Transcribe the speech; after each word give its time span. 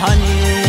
honey. 0.00 0.67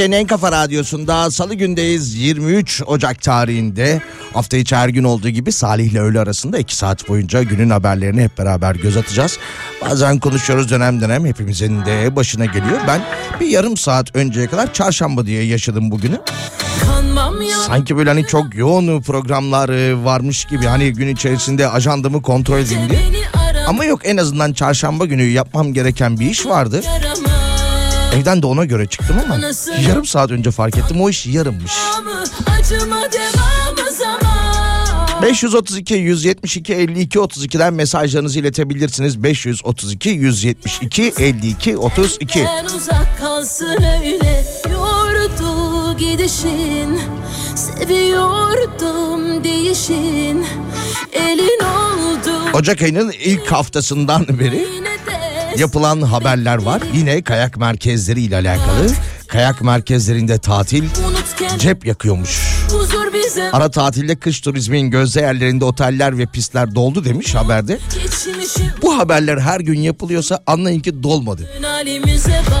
Türkiye'nin 0.00 0.24
en 0.24 0.26
kafa 0.26 0.52
radyosunda 0.52 1.30
salı 1.30 1.54
gündeyiz 1.54 2.14
23 2.14 2.82
Ocak 2.86 3.22
tarihinde 3.22 4.02
hafta 4.32 4.56
içi 4.56 4.76
her 4.76 4.88
gün 4.88 5.04
olduğu 5.04 5.28
gibi 5.28 5.52
Salih 5.52 5.90
ile 5.90 6.00
öğle 6.00 6.20
arasında 6.20 6.58
2 6.58 6.76
saat 6.76 7.08
boyunca 7.08 7.42
günün 7.42 7.70
haberlerini 7.70 8.22
hep 8.22 8.38
beraber 8.38 8.74
göz 8.74 8.96
atacağız. 8.96 9.38
Bazen 9.82 10.18
konuşuyoruz 10.18 10.70
dönem 10.70 11.00
dönem 11.00 11.26
hepimizin 11.26 11.84
de 11.84 12.16
başına 12.16 12.44
geliyor. 12.44 12.80
Ben 12.86 13.02
bir 13.40 13.46
yarım 13.46 13.76
saat 13.76 14.16
önceye 14.16 14.46
kadar 14.46 14.72
çarşamba 14.72 15.26
diye 15.26 15.44
yaşadım 15.44 15.90
bugünü. 15.90 16.20
Sanki 17.66 17.96
böyle 17.96 18.10
hani 18.10 18.26
çok 18.26 18.54
yoğun 18.54 19.02
programlar 19.02 19.92
varmış 19.92 20.44
gibi 20.44 20.66
hani 20.66 20.92
gün 20.92 21.08
içerisinde 21.08 21.68
ajandamı 21.68 22.22
kontrol 22.22 22.58
edeyim 22.58 22.90
diye. 22.90 23.00
Ama 23.68 23.84
yok 23.84 24.00
en 24.04 24.16
azından 24.16 24.52
çarşamba 24.52 25.06
günü 25.06 25.22
yapmam 25.22 25.72
gereken 25.72 26.20
bir 26.20 26.26
iş 26.26 26.46
vardı. 26.46 26.82
Evden 28.14 28.42
de 28.42 28.46
ona 28.46 28.64
göre 28.64 28.86
çıktım 28.86 29.16
ama 29.24 29.38
yarım 29.88 30.06
saat 30.06 30.30
önce 30.30 30.50
fark 30.50 30.76
ettim 30.78 31.00
o 31.00 31.10
iş 31.10 31.26
yarımmış. 31.26 31.72
Acıma 32.58 32.96
devamı 33.12 33.92
zaman 33.92 35.22
532 35.22 35.94
172 35.94 36.74
52 36.74 37.18
32'den 37.18 37.74
mesajlarınızı 37.74 38.38
iletebilirsiniz. 38.38 39.22
532 39.22 40.08
172 40.08 41.12
52 41.18 41.76
32. 41.76 42.40
En 42.40 42.64
uzak 42.64 43.18
kalsın 43.18 43.66
öyle 43.82 44.44
Yordu 44.72 45.96
gidişin 45.98 47.00
Seviyordum 47.56 49.44
değişin 49.44 50.46
Elin 51.12 51.60
oldu 51.64 52.30
Ocak 52.54 52.82
ayının 52.82 53.10
ilk 53.10 53.52
haftasından 53.52 54.26
beri 54.28 54.66
yapılan 55.56 56.02
haberler 56.02 56.56
var. 56.62 56.82
Yine 56.94 57.22
kayak 57.22 57.56
merkezleri 57.56 58.22
ile 58.22 58.36
alakalı. 58.36 58.90
Kayak 59.28 59.62
merkezlerinde 59.62 60.38
tatil 60.38 60.84
cep 61.58 61.86
yakıyormuş. 61.86 62.40
Ara 63.52 63.70
tatilde 63.70 64.16
kış 64.16 64.40
turizmin 64.40 64.90
gözde 64.90 65.20
yerlerinde 65.20 65.64
oteller 65.64 66.18
ve 66.18 66.26
pistler 66.26 66.74
doldu 66.74 67.04
demiş 67.04 67.34
haberde. 67.34 67.78
Bu 68.82 68.98
haberler 68.98 69.38
her 69.38 69.60
gün 69.60 69.80
yapılıyorsa 69.80 70.42
anlayın 70.46 70.80
ki 70.80 71.02
dolmadı. 71.02 71.50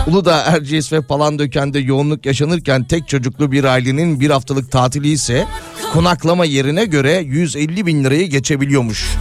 Uludağ, 0.06 0.40
Erciyes 0.40 0.92
ve 0.92 1.00
Palandöken'de 1.00 1.78
yoğunluk 1.78 2.26
yaşanırken 2.26 2.84
tek 2.84 3.08
çocuklu 3.08 3.52
bir 3.52 3.64
ailenin 3.64 4.20
bir 4.20 4.30
haftalık 4.30 4.70
tatili 4.72 5.08
ise 5.12 5.46
konaklama 5.92 6.44
yerine 6.44 6.84
göre 6.84 7.22
150 7.26 7.86
bin 7.86 8.04
lirayı 8.04 8.26
geçebiliyormuş. 8.30 9.16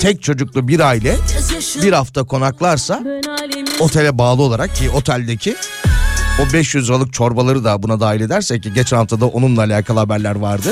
Tek 0.00 0.22
çocuklu 0.22 0.68
bir 0.68 0.80
aile 0.80 1.16
bir 1.82 1.92
hafta 1.92 2.24
konaklarsa 2.24 3.02
otele 3.80 4.18
bağlı 4.18 4.42
olarak 4.42 4.76
ki 4.76 4.90
oteldeki 4.90 5.56
o 6.40 6.52
500 6.52 6.88
liralık 6.88 7.12
çorbaları 7.12 7.64
da 7.64 7.82
buna 7.82 8.00
dahil 8.00 8.20
edersek 8.20 8.62
ki 8.62 8.72
geçen 8.72 8.96
hafta 8.96 9.20
da 9.20 9.26
onunla 9.26 9.60
alakalı 9.60 9.98
haberler 9.98 10.34
vardı. 10.34 10.68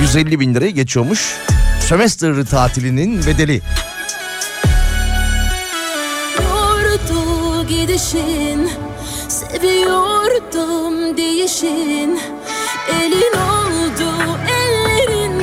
150 0.00 0.40
bin 0.40 0.54
lirayı 0.54 0.72
geçiyormuş. 0.72 1.34
Sömestr 1.80 2.46
tatilinin 2.46 3.26
bedeli. 3.26 3.60
Yordu 6.40 7.66
gidişin 7.68 8.70
Seviyordum 9.28 11.16
değişin 11.16 12.20
Elin 12.88 13.12
ellerin 13.12 13.57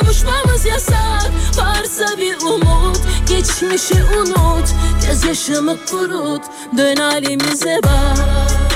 Kavuşmamız 0.00 0.64
yasak. 0.66 1.30
Varsa 1.56 2.18
bir 2.18 2.36
umut 2.42 3.00
Geçmişi 3.28 3.94
unut. 4.18 4.68
Gözyaşımı 5.06 5.76
kurut 5.90 6.42
Dön 6.76 6.96
halimize 6.96 7.80
bak 7.84 8.69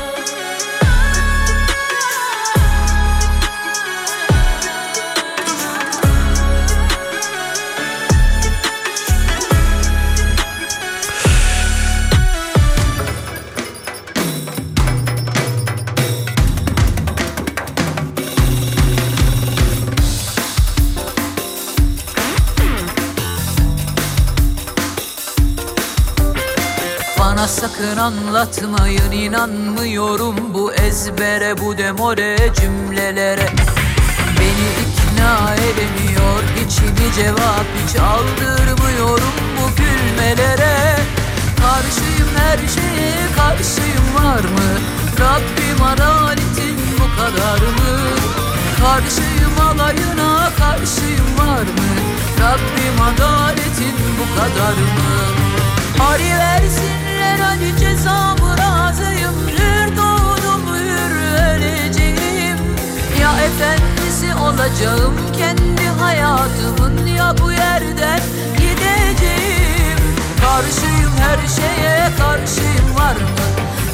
sakın 27.85 27.97
anlatmayın 27.97 29.13
inanmıyorum 29.13 30.37
bu 30.55 30.73
ezbere 30.73 31.61
bu 31.61 31.79
demore 31.79 32.37
cümlelere. 32.61 33.49
Beni 34.39 34.69
ikna 34.83 35.55
edemiyor 35.55 36.43
içimi 36.67 37.13
cevap 37.17 37.67
hiç 37.79 37.97
aldırmıyorum 37.97 39.35
bu 39.57 39.77
gülmelere. 39.77 40.97
Karşıyım 41.57 42.29
her 42.37 42.59
şeye 42.59 43.27
karşıyım 43.37 44.15
var 44.15 44.41
mı? 44.41 44.71
Rabbim 45.21 45.85
adaletin 45.85 46.79
bu 46.99 47.21
kadar 47.21 47.59
mı? 47.59 48.01
Karşıyım 48.81 49.61
alayına 49.61 50.51
karşıyım 50.59 51.39
var 51.39 51.63
mı? 51.63 51.91
Rabbim 52.41 53.03
adaletin 53.03 53.97
bu 54.19 54.41
kadar 54.41 54.73
mı? 54.73 55.15
Hari 55.99 56.35
versinler 57.25 57.39
hadi 57.39 57.81
cezamı 57.81 58.59
razıyım 58.59 59.35
Hür 59.49 59.97
doğdum 59.97 60.63
hür 60.75 61.61
Ya 63.21 63.33
efendisi 63.45 64.35
olacağım 64.35 65.15
kendi 65.39 65.87
hayatımın 66.01 67.07
Ya 67.07 67.35
bu 67.43 67.53
yerden 67.53 68.21
gideceğim. 68.57 69.99
Karşıyım 70.41 71.13
her 71.19 71.49
şeye 71.49 72.11
karşıyım 72.19 72.97
var 72.97 73.15
mı? 73.15 73.45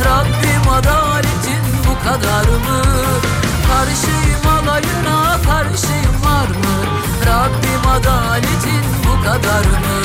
Rabbim 0.05 0.73
adaletin 0.73 1.65
bu 1.88 2.09
kadar 2.09 2.44
mı? 2.44 2.82
Karşıyım 3.69 4.47
alayına 4.59 5.37
karşıyım 5.43 6.25
var 6.25 6.49
mı? 6.49 6.77
Rabbim 7.27 7.91
adaletin 7.91 8.85
bu 9.05 9.10
kadar 9.25 9.64
mı? 9.64 10.00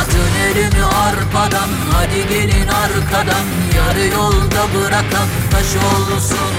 Atın 0.00 0.32
elini 0.46 0.84
arpadan 0.84 1.68
hadi 1.92 2.28
gelin 2.28 2.68
arkadan. 2.68 3.46
Yarı 3.76 4.06
yolda 4.06 4.62
bırakan 4.74 5.28
taş 5.50 5.76
olsun. 5.76 6.52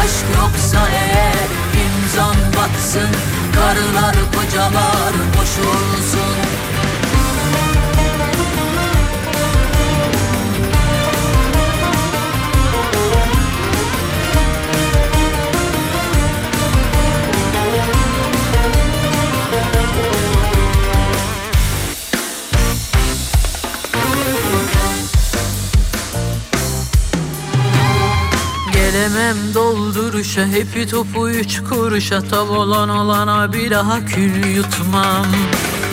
Aşk 0.00 0.24
yoksa 0.40 0.88
eğer 0.88 1.48
imzan 1.84 2.36
batsın. 2.56 3.10
Karılar 3.54 4.16
kocalar 4.34 5.12
boş 5.36 5.66
olsun 5.66 6.59
Gelemem 29.00 29.54
dolduruşa 29.54 30.46
hepi 30.46 30.86
topu 30.86 31.30
üç 31.30 31.60
kuruşa. 31.68 32.20
Tav 32.20 32.48
olan 32.48 32.88
olana 32.88 33.52
bir 33.52 33.70
daha 33.70 34.04
kül 34.04 34.46
yutmam. 34.46 35.26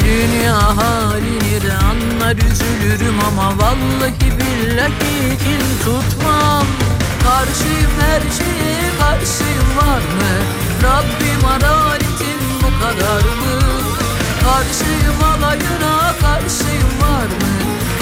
Dünya 0.03 0.77
halini 0.77 1.61
de 1.63 1.73
anlar 1.73 2.35
üzülürüm 2.35 3.19
ama 3.27 3.57
Vallahi 3.57 4.31
billahi 4.37 5.37
kin 5.43 5.65
tutmam. 5.83 6.67
Karşıyım 7.23 7.91
her 7.99 8.21
şeye 8.21 8.91
karşıyım 8.99 9.69
var 9.77 10.01
mı? 10.17 10.33
Rabbim 10.83 11.45
adaletin 11.45 12.41
bu 12.61 12.83
kadar 12.83 13.21
mı? 13.21 13.59
Karşıyım 14.43 15.23
alayına 15.23 16.13
karşıyım 16.21 16.93
var 17.01 17.27
mı? 17.27 17.53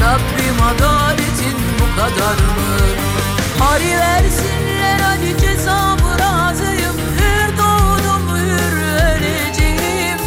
Rabbim 0.02 0.62
adaletin 0.62 1.58
bu 1.80 1.96
kadar 1.96 2.36
mı 2.36 3.15
Hari 3.60 3.98
versinler 4.00 5.00
hadi 5.00 5.38
cezamı 5.42 6.20
razıyım 6.20 6.98
Hür 7.18 7.58
doğdum 7.58 8.38
hür 8.38 8.78
öleceğim. 9.16 10.20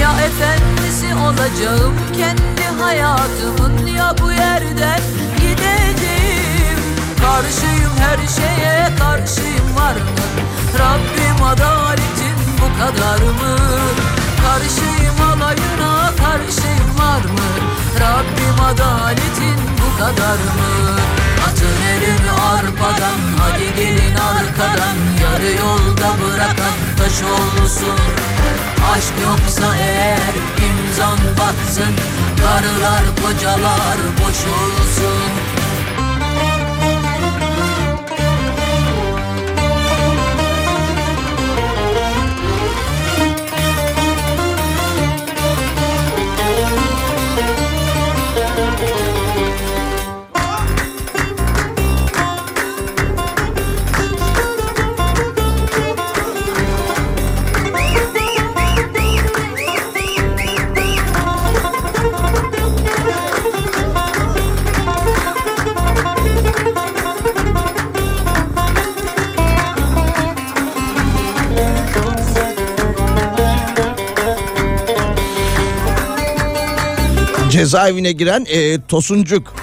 Ya 0.00 0.10
efendisi 0.26 1.14
olacağım 1.14 1.94
kendi 2.16 2.82
hayatımın 2.82 3.86
Ya 3.86 4.14
bu 4.22 4.32
yerden 4.32 5.00
gideceğim. 5.36 6.78
Karşıyım 7.20 7.92
her 7.98 8.28
şeye 8.28 8.96
karşıyım 8.98 9.76
var 9.76 9.94
mı? 9.94 10.24
Rabbim 10.78 11.44
adaletin 11.44 12.36
bu 12.60 12.78
kadar 12.80 13.18
mı? 13.18 13.56
Karşıyım 14.42 15.20
alayına 15.20 16.10
karşıyım 16.16 16.98
var 16.98 17.24
mı? 17.24 17.50
Rabbim 18.00 18.64
adaletin 18.64 19.58
bu 19.78 19.98
kadar 19.98 20.36
mı 20.36 21.23
Dönerim 21.84 22.28
arpadan 22.52 23.18
hadi 23.38 23.76
gelin 23.76 24.14
arkadan. 24.14 24.96
Yarı 25.22 25.56
yolda 25.56 26.14
bırakan 26.20 26.76
taş 26.98 27.22
olsun. 27.22 27.98
Aşk 28.92 29.12
yoksa 29.22 29.76
eğer 29.76 30.34
imzan 30.66 31.18
batsın. 31.38 31.94
Karılar 32.40 33.02
kocalar 33.22 33.98
boş 34.20 34.38
olsun 34.46 35.63
Cezaevine 77.54 78.12
giren 78.12 78.46
e, 78.48 78.80
Tosuncuk 78.80 79.54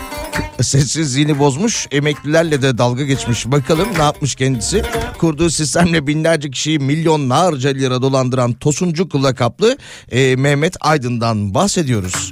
sessizliğini 0.62 1.39
bozmuş 1.39 1.88
emeklilerle 1.91 2.62
de 2.62 2.77
dalga 2.77 3.03
geçmiş. 3.03 3.45
Bakalım 3.45 3.88
ne 3.98 4.03
yapmış 4.03 4.36
kendisi? 4.36 4.83
Kurduğu 5.17 5.50
sistemle 5.50 6.07
binlerce 6.07 6.51
kişiyi 6.51 6.79
milyonlarca 6.79 7.69
lira 7.69 8.01
dolandıran 8.01 8.53
Tosuncuk 8.53 9.15
lakaplı 9.15 9.77
e, 10.12 10.36
Mehmet 10.36 10.75
Aydın'dan 10.79 11.53
bahsediyoruz. 11.53 12.31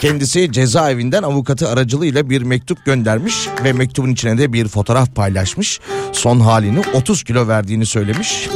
Kendisi 0.00 0.52
cezaevinden 0.52 1.22
avukatı 1.22 1.68
aracılığıyla 1.68 2.30
bir 2.30 2.42
mektup 2.42 2.84
göndermiş 2.84 3.48
ve 3.64 3.72
mektubun 3.72 4.10
içine 4.10 4.38
de 4.38 4.52
bir 4.52 4.68
fotoğraf 4.68 5.14
paylaşmış. 5.14 5.80
Son 6.12 6.40
halini 6.40 6.80
30 6.94 7.24
kilo 7.24 7.48
verdiğini 7.48 7.86
söylemiş. 7.86 8.48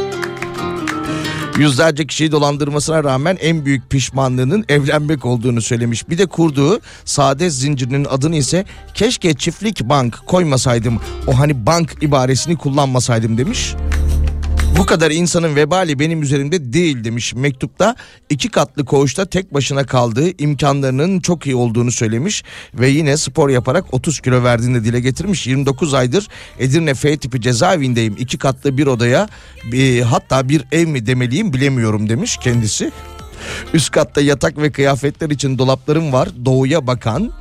Yüzlerce 1.58 2.06
kişiyi 2.06 2.32
dolandırmasına 2.32 3.04
rağmen 3.04 3.38
en 3.40 3.64
büyük 3.64 3.90
pişmanlığının 3.90 4.64
evlenmek 4.68 5.26
olduğunu 5.26 5.62
söylemiş. 5.62 6.08
Bir 6.08 6.18
de 6.18 6.26
kurduğu 6.26 6.80
saadet 7.04 7.52
zincirinin 7.52 8.04
adını 8.04 8.36
ise 8.36 8.64
keşke 8.94 9.34
çiftlik 9.34 9.84
bank 9.84 10.26
koymasaydım. 10.26 11.00
O 11.26 11.38
hani 11.38 11.66
bank 11.66 12.02
ibaresini 12.02 12.56
kullanmasaydım 12.56 13.38
demiş. 13.38 13.74
Bu 14.78 14.86
kadar 14.86 15.10
insanın 15.10 15.56
vebali 15.56 15.98
benim 15.98 16.22
üzerimde 16.22 16.72
değil 16.72 17.04
demiş 17.04 17.34
mektupta. 17.34 17.96
iki 18.30 18.48
katlı 18.48 18.84
koğuşta 18.84 19.26
tek 19.26 19.54
başına 19.54 19.86
kaldığı 19.86 20.42
imkanlarının 20.42 21.20
çok 21.20 21.46
iyi 21.46 21.56
olduğunu 21.56 21.92
söylemiş. 21.92 22.44
Ve 22.74 22.88
yine 22.88 23.16
spor 23.16 23.48
yaparak 23.48 23.94
30 23.94 24.20
kilo 24.20 24.42
verdiğini 24.44 24.84
dile 24.84 25.00
getirmiş. 25.00 25.46
29 25.46 25.94
aydır 25.94 26.28
Edirne 26.58 26.94
F 26.94 27.16
tipi 27.16 27.40
cezaevindeyim. 27.40 28.16
iki 28.18 28.38
katlı 28.38 28.78
bir 28.78 28.86
odaya 28.86 29.28
bir, 29.72 30.02
hatta 30.02 30.48
bir 30.48 30.64
ev 30.72 30.86
mi 30.86 31.06
demeliyim 31.06 31.52
bilemiyorum 31.52 32.08
demiş 32.08 32.36
kendisi. 32.36 32.92
Üst 33.74 33.90
katta 33.90 34.20
yatak 34.20 34.58
ve 34.58 34.72
kıyafetler 34.72 35.30
için 35.30 35.58
dolaplarım 35.58 36.12
var. 36.12 36.28
Doğuya 36.44 36.86
bakan 36.86 37.32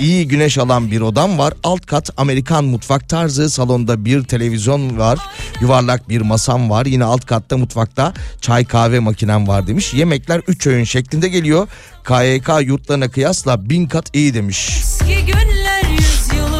iyi 0.00 0.28
güneş 0.28 0.58
alan 0.58 0.90
bir 0.90 1.00
odam 1.00 1.38
var. 1.38 1.54
Alt 1.62 1.86
kat 1.86 2.10
Amerikan 2.16 2.64
mutfak 2.64 3.08
tarzı 3.08 3.50
salonda 3.50 4.04
bir 4.04 4.24
televizyon 4.24 4.98
var. 4.98 5.18
Yuvarlak 5.60 6.08
bir 6.08 6.20
masam 6.20 6.70
var. 6.70 6.86
Yine 6.86 7.04
alt 7.04 7.26
katta 7.26 7.56
mutfakta 7.56 8.14
çay 8.40 8.64
kahve 8.64 8.98
makinem 8.98 9.48
var 9.48 9.66
demiş. 9.66 9.94
Yemekler 9.94 10.42
3 10.48 10.66
öğün 10.66 10.84
şeklinde 10.84 11.28
geliyor. 11.28 11.68
KYK 12.04 12.48
yurtlarına 12.68 13.08
kıyasla 13.08 13.70
bin 13.70 13.86
kat 13.86 14.16
iyi 14.16 14.34
demiş. 14.34 14.78
Eski 14.78 15.26
günler 15.26 15.82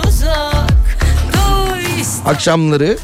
uzak 0.09 0.71
Akşamları 2.27 2.99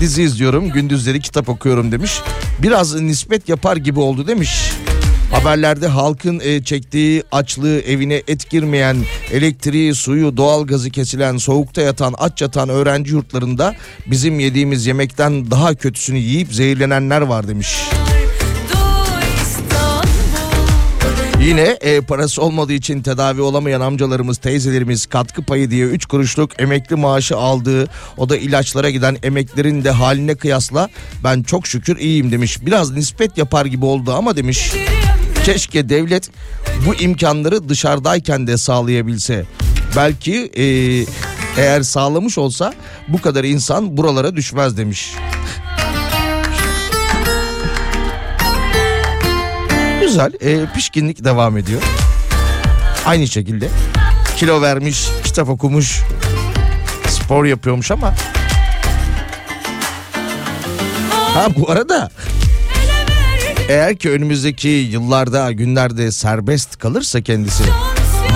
dizi 0.00 0.22
izliyorum, 0.22 0.70
gündüzleri 0.70 1.20
kitap 1.20 1.48
okuyorum 1.48 1.92
demiş. 1.92 2.12
Biraz 2.62 3.00
nispet 3.00 3.48
yapar 3.48 3.76
gibi 3.76 4.00
oldu 4.00 4.26
demiş. 4.26 4.72
Haberlerde 5.32 5.86
halkın 5.86 6.40
e, 6.40 6.62
çektiği 6.64 7.22
açlığı, 7.32 7.80
evine 7.80 8.22
et 8.28 8.50
girmeyen, 8.50 8.96
elektriği, 9.32 9.94
suyu, 9.94 10.36
doğalgazı 10.36 10.90
kesilen, 10.90 11.36
soğukta 11.36 11.82
yatan, 11.82 12.14
aç 12.18 12.42
yatan 12.42 12.68
öğrenci 12.68 13.12
yurtlarında 13.12 13.74
bizim 14.06 14.40
yediğimiz 14.40 14.86
yemekten 14.86 15.50
daha 15.50 15.74
kötüsünü 15.74 16.18
yiyip 16.18 16.54
zehirlenenler 16.54 17.20
var 17.20 17.48
demiş. 17.48 17.78
Yine 21.40 21.76
e, 21.80 22.00
parası 22.00 22.42
olmadığı 22.42 22.72
için 22.72 23.02
tedavi 23.02 23.40
olamayan 23.40 23.80
amcalarımız, 23.80 24.38
teyzelerimiz 24.38 25.06
katkı 25.06 25.42
payı 25.42 25.70
diye 25.70 25.86
3 25.86 26.06
kuruşluk 26.06 26.60
emekli 26.60 26.96
maaşı 26.96 27.36
aldığı 27.36 27.88
o 28.16 28.28
da 28.28 28.36
ilaçlara 28.36 28.90
giden 28.90 29.16
emeklerin 29.22 29.84
de 29.84 29.90
haline 29.90 30.34
kıyasla 30.34 30.88
ben 31.24 31.42
çok 31.42 31.66
şükür 31.66 31.96
iyiyim 31.98 32.32
demiş. 32.32 32.66
Biraz 32.66 32.90
nispet 32.90 33.38
yapar 33.38 33.66
gibi 33.66 33.84
oldu 33.84 34.12
ama 34.12 34.36
demiş. 34.36 34.72
Keşke 35.44 35.88
devlet 35.88 36.30
bu 36.86 36.94
imkanları 36.94 37.68
dışarıdayken 37.68 38.46
de 38.46 38.56
sağlayabilse. 38.56 39.44
Belki 39.96 40.50
e, 40.56 40.64
eğer 41.62 41.82
sağlamış 41.82 42.38
olsa 42.38 42.74
bu 43.08 43.20
kadar 43.20 43.44
insan 43.44 43.96
buralara 43.96 44.36
düşmez 44.36 44.76
demiş. 44.76 45.12
Güzel 50.00 50.32
e, 50.40 50.66
pişkinlik 50.74 51.24
devam 51.24 51.58
ediyor. 51.58 51.82
Aynı 53.06 53.28
şekilde 53.28 53.68
kilo 54.36 54.62
vermiş, 54.62 55.06
kitap 55.24 55.48
okumuş, 55.48 56.00
spor 57.08 57.44
yapıyormuş 57.44 57.90
ama. 57.90 58.14
Ha 61.10 61.46
bu 61.56 61.70
arada 61.70 62.10
eğer 63.68 63.96
ki 63.96 64.10
önümüzdeki 64.10 64.68
yıllarda 64.68 65.52
günlerde 65.52 66.12
serbest 66.12 66.78
kalırsa 66.78 67.20
kendisi 67.20 67.64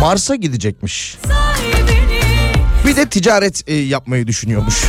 Mars'a 0.00 0.34
gidecekmiş. 0.34 1.16
Bir 2.86 2.96
de 2.96 3.08
ticaret 3.08 3.62
e, 3.66 3.74
yapmayı 3.74 4.26
düşünüyormuş. 4.26 4.84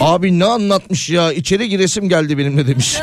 Abi 0.00 0.38
ne 0.38 0.44
anlatmış 0.44 1.10
ya 1.10 1.32
içeri 1.32 1.68
giresim 1.68 2.08
geldi 2.08 2.38
benimle 2.38 2.66
demiş. 2.66 2.96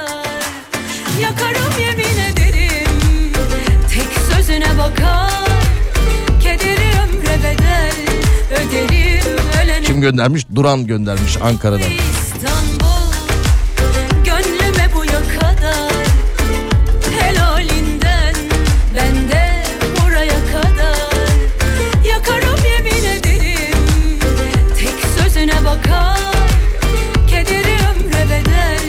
Ömre 27.91 28.29
bedel 28.29 28.83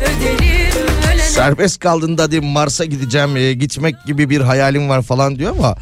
Öderim 0.00 0.86
ölene. 1.08 1.22
Serbest 1.22 1.78
kaldığında 1.78 2.22
hadi 2.22 2.40
Mars'a 2.40 2.84
gideceğim 2.84 3.36
e, 3.36 3.52
gitmek 3.52 4.04
gibi 4.06 4.30
bir 4.30 4.40
hayalim 4.40 4.88
var 4.88 5.02
falan 5.02 5.38
diyor 5.38 5.54
ama 5.58 5.76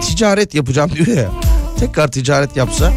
ticaret 0.00 0.54
yapacağım 0.54 0.90
diyor 0.94 1.06
ya. 1.06 1.30
Tekrar 1.78 2.10
ticaret 2.10 2.56
yapsa 2.56 2.92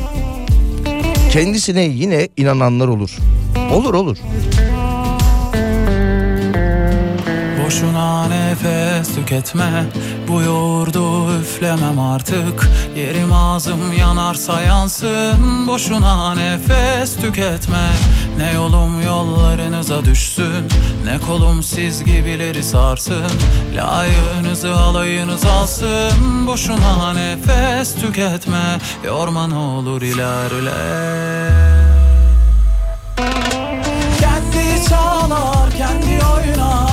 kendisine 1.31 1.81
yine 1.81 2.27
inananlar 2.37 2.87
olur. 2.87 3.17
Olur 3.73 3.93
olur. 3.93 4.17
Boşuna 7.65 8.27
nefes 8.27 9.15
tüketme 9.15 9.83
bu 10.31 10.41
yoğurdu 10.41 11.33
üflemem 11.41 11.99
artık. 11.99 12.69
Yerim 12.95 13.33
ağzım 13.33 13.93
yanarsa 13.93 14.61
yansın 14.61 15.67
Boşuna 15.67 16.35
nefes 16.35 17.15
tüketme. 17.15 17.89
Ne 18.37 18.51
yolum 18.53 19.01
yollarınıza 19.01 20.05
düşsün 20.05 20.67
Ne 21.05 21.19
kolum 21.27 21.63
siz 21.63 22.03
gibileri 22.03 22.63
sarsın. 22.63 23.31
Layığınızı 23.75 24.75
alayınız 24.75 25.45
alsın 25.45 26.47
Boşuna 26.47 27.13
nefes 27.13 27.95
tüketme. 27.95 28.79
Yorma 29.05 29.47
ne 29.47 29.55
olur 29.55 30.01
ilerle. 30.01 30.71
Kendi 34.19 34.89
çalar 34.89 35.71
kendi 35.77 36.25
oynar. 36.25 36.90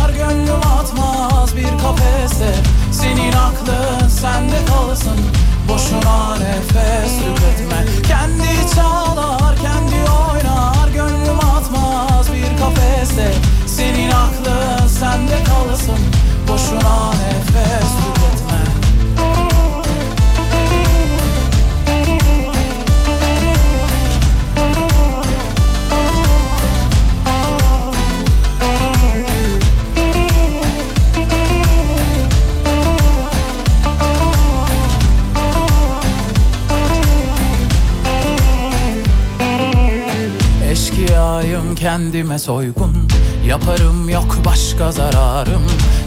Kendime 41.99 42.38
soygun. 42.38 43.09
Yaparım 43.47 44.09
yok 44.09 44.37
başka 44.45 44.93
zararım. 44.93 45.62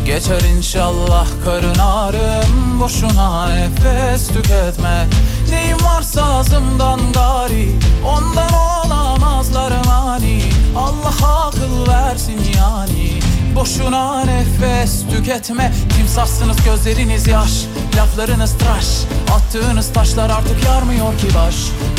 Geçer 0.06 0.42
inşallah 0.58 1.28
karın 1.46 1.80
ağrım. 1.80 2.80
Boşuna 2.80 3.50
nefes 3.50 4.28
tüketme. 4.28 5.08
Neyim 5.50 5.78
varsa 5.84 6.24
ağzımdan 6.24 7.00
gari 7.14 7.76
Ondan 8.06 8.54
olamazlar 8.54 9.72
mani. 9.86 10.42
Allah 10.78 11.48
akıl 11.48 11.88
versin 11.88 12.40
yani. 12.58 13.20
Boşuna 13.56 14.26
nefes 14.26 15.04
tüketme. 15.10 15.74
Timsahsınız 15.98 16.58
gözleriniz 16.66 17.28
yaş. 17.28 17.66
Laflarınız 17.98 18.58
tıraş. 18.58 18.88
Attığınız 19.32 19.94
taşlar 19.94 20.30
artık 20.30 20.66
yarmıyor 20.66 21.18
ki 21.18 21.28
baş. 21.36 21.56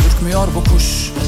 Ürkmüyor 0.07 0.49
bu 0.55 0.65
kuş 0.65 1.13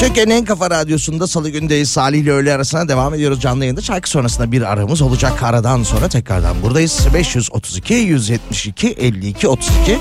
Türkiye'nin 0.00 0.30
en 0.30 0.44
kafa 0.44 0.70
radyosunda 0.70 1.26
salı 1.26 1.50
gündeyiz. 1.50 1.90
Salih 1.90 2.18
ile 2.18 2.32
öğle 2.32 2.54
arasına 2.54 2.88
devam 2.88 3.14
ediyoruz 3.14 3.40
canlı 3.40 3.64
yayında. 3.64 3.80
Şarkı 3.80 4.10
sonrasında 4.10 4.52
bir 4.52 4.62
aramız 4.62 5.02
olacak. 5.02 5.42
Aradan 5.42 5.82
sonra 5.82 6.08
tekrardan 6.08 6.62
buradayız. 6.62 7.06
532 7.14 7.94
172 7.94 8.88
52 8.88 9.48
32 9.48 9.98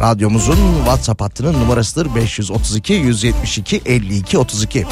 radyomuzun 0.00 0.58
WhatsApp 0.78 1.20
hattının 1.20 1.52
numarasıdır. 1.52 2.14
532 2.14 2.92
172 2.92 3.82
52 3.86 4.38
32. 4.38 4.86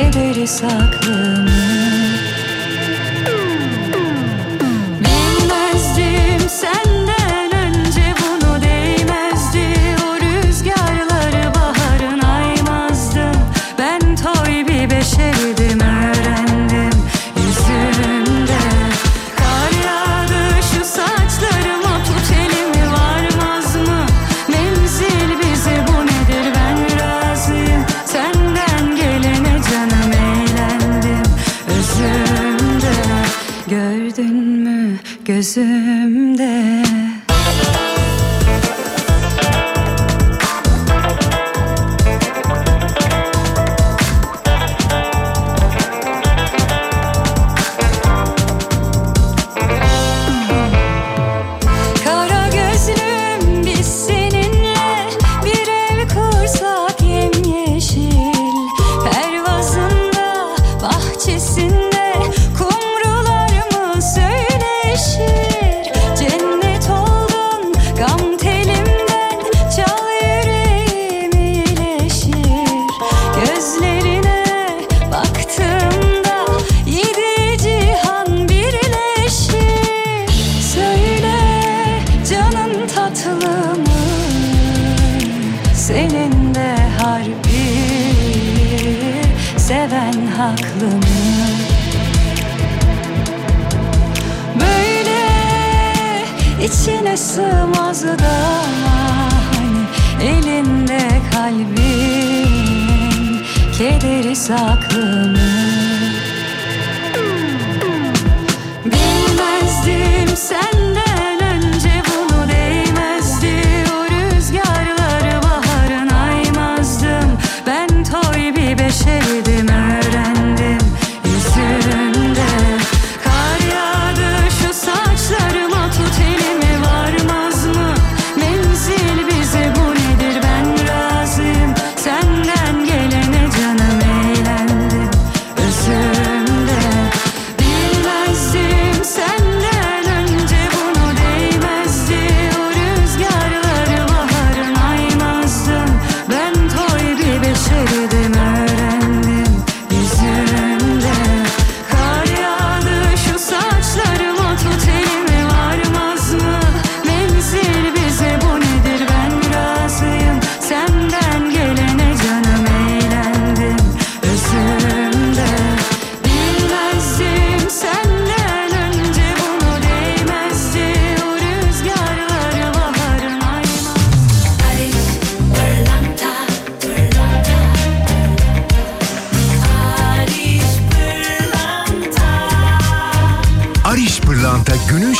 kalbin 0.00 0.46
Kederi 0.46 1.59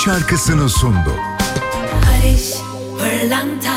şarkısını 0.04 0.68
sundu. 0.68 1.14
Barış 2.02 2.52
Pırlanta 2.98 3.76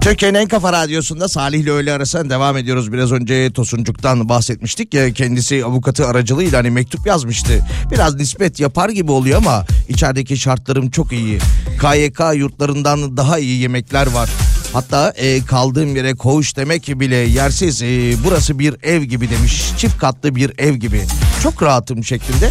Türkiye'nin 0.00 0.38
en 0.38 0.48
kafa 0.48 0.72
radyosunda 0.72 1.28
Salih 1.28 1.58
ile 1.58 1.70
öğle 1.70 1.92
arasına 1.92 2.30
devam 2.30 2.56
ediyoruz. 2.56 2.92
Biraz 2.92 3.12
önce 3.12 3.52
Tosuncuk'tan 3.52 4.28
bahsetmiştik 4.28 4.94
ya 4.94 5.12
kendisi 5.12 5.64
avukatı 5.64 6.06
aracılığıyla 6.06 6.58
hani 6.58 6.70
mektup 6.70 7.06
yazmıştı. 7.06 7.66
Biraz 7.90 8.14
nispet 8.14 8.60
yapar 8.60 8.88
gibi 8.88 9.10
oluyor 9.10 9.38
ama 9.38 9.64
içerideki 9.88 10.36
şartlarım 10.36 10.90
çok 10.90 11.12
iyi. 11.12 11.38
KYK 11.80 12.20
yurtlarından 12.34 13.16
daha 13.16 13.38
iyi 13.38 13.60
yemekler 13.60 14.06
var. 14.06 14.30
Hatta 14.72 15.10
e, 15.16 15.44
kaldığım 15.44 15.96
yere 15.96 16.14
koğuş 16.14 16.56
demek 16.56 17.00
bile 17.00 17.16
yersiz. 17.16 17.82
E, 17.82 18.14
burası 18.24 18.58
bir 18.58 18.74
ev 18.82 19.02
gibi 19.02 19.30
demiş. 19.30 19.64
Çift 19.78 19.98
katlı 19.98 20.34
bir 20.34 20.52
ev 20.58 20.74
gibi. 20.74 21.02
Çok 21.42 21.62
rahatım 21.62 22.04
şeklinde. 22.04 22.50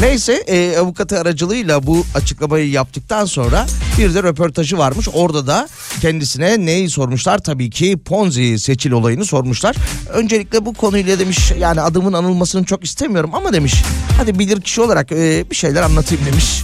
Neyse 0.00 0.32
e, 0.32 0.76
avukatı 0.78 1.20
aracılığıyla 1.20 1.86
bu 1.86 2.06
açıklamayı 2.14 2.70
yaptıktan 2.70 3.24
sonra 3.24 3.66
bir 3.98 4.14
de 4.14 4.22
röportajı 4.22 4.78
varmış. 4.78 5.08
Orada 5.12 5.46
da 5.46 5.68
kendisine 6.00 6.66
neyi 6.66 6.90
sormuşlar? 6.90 7.38
Tabii 7.38 7.70
ki 7.70 7.98
Ponzi 8.04 8.58
seçil 8.58 8.90
olayını 8.90 9.24
sormuşlar. 9.24 9.76
Öncelikle 10.12 10.66
bu 10.66 10.74
konuyla 10.74 11.18
demiş 11.18 11.52
yani 11.58 11.80
adımın 11.80 12.12
anılmasını 12.12 12.64
çok 12.64 12.84
istemiyorum 12.84 13.30
ama 13.34 13.52
demiş 13.52 13.74
hadi 14.18 14.38
bilir 14.38 14.60
kişi 14.60 14.80
olarak 14.80 15.12
e, 15.12 15.50
bir 15.50 15.56
şeyler 15.56 15.82
anlatayım 15.82 16.26
demiş. 16.26 16.62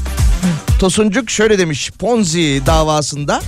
Tosuncuk 0.78 1.30
şöyle 1.30 1.58
demiş 1.58 1.90
Ponzi 1.98 2.62
davasında 2.66 3.42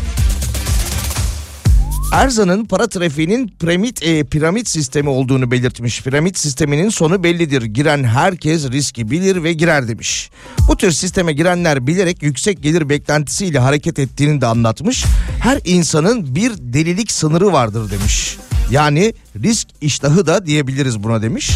Erzan'ın 2.13 2.65
para 2.65 2.89
trafiğinin 2.89 3.49
piramit, 3.61 4.03
e, 4.03 4.25
piramit 4.25 4.69
sistemi 4.69 5.09
olduğunu 5.09 5.51
belirtmiş. 5.51 6.03
Piramit 6.03 6.39
sisteminin 6.39 6.89
sonu 6.89 7.23
bellidir. 7.23 7.63
Giren 7.63 8.05
herkes 8.05 8.71
riski 8.71 9.11
bilir 9.11 9.43
ve 9.43 9.53
girer 9.53 9.89
demiş. 9.89 10.31
Bu 10.69 10.77
tür 10.77 10.91
sisteme 10.91 11.33
girenler 11.33 11.87
bilerek 11.87 12.23
yüksek 12.23 12.63
gelir 12.63 12.89
beklentisiyle 12.89 13.59
hareket 13.59 13.99
ettiğini 13.99 14.41
de 14.41 14.47
anlatmış. 14.47 15.05
Her 15.41 15.61
insanın 15.65 16.35
bir 16.35 16.53
delilik 16.59 17.13
sınırı 17.13 17.53
vardır 17.53 17.91
demiş. 17.91 18.37
Yani 18.71 19.15
risk 19.43 19.69
iştahı 19.81 20.27
da 20.27 20.47
diyebiliriz 20.47 21.03
buna 21.03 21.23
demiş. 21.23 21.51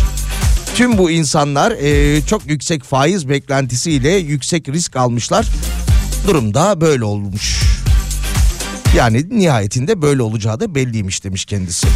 Tüm 0.74 0.98
bu 0.98 1.10
insanlar 1.10 1.70
e, 1.70 2.22
çok 2.22 2.50
yüksek 2.50 2.84
faiz 2.84 3.28
beklentisiyle 3.28 4.10
yüksek 4.10 4.68
risk 4.68 4.96
almışlar. 4.96 5.48
Durumda 6.26 6.80
böyle 6.80 7.04
olmuş. 7.04 7.69
Yani 8.96 9.26
nihayetinde 9.30 10.02
böyle 10.02 10.22
olacağı 10.22 10.60
da 10.60 10.74
belliymiş 10.74 11.24
demiş 11.24 11.44
kendisi. 11.44 11.86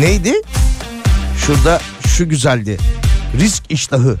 Neydi? 0.00 0.32
Şurada 1.46 1.80
şu 2.06 2.28
güzeldi. 2.28 2.78
Risk 3.40 3.62
iştahı. 3.70 4.16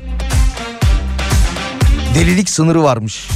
Delilik 2.14 2.50
sınırı 2.50 2.82
varmış. 2.82 3.28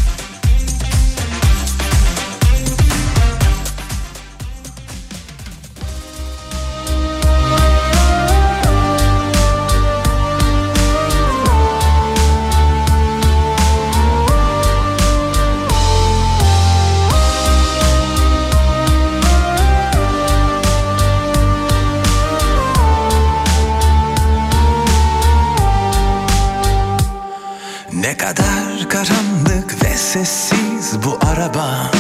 Sessiz 30.25 31.03
bu 31.05 31.19
araba. 31.27 31.91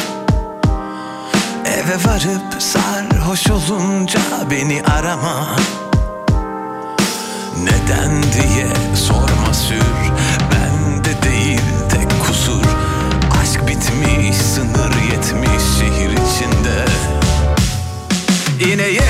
Eve 1.67 1.97
varıp 2.05 2.63
sarhoş 2.63 3.51
olunca 3.51 4.21
beni 4.51 4.83
arama. 4.83 5.57
Neden 7.63 8.23
diye 8.23 8.67
sorma 8.97 9.55
sür 9.55 10.13
Bende 10.53 11.23
değil 11.23 11.61
tek 11.91 12.27
kusur. 12.27 12.65
Aşk 13.43 13.69
bitmiş 13.69 14.37
sınır 14.37 14.95
yetmiş 15.13 15.63
şehir 15.79 16.11
içinde. 16.11 16.85
Işıklarda 18.59 19.08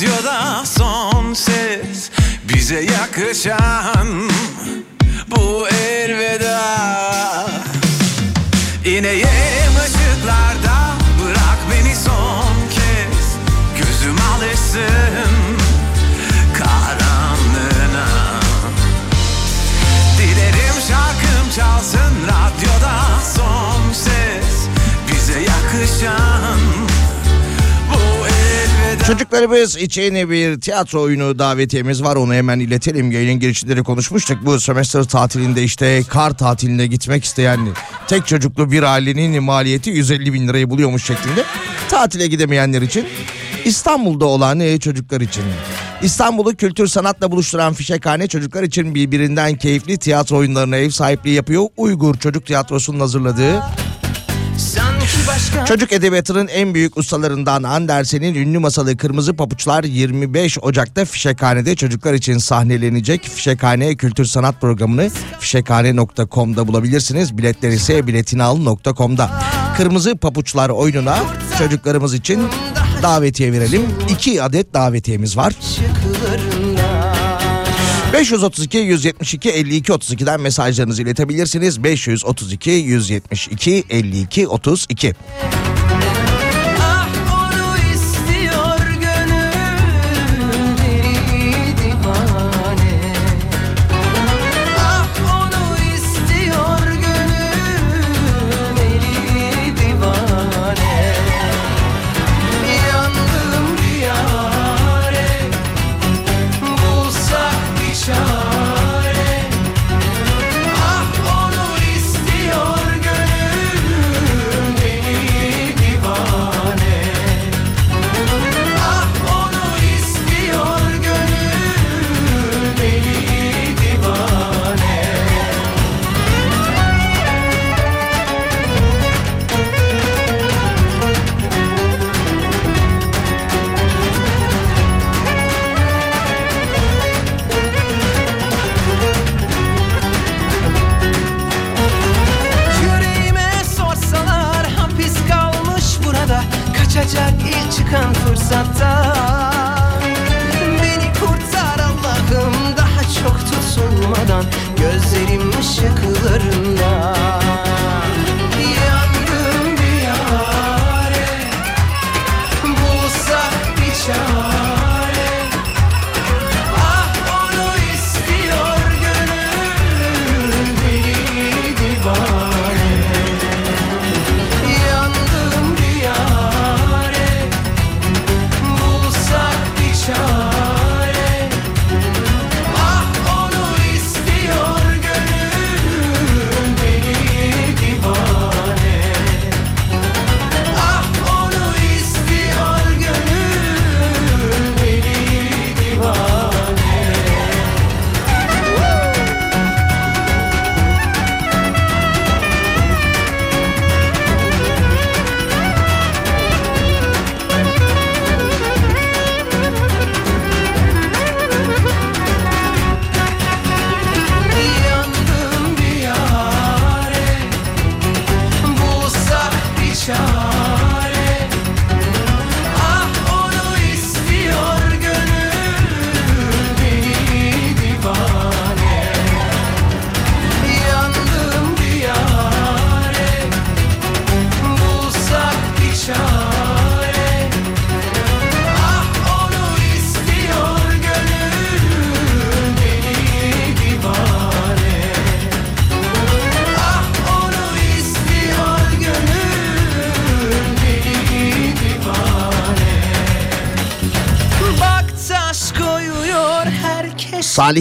radyoda 0.00 0.64
son 0.64 1.34
ses 1.34 2.10
Bize 2.44 2.80
yakışan 2.80 4.29
Çocuklarımız 29.30 29.76
için 29.76 30.30
bir 30.30 30.60
tiyatro 30.60 31.00
oyunu 31.00 31.38
davetiyemiz 31.38 32.02
var. 32.02 32.16
Onu 32.16 32.34
hemen 32.34 32.60
iletelim. 32.60 33.12
Yayın 33.12 33.40
girişinde 33.40 33.76
de 33.76 33.82
konuşmuştuk. 33.82 34.38
Bu 34.44 34.60
sömestr 34.60 35.02
tatilinde 35.02 35.62
işte 35.62 36.02
kar 36.08 36.38
tatiline 36.38 36.86
gitmek 36.86 37.24
isteyen 37.24 37.68
tek 38.08 38.26
çocuklu 38.26 38.72
bir 38.72 38.82
ailenin 38.82 39.42
maliyeti 39.42 39.90
150 39.90 40.32
bin 40.32 40.48
lirayı 40.48 40.70
buluyormuş 40.70 41.04
şeklinde. 41.04 41.44
Tatile 41.88 42.26
gidemeyenler 42.26 42.82
için 42.82 43.06
İstanbul'da 43.64 44.26
olan 44.26 44.78
çocuklar 44.78 45.20
için. 45.20 45.44
İstanbul'u 46.02 46.56
kültür 46.56 46.86
sanatla 46.86 47.32
buluşturan 47.32 47.72
Fişekhane 47.72 48.28
çocuklar 48.28 48.62
için 48.62 48.94
birbirinden 48.94 49.56
keyifli 49.56 49.98
tiyatro 49.98 50.36
oyunlarına 50.36 50.76
ev 50.76 50.90
sahipliği 50.90 51.34
yapıyor. 51.34 51.66
Uygur 51.76 52.14
Çocuk 52.14 52.46
Tiyatrosu'nun 52.46 53.00
hazırladığı 53.00 53.62
Çocuk 55.66 55.92
edebiyatının 55.92 56.48
en 56.48 56.74
büyük 56.74 56.96
ustalarından 56.96 57.62
Andersen'in 57.62 58.34
ünlü 58.34 58.58
masalı 58.58 58.96
Kırmızı 58.96 59.36
Papuçlar 59.36 59.84
25 59.84 60.58
Ocak'ta 60.62 61.04
Fişekhane'de 61.04 61.76
çocuklar 61.76 62.14
için 62.14 62.38
sahnelenecek. 62.38 63.24
Fişekhane 63.24 63.96
Kültür 63.96 64.24
Sanat 64.24 64.60
Programı'nı 64.60 65.10
fişekhane.com'da 65.40 66.68
bulabilirsiniz. 66.68 67.38
Biletler 67.38 67.70
ise 67.70 68.06
biletinal.com'da. 68.06 69.30
Kırmızı 69.76 70.16
Papuçlar 70.16 70.68
oyununa 70.68 71.18
çocuklarımız 71.58 72.14
için 72.14 72.42
davetiye 73.02 73.52
verelim. 73.52 73.82
İki 74.08 74.42
adet 74.42 74.74
davetiyemiz 74.74 75.36
var. 75.36 75.54
532 78.12 78.78
172 78.78 79.50
52 79.50 79.92
32'den 79.92 80.40
mesajlarınızı 80.40 81.02
iletebilirsiniz. 81.02 81.84
532 81.84 82.70
172 82.70 83.84
52 83.90 84.48
32. 84.48 85.14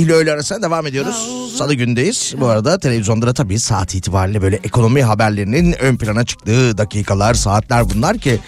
Salih'le 0.09 0.21
öğle 0.21 0.31
arasına 0.31 0.61
devam 0.61 0.87
ediyoruz. 0.87 1.29
Salı 1.57 1.73
gündeyiz. 1.73 2.33
Bu 2.39 2.47
arada 2.47 2.79
televizyonda 2.79 3.27
da 3.27 3.33
tabii 3.33 3.59
saat 3.59 3.95
itibariyle 3.95 4.41
böyle 4.41 4.59
ekonomi 4.63 5.03
haberlerinin 5.03 5.75
ön 5.79 5.97
plana 5.97 6.25
çıktığı 6.25 6.77
dakikalar, 6.77 7.33
saatler 7.33 7.89
bunlar 7.89 8.17
ki 8.17 8.39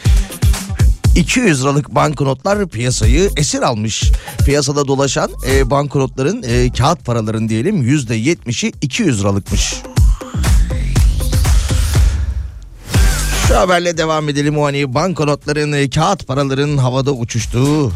200 1.15 1.61
liralık 1.61 1.95
banknotlar 1.95 2.67
piyasayı 2.67 3.29
esir 3.37 3.61
almış. 3.61 4.11
Piyasada 4.45 4.87
dolaşan 4.87 5.31
e, 5.49 5.69
banknotların 5.69 6.43
e, 6.43 6.71
kağıt 6.71 7.05
paraların 7.05 7.49
diyelim 7.49 7.83
%70'i 7.83 8.71
200 8.81 9.19
liralıkmış. 9.19 9.75
Şu 13.47 13.57
haberle 13.57 13.97
devam 13.97 14.29
edelim 14.29 14.57
o 14.57 14.65
hani 14.65 14.93
banknotların, 14.93 15.71
e, 15.71 15.89
kağıt 15.89 16.27
paraların 16.27 16.77
havada 16.77 17.11
uçuştuğu 17.11 17.91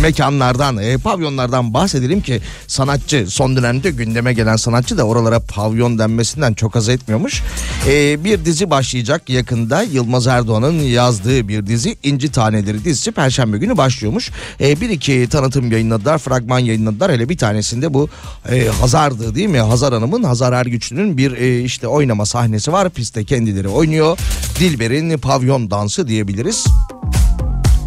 mekanlardan, 0.00 0.78
e, 0.78 0.98
pavyonlardan 0.98 1.74
bahsedelim 1.74 2.20
ki 2.20 2.40
sanatçı 2.66 3.26
son 3.28 3.56
dönemde 3.56 3.90
gündeme 3.90 4.32
gelen 4.32 4.56
sanatçı 4.56 4.98
da 4.98 5.04
oralara 5.04 5.40
pavyon 5.40 5.98
denmesinden 5.98 6.54
çok 6.54 6.76
az 6.76 6.88
etmiyormuş. 6.88 7.42
E, 7.88 8.24
bir 8.24 8.44
dizi 8.44 8.70
başlayacak 8.70 9.30
yakında 9.30 9.82
Yılmaz 9.82 10.26
Erdoğan'ın 10.26 10.80
yazdığı 10.80 11.48
bir 11.48 11.66
dizi 11.66 11.96
İnci 12.02 12.32
Taneleri 12.32 12.84
dizisi 12.84 13.12
Perşembe 13.12 13.58
günü 13.58 13.76
başlıyormuş. 13.76 14.30
E, 14.60 14.80
bir 14.80 14.90
iki 14.90 15.28
tanıtım 15.30 15.72
yayınladılar, 15.72 16.18
fragman 16.18 16.58
yayınladılar. 16.58 17.12
Hele 17.12 17.28
bir 17.28 17.38
tanesinde 17.38 17.94
bu 17.94 18.08
e, 18.50 18.68
Hazar'dı 18.80 19.34
değil 19.34 19.48
mi? 19.48 19.60
Hazar 19.60 19.94
Hanım'ın, 19.94 20.22
Hazar 20.22 20.52
Ergüçlü'nün 20.52 21.16
bir 21.16 21.32
e, 21.32 21.60
işte 21.60 21.86
oynama 21.86 22.26
sahnesi 22.26 22.72
var. 22.72 22.90
Pistte 22.90 23.24
kendileri 23.24 23.68
oynuyor. 23.68 24.18
Dilber'in 24.60 25.18
pavyon 25.18 25.70
dansı 25.70 26.08
diyebiliriz. 26.08 26.66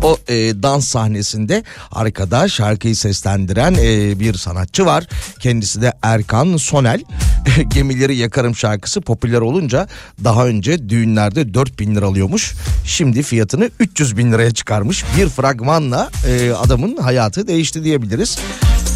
O 0.04 0.18
e, 0.28 0.34
dans 0.63 0.88
sahnesinde 0.88 1.63
arkada 1.92 2.48
şarkıyı 2.48 2.96
seslendiren 2.96 3.74
e, 3.74 4.20
bir 4.20 4.34
sanatçı 4.34 4.86
var. 4.86 5.08
Kendisi 5.39 5.82
de 5.82 5.94
Erkan 6.02 6.58
Sonel. 6.58 7.04
Gemileri 7.74 8.16
yakarım 8.16 8.56
şarkısı 8.56 9.02
popüler 9.02 9.42
olunca 9.42 9.88
daha 10.24 10.46
önce 10.46 10.89
düğünlerde 10.89 11.54
4 11.54 11.80
bin 11.80 11.96
lira 11.96 12.06
alıyormuş. 12.06 12.54
Şimdi 12.86 13.24
fiyatını 13.24 13.70
300 13.80 14.18
bin 14.18 14.32
liraya 14.32 14.52
çıkarmış. 14.52 15.06
Bir 15.18 15.30
fragmanla 15.30 16.10
e, 16.28 16.52
adamın 16.52 16.98
hayatı 16.98 17.48
değişti 17.48 17.84
diyebiliriz. 17.84 18.38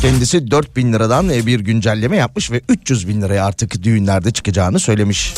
Kendisi 0.02 0.52
4 0.52 0.76
bin 0.76 0.94
liradan 0.94 1.30
e, 1.30 1.46
bir 1.46 1.60
güncelleme 1.60 2.18
yapmış 2.18 2.52
ve 2.52 2.62
300 2.70 3.08
bin 3.08 3.22
liraya 3.22 3.46
artık 3.46 3.84
düğünlerde 3.84 4.32
çıkacağını 4.32 4.80
söylemiş. 4.80 5.34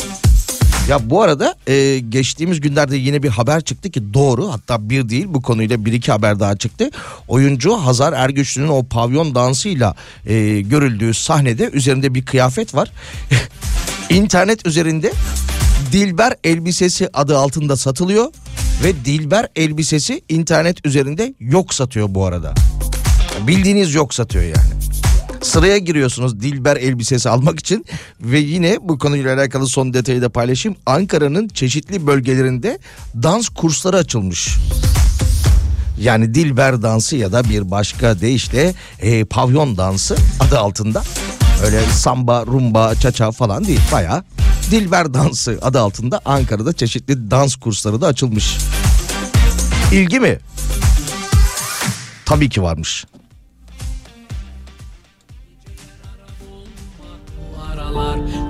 Ya 0.90 1.10
bu 1.10 1.22
arada 1.22 1.54
e, 1.66 1.98
geçtiğimiz 1.98 2.60
günlerde 2.60 2.96
yine 2.96 3.22
bir 3.22 3.28
haber 3.28 3.60
çıktı 3.60 3.90
ki 3.90 4.14
doğru 4.14 4.52
hatta 4.52 4.90
bir 4.90 5.08
değil 5.08 5.26
bu 5.28 5.42
konuyla 5.42 5.84
bir 5.84 5.92
iki 5.92 6.12
haber 6.12 6.40
daha 6.40 6.56
çıktı. 6.56 6.90
Oyuncu 7.28 7.72
Hazar 7.72 8.12
Ergüçlü'nün 8.12 8.68
o 8.68 8.82
pavyon 8.82 9.34
dansıyla 9.34 9.94
e, 10.26 10.60
görüldüğü 10.60 11.14
sahnede 11.14 11.70
üzerinde 11.72 12.14
bir 12.14 12.24
kıyafet 12.24 12.74
var. 12.74 12.92
İnternet 14.10 14.66
üzerinde 14.66 15.12
Dilber 15.92 16.34
elbisesi 16.44 17.08
adı 17.12 17.38
altında 17.38 17.76
satılıyor 17.76 18.26
ve 18.84 19.04
Dilber 19.04 19.48
elbisesi 19.56 20.22
internet 20.28 20.86
üzerinde 20.86 21.34
yok 21.40 21.74
satıyor 21.74 22.06
bu 22.10 22.26
arada. 22.26 22.54
Bildiğiniz 23.46 23.94
yok 23.94 24.14
satıyor 24.14 24.44
yani. 24.44 24.89
Sıraya 25.42 25.78
giriyorsunuz 25.78 26.40
Dilber 26.40 26.76
elbisesi 26.76 27.28
almak 27.28 27.60
için 27.60 27.84
ve 28.20 28.38
yine 28.38 28.78
bu 28.82 28.98
konuyla 28.98 29.34
alakalı 29.34 29.66
son 29.66 29.94
detayı 29.94 30.22
da 30.22 30.28
paylaşayım. 30.28 30.78
Ankara'nın 30.86 31.48
çeşitli 31.48 32.06
bölgelerinde 32.06 32.78
dans 33.22 33.48
kursları 33.48 33.96
açılmış. 33.96 34.56
Yani 36.00 36.34
Dilber 36.34 36.82
dansı 36.82 37.16
ya 37.16 37.32
da 37.32 37.44
bir 37.44 37.70
başka 37.70 38.20
deyişle 38.20 38.74
e, 39.00 39.24
pavyon 39.24 39.76
dansı 39.76 40.16
adı 40.40 40.58
altında. 40.58 41.02
Öyle 41.64 41.82
samba, 41.82 42.46
rumba, 42.46 42.94
çaça 42.94 43.32
falan 43.32 43.64
değil. 43.64 43.80
Baya 43.92 44.24
Dilber 44.70 45.14
dansı 45.14 45.58
adı 45.62 45.80
altında 45.80 46.20
Ankara'da 46.24 46.72
çeşitli 46.72 47.30
dans 47.30 47.56
kursları 47.56 48.00
da 48.00 48.06
açılmış. 48.06 48.58
İlgi 49.92 50.20
mi? 50.20 50.38
Tabii 52.24 52.48
ki 52.48 52.62
varmış. 52.62 53.04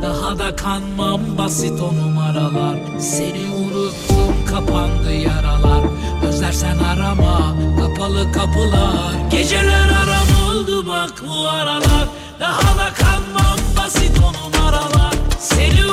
Daha 0.02 0.38
da 0.38 0.56
kanmam 0.56 1.20
basit 1.38 1.80
o 1.80 1.92
numaralar. 1.96 2.76
Seni 2.98 3.44
unuttum 3.54 4.46
kapandı 4.50 5.12
yaralar. 5.12 5.84
Özlersen 6.28 6.78
arama 6.78 7.54
kapalı 7.80 8.32
kapılar. 8.32 9.30
Geceler 9.30 9.88
aram 9.88 10.50
oldu 10.50 10.86
bak 10.88 11.12
bu 11.28 11.48
aralar. 11.48 12.08
Daha 12.40 12.78
da 12.78 12.92
kanmam 12.94 13.58
basit 13.76 14.18
o 14.18 14.32
numaralar. 14.32 15.14
Seni 15.38 15.89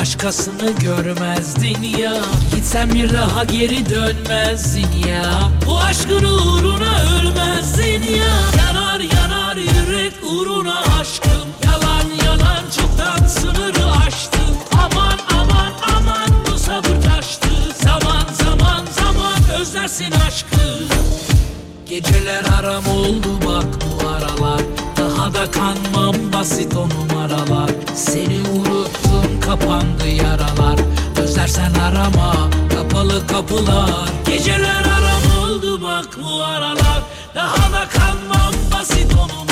başkasını 0.00 0.70
görmezdin 0.70 1.82
ya. 1.98 2.14
Gitsen 2.54 2.94
bir 2.94 3.12
daha 3.12 3.44
geri 3.44 3.90
dönmezdin 3.90 5.08
ya. 5.08 5.24
Bu 5.66 5.78
aşkın 5.78 6.24
uğruna 6.24 7.02
ölmezdin 7.20 8.02
ya. 8.02 8.34
Yanar 8.58 9.00
yanar 9.00 9.56
yürek 9.56 10.12
uğruna 10.30 10.80
aşkım. 11.00 11.48
Yalan 11.64 12.24
yalan 12.26 12.64
çoktan 12.76 13.26
sınırı 13.26 13.92
aştım. 14.06 14.56
Aman 14.72 15.18
aman 15.40 15.72
aman 15.96 16.28
bu 16.46 16.58
sabır 16.58 17.02
taştı. 17.02 17.48
Zaman 17.84 18.26
zaman 18.44 18.84
zaman 19.00 19.60
özlersin 19.60 20.12
aşkı. 20.26 20.84
Geceler 21.88 22.44
aram 22.58 22.86
oldu 22.86 23.28
bak 23.46 23.66
bu 23.82 24.08
aralar 24.08 24.60
Daha 25.18 25.34
da 25.34 25.50
kanmam 25.50 26.14
basit 26.32 26.76
o 26.76 26.88
numaralar. 26.88 27.70
Seni 27.94 28.40
unuttum 28.40 29.40
kapandı 29.40 30.08
yaralar. 30.08 30.78
Özlersen 31.22 31.74
arama 31.74 32.50
kapalı 32.74 33.26
kapılar. 33.26 34.08
Geceler 34.26 34.84
aram 34.84 35.42
oldu 35.42 35.82
bak 35.82 36.08
bu 36.22 36.44
aralar. 36.44 37.02
Daha 37.34 37.72
da 37.72 37.88
kanmam 37.88 38.54
basit 38.72 39.12
o 39.14 39.22
numaralar 39.22 39.47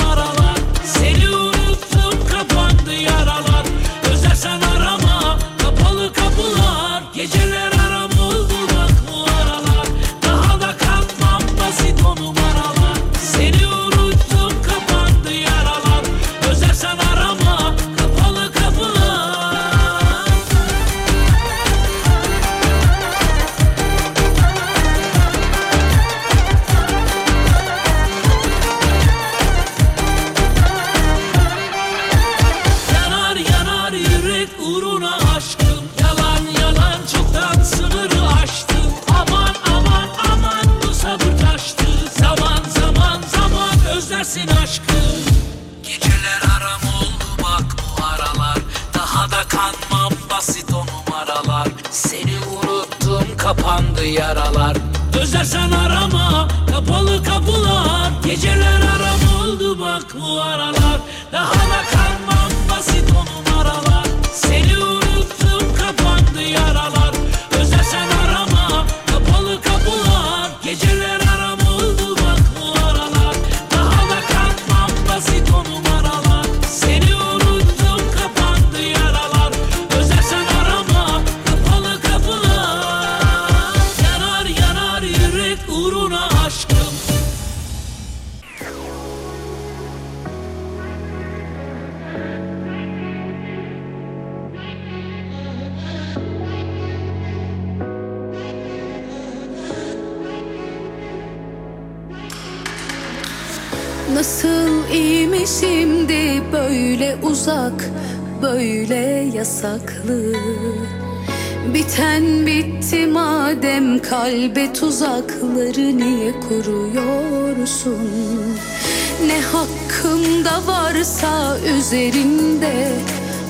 varsa 121.57 121.77
üzerimde 121.77 122.91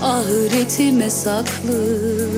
ahiretime 0.02 1.10
saklı. 1.10 2.30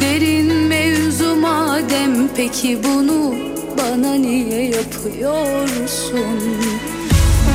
Derin 0.00 0.52
mevzu 0.52 1.36
madem 1.36 2.28
peki 2.36 2.78
bunu 2.84 3.34
bana 3.78 4.14
niye 4.14 4.64
yapıyorsun? 4.64 6.38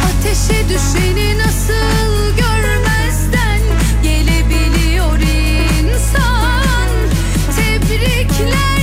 Ateşe 0.05 0.69
düşeni 0.69 1.37
nasıl 1.37 2.37
görmezden 2.37 3.61
gelebiliyor 4.03 5.19
insan? 5.19 6.89
Tebrikler 7.55 8.76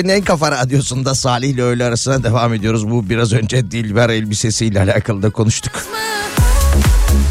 Türkiye'nin 0.00 0.20
en 0.20 0.24
kafa 0.24 0.50
radyosunda 0.50 1.14
Salih 1.14 1.48
ile 1.48 1.62
öğle 1.62 1.84
arasına 1.84 2.22
devam 2.22 2.54
ediyoruz. 2.54 2.90
Bu 2.90 3.10
biraz 3.10 3.32
önce 3.32 3.70
Dilber 3.70 4.10
elbisesiyle 4.10 4.80
alakalı 4.80 5.22
da 5.22 5.30
konuştuk. 5.30 5.72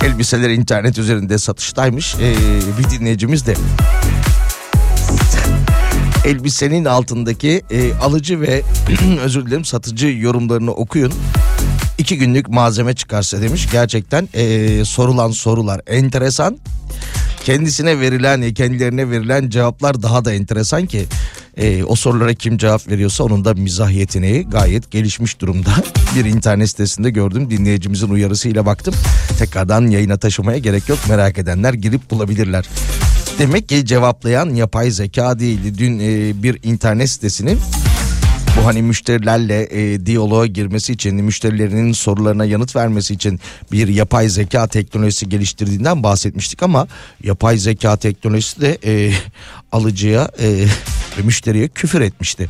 Elbiseler 0.03 0.49
internet 0.49 0.97
üzerinde 0.97 1.37
satıştaymış. 1.37 2.15
Ee, 2.15 2.35
bir 2.79 2.99
dinleyicimiz 2.99 3.45
de 3.45 3.55
elbisenin 6.25 6.85
altındaki 6.85 7.61
e, 7.71 7.93
alıcı 7.93 8.41
ve 8.41 8.61
özür 9.21 9.45
dilerim 9.45 9.65
satıcı 9.65 10.07
yorumlarını 10.07 10.71
okuyun. 10.71 11.13
İki 11.97 12.17
günlük 12.17 12.49
malzeme 12.49 12.93
çıkarsa 12.93 13.41
demiş. 13.41 13.67
Gerçekten 13.71 14.29
e, 14.33 14.85
sorulan 14.85 15.31
sorular 15.31 15.81
enteresan. 15.87 16.57
Kendisine 17.43 17.99
verilen, 17.99 18.53
kendilerine 18.53 19.09
verilen 19.09 19.49
cevaplar 19.49 20.03
daha 20.03 20.25
da 20.25 20.33
enteresan 20.33 20.85
ki 20.85 21.05
e, 21.59 21.83
o 21.83 21.95
sorulara 21.95 22.33
kim 22.33 22.57
cevap 22.57 22.87
veriyorsa 22.87 23.23
onun 23.23 23.45
da 23.45 23.53
mizah 23.53 23.91
yeteneği 23.91 24.43
gayet 24.43 24.91
gelişmiş 24.91 25.41
durumda. 25.41 25.69
Bir 26.15 26.25
internet 26.25 26.69
sitesinde 26.69 27.09
gördüm 27.09 27.49
dinleyicimizin 27.49 28.09
uyarısıyla 28.09 28.65
baktım. 28.65 28.93
Tekrardan 29.39 29.87
yayına 29.87 30.17
taşımaya 30.17 30.57
gerek 30.57 30.89
yok 30.89 30.99
merak 31.09 31.37
edenler 31.37 31.73
girip 31.73 32.11
bulabilirler. 32.11 32.65
Demek 33.39 33.69
ki 33.69 33.85
cevaplayan 33.85 34.49
yapay 34.49 34.91
zeka 34.91 35.39
değildi. 35.39 35.77
Dün 35.77 35.99
e, 35.99 36.43
bir 36.43 36.59
internet 36.63 37.09
sitesinin 37.09 37.59
bu 38.59 38.65
hani 38.65 38.81
müşterilerle 38.81 39.67
e, 39.71 40.05
diyaloğa 40.05 40.45
girmesi 40.45 40.93
için, 40.93 41.15
müşterilerinin 41.15 41.93
sorularına 41.93 42.45
yanıt 42.45 42.75
vermesi 42.75 43.13
için 43.13 43.39
bir 43.71 43.87
yapay 43.87 44.29
zeka 44.29 44.67
teknolojisi 44.67 45.29
geliştirdiğinden 45.29 46.03
bahsetmiştik 46.03 46.63
ama 46.63 46.87
yapay 47.23 47.57
zeka 47.57 47.97
teknolojisi 47.97 48.61
de 48.61 48.77
e, 48.85 49.13
alıcıya 49.71 50.31
e, 50.39 50.65
müşteriye 51.23 51.67
küfür 51.67 52.01
etmişti. 52.01 52.49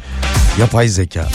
Yapay 0.60 0.88
zeka. 0.88 1.28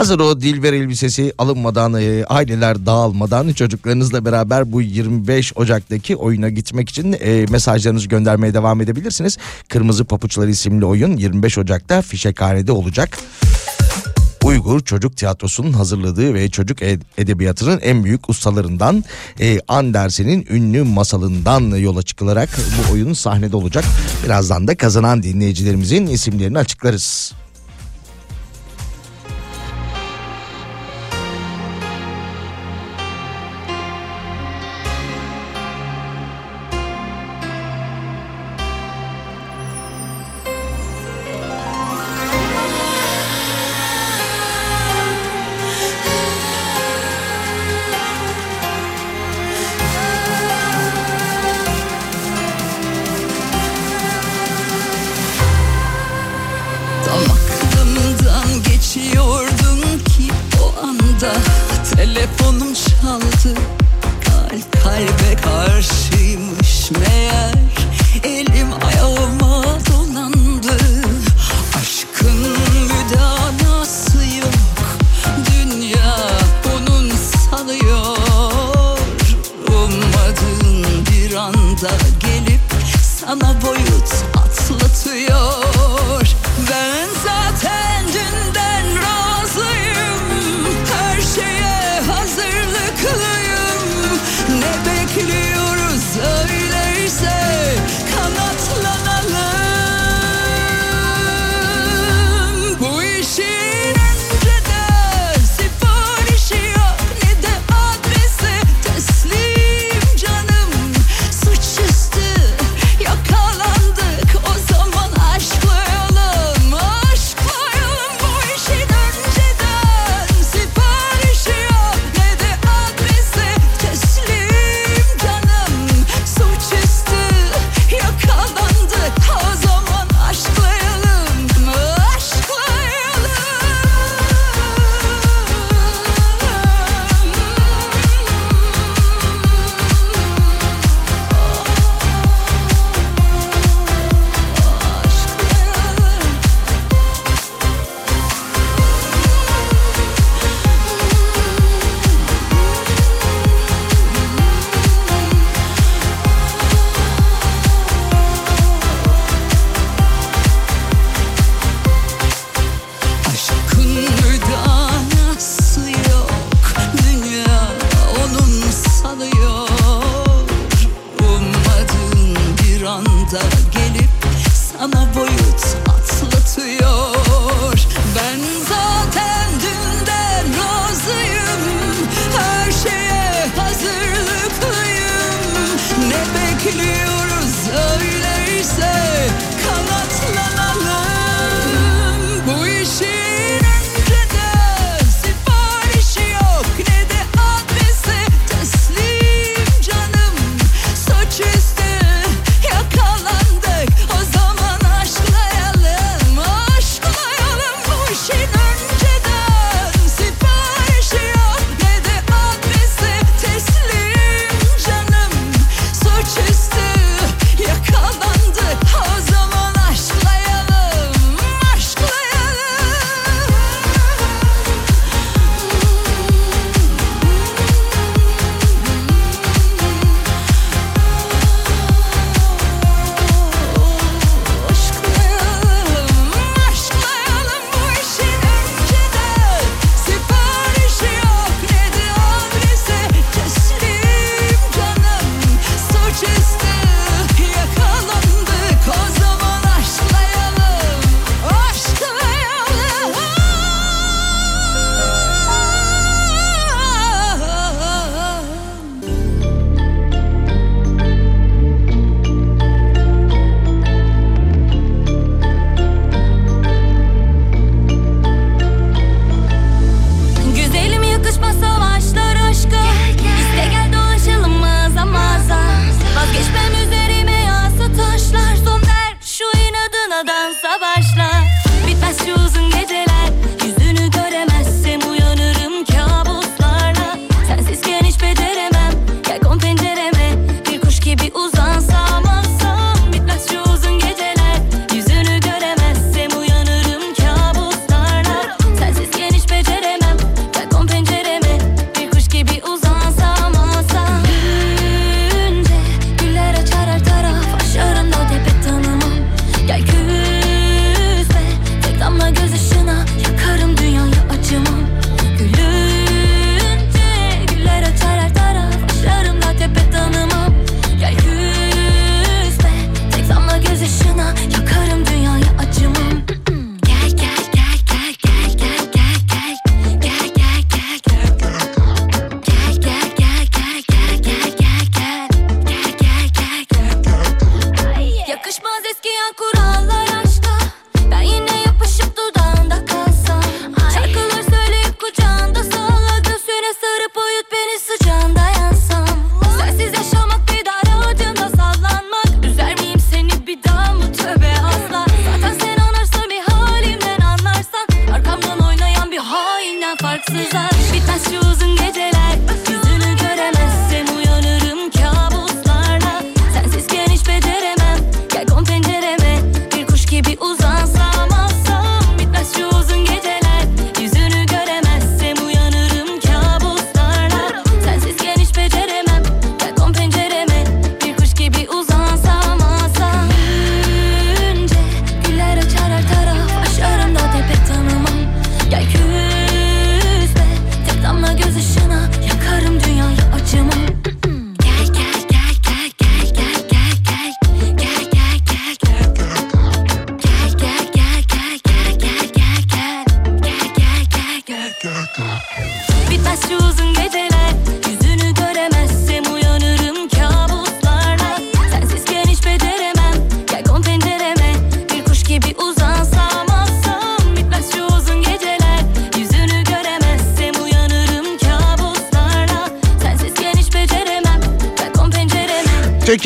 Hazır 0.00 0.20
o 0.20 0.40
Dilber 0.40 0.72
elbisesi 0.72 1.32
alınmadan, 1.38 1.94
e, 1.94 2.24
aileler 2.24 2.86
dağılmadan 2.86 3.52
çocuklarınızla 3.52 4.24
beraber 4.24 4.72
bu 4.72 4.82
25 4.82 5.52
Ocak'taki 5.56 6.16
oyuna 6.16 6.48
gitmek 6.48 6.88
için 6.88 7.16
e, 7.20 7.46
mesajlarınızı 7.50 8.08
göndermeye 8.08 8.54
devam 8.54 8.80
edebilirsiniz. 8.80 9.38
Kırmızı 9.68 10.04
Papuçlar 10.04 10.48
isimli 10.48 10.84
oyun 10.84 11.16
25 11.16 11.58
Ocak'ta 11.58 12.02
Fişekhane'de 12.02 12.72
olacak. 12.72 13.18
Uygur 14.44 14.80
Çocuk 14.80 15.16
Tiyatrosu'nun 15.16 15.72
hazırladığı 15.72 16.34
ve 16.34 16.50
çocuk 16.50 16.82
ed- 16.82 17.02
edebiyatının 17.18 17.80
en 17.80 18.04
büyük 18.04 18.30
ustalarından 18.30 19.04
e, 19.40 19.60
Andersen'in 19.68 20.46
ünlü 20.50 20.82
masalından 20.82 21.76
yola 21.76 22.02
çıkılarak 22.02 22.48
bu 22.78 22.92
oyun 22.92 23.12
sahnede 23.12 23.56
olacak. 23.56 23.84
Birazdan 24.24 24.68
da 24.68 24.76
kazanan 24.76 25.22
dinleyicilerimizin 25.22 26.06
isimlerini 26.06 26.58
açıklarız. 26.58 27.32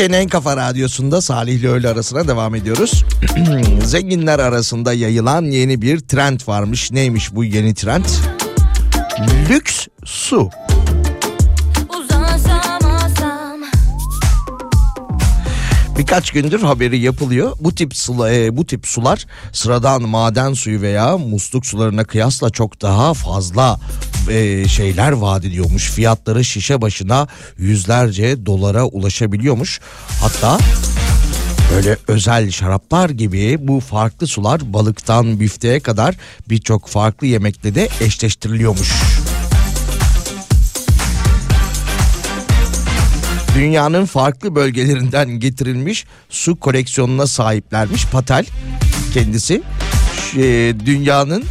Türkiye'nin 0.04 0.24
en 0.24 0.28
kafa 0.28 0.56
radyosunda 0.56 1.20
Salih 1.20 1.52
ile 1.52 1.68
öğle 1.68 1.88
arasına 1.88 2.28
devam 2.28 2.54
ediyoruz. 2.54 3.04
Zenginler 3.84 4.38
arasında 4.38 4.92
yayılan 4.92 5.44
yeni 5.44 5.82
bir 5.82 6.00
trend 6.00 6.40
varmış. 6.46 6.90
Neymiş 6.90 7.34
bu 7.34 7.44
yeni 7.44 7.74
trend? 7.74 8.04
Lüks 9.50 9.86
su. 10.04 10.50
Birkaç 15.98 16.30
gündür 16.30 16.60
haberi 16.60 16.98
yapılıyor. 16.98 17.52
Bu 17.60 17.74
tip 17.74 17.96
sula, 17.96 18.32
e, 18.32 18.56
bu 18.56 18.66
tip 18.66 18.86
sular 18.86 19.26
sıradan 19.52 20.02
maden 20.02 20.52
suyu 20.52 20.80
veya 20.80 21.18
musluk 21.18 21.66
sularına 21.66 22.04
kıyasla 22.04 22.50
çok 22.50 22.82
daha 22.82 23.14
fazla 23.14 23.80
e, 24.30 24.68
şeyler 24.68 25.12
vaat 25.12 25.44
ediyormuş. 25.44 25.90
Fiyatları 25.90 26.44
şişe 26.44 26.80
başına 26.80 27.28
yüzlerce 27.58 28.46
dolara 28.46 28.84
ulaşabiliyormuş. 28.84 29.80
Hatta 30.20 30.58
Böyle 31.74 31.96
özel 32.08 32.50
şaraplar 32.50 33.10
gibi 33.10 33.58
bu 33.60 33.80
farklı 33.80 34.26
sular 34.26 34.72
balıktan 34.72 35.40
büfteye 35.40 35.80
kadar 35.80 36.16
birçok 36.48 36.88
farklı 36.88 37.26
yemekle 37.26 37.74
de 37.74 37.88
eşleştiriliyormuş. 38.00 38.92
Dünyanın 43.54 44.04
farklı 44.06 44.54
bölgelerinden 44.54 45.30
getirilmiş 45.30 46.04
su 46.28 46.56
koleksiyonuna 46.60 47.26
sahiplermiş 47.26 48.06
Patel 48.06 48.46
kendisi. 49.14 49.62
Ee, 50.36 50.74
dünyanın 50.86 51.44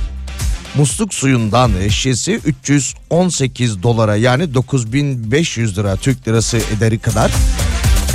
musluk 0.76 1.14
suyundan 1.14 1.72
şişesi 1.90 2.40
318 2.46 3.84
dolara 3.84 4.16
yani 4.16 4.54
9500 4.54 5.78
lira 5.78 5.96
Türk 5.96 6.28
lirası 6.28 6.58
ederi 6.78 7.00
kadar 7.00 7.32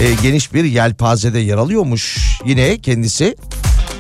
e, 0.01 0.15
geniş 0.23 0.55
bir 0.55 0.65
yelpazede 0.65 1.39
yer 1.39 1.57
alıyormuş. 1.57 2.19
Yine 2.47 2.79
kendisi 2.79 3.37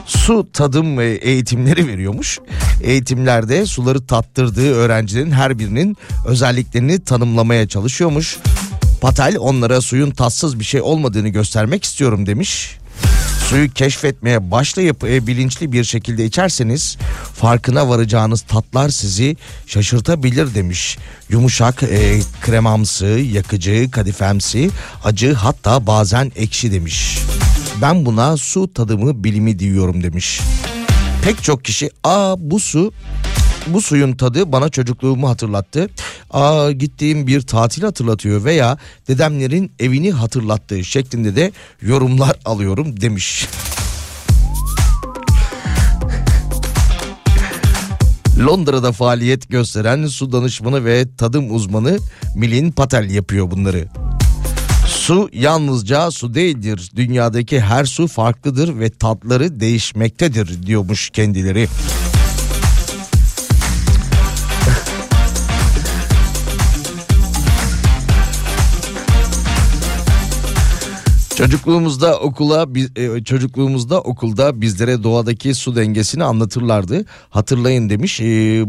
su 0.07 0.49
tadım 0.53 1.01
eğitimleri 1.01 1.87
veriyormuş. 1.87 2.39
Eğitimlerde 2.83 3.67
suları 3.67 4.07
tattırdığı 4.07 4.75
öğrencilerin 4.75 5.31
her 5.31 5.59
birinin 5.59 5.97
özelliklerini 6.27 7.05
tanımlamaya 7.05 7.69
çalışıyormuş. 7.69 8.37
Patel 9.01 9.37
onlara 9.39 9.81
suyun 9.81 10.11
tatsız 10.11 10.59
bir 10.59 10.65
şey 10.65 10.81
olmadığını 10.81 11.29
göstermek 11.29 11.85
istiyorum 11.85 12.27
demiş. 12.27 12.79
Suyu 13.49 13.71
keşfetmeye 13.71 14.51
başlayıp 14.51 15.05
e, 15.05 15.27
bilinçli 15.27 15.73
bir 15.73 15.85
şekilde 15.85 16.25
içerseniz 16.25 16.97
farkına 17.35 17.89
varacağınız 17.89 18.41
tatlar 18.41 18.89
sizi 18.89 19.37
şaşırtabilir 19.67 20.55
demiş. 20.55 20.99
Yumuşak, 21.29 21.83
e, 21.83 22.21
kremamsı, 22.41 23.07
yakıcı, 23.07 23.91
kadifemsi, 23.91 24.71
acı 25.05 25.35
hatta 25.35 25.87
bazen 25.87 26.33
ekşi 26.37 26.73
demiş. 26.73 27.19
Ben 27.83 28.07
buna 28.07 28.37
su 28.37 28.73
tadımı 28.73 29.25
bilimi 29.25 29.59
diyorum 29.59 30.03
demiş. 30.03 30.41
Pek 31.25 31.43
çok 31.43 31.65
kişi 31.65 31.91
aa 32.05 32.35
bu 32.39 32.61
su 32.61 32.93
bu 33.67 33.83
suyun 33.83 34.13
tadı 34.13 34.53
bana 34.53 34.69
çocukluğumu 34.69 35.29
hatırlattı. 35.29 35.89
Aa 36.31 36.73
gittiğim 36.73 37.27
bir 37.27 37.41
tatil 37.41 37.83
hatırlatıyor 37.83 38.45
veya 38.45 38.79
dedemlerin 39.09 39.73
evini 39.79 40.13
hatırlattığı 40.13 40.85
şeklinde 40.85 41.37
de 41.37 41.53
yorumlar 41.83 42.37
alıyorum 42.45 43.01
demiş. 43.01 43.49
Londra'da 48.47 48.93
faaliyet 48.93 49.49
gösteren 49.49 50.07
su 50.07 50.33
danışmanı 50.33 50.85
ve 50.85 51.07
tadım 51.17 51.55
uzmanı 51.55 51.99
Milin 52.35 52.73
Patel 52.73 53.11
yapıyor 53.11 53.51
bunları. 53.51 53.89
Su 54.87 55.31
yalnızca 55.33 56.11
su 56.11 56.35
değildir. 56.35 56.91
Dünyadaki 56.97 57.61
her 57.61 57.85
su 57.85 58.07
farklıdır 58.07 58.81
ve 58.81 58.91
tatları 58.91 59.61
değişmektedir 59.61 60.67
diyormuş 60.67 61.11
kendileri. 61.11 61.69
Çocukluğumuzda 71.39 72.19
okula 72.21 72.67
e, 72.97 73.25
çocukluğumuzda 73.25 74.01
okulda 74.01 74.61
bizlere 74.61 75.03
doğadaki 75.03 75.55
su 75.55 75.77
dengesini 75.77 76.25
anlatırlardı. 76.25 77.05
Hatırlayın 77.31 77.91
demiş 77.91 78.21
e, 78.21 78.25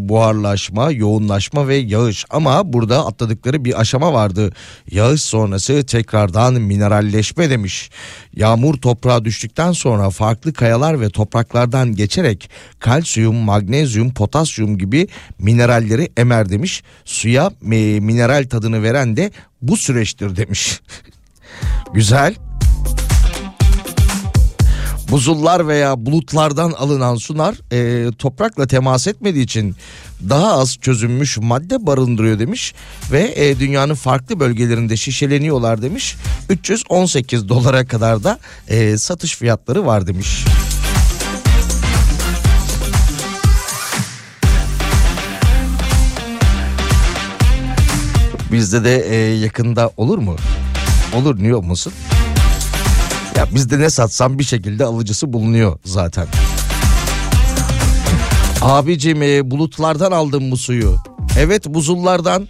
buharlaşma, 0.09 0.91
yoğunlaşma 0.91 1.67
ve 1.67 1.75
yağış 1.75 2.25
ama 2.29 2.73
burada 2.73 3.05
atladıkları 3.05 3.65
bir 3.65 3.79
aşama 3.79 4.13
vardı. 4.13 4.53
Yağış 4.91 5.21
sonrası 5.21 5.85
tekrardan 5.85 6.53
mineralleşme 6.53 7.49
demiş. 7.49 7.89
Yağmur 8.35 8.75
toprağa 8.75 9.25
düştükten 9.25 9.71
sonra 9.71 10.09
farklı 10.09 10.53
kayalar 10.53 11.01
ve 11.01 11.09
topraklardan 11.09 11.95
geçerek 11.95 12.49
kalsiyum, 12.79 13.35
magnezyum, 13.35 14.13
potasyum 14.13 14.77
gibi 14.77 15.07
mineralleri 15.39 16.11
emer 16.17 16.49
demiş. 16.49 16.83
Suya 17.05 17.51
mineral 17.61 18.49
tadını 18.49 18.83
veren 18.83 19.17
de 19.17 19.31
bu 19.61 19.77
süreçtir 19.77 20.35
demiş. 20.35 20.81
Güzel. 21.93 22.48
Buzullar 25.11 25.67
veya 25.67 26.05
bulutlardan 26.05 26.71
alınan 26.71 27.15
sular 27.15 27.55
e, 27.71 28.11
toprakla 28.11 28.67
temas 28.67 29.07
etmediği 29.07 29.43
için 29.43 29.75
daha 30.29 30.53
az 30.53 30.77
çözünmüş 30.77 31.37
madde 31.37 31.85
barındırıyor 31.85 32.39
demiş 32.39 32.73
ve 33.11 33.33
e, 33.35 33.59
dünyanın 33.59 33.93
farklı 33.93 34.39
bölgelerinde 34.39 34.97
şişeleniyorlar 34.97 35.81
demiş 35.81 36.15
318 36.49 37.49
dolara 37.49 37.85
kadar 37.87 38.23
da 38.23 38.39
e, 38.67 38.97
satış 38.97 39.35
fiyatları 39.35 39.85
var 39.85 40.07
demiş. 40.07 40.45
Bizde 48.51 48.83
de 48.83 49.05
e, 49.09 49.15
yakında 49.35 49.91
olur 49.97 50.17
mu? 50.17 50.35
Olur 51.15 51.39
niye 51.39 51.55
olmasın? 51.55 51.93
Ya 53.39 53.47
bizde 53.55 53.79
ne 53.79 53.89
satsam 53.89 54.39
bir 54.39 54.43
şekilde 54.43 54.85
alıcısı 54.85 55.33
bulunuyor 55.33 55.79
zaten. 55.85 56.27
Abicim 58.61 59.21
e, 59.23 59.51
bulutlardan 59.51 60.11
aldım 60.11 60.51
bu 60.51 60.57
suyu. 60.57 60.95
Evet 61.37 61.65
buzullardan. 61.65 62.47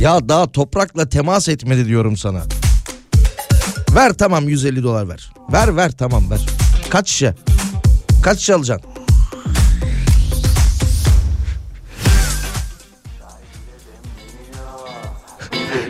Ya 0.00 0.28
daha 0.28 0.52
toprakla 0.52 1.08
temas 1.08 1.48
etmedi 1.48 1.86
diyorum 1.86 2.16
sana. 2.16 2.42
Ver 3.94 4.12
tamam 4.12 4.48
150 4.48 4.82
dolar 4.82 5.08
ver. 5.08 5.32
Ver 5.52 5.76
ver 5.76 5.90
tamam 5.92 6.30
ver. 6.30 6.40
Kaç 6.90 7.08
şişe? 7.08 7.34
Kaç 8.22 8.38
şişe 8.38 8.54
alacaksın? 8.54 8.90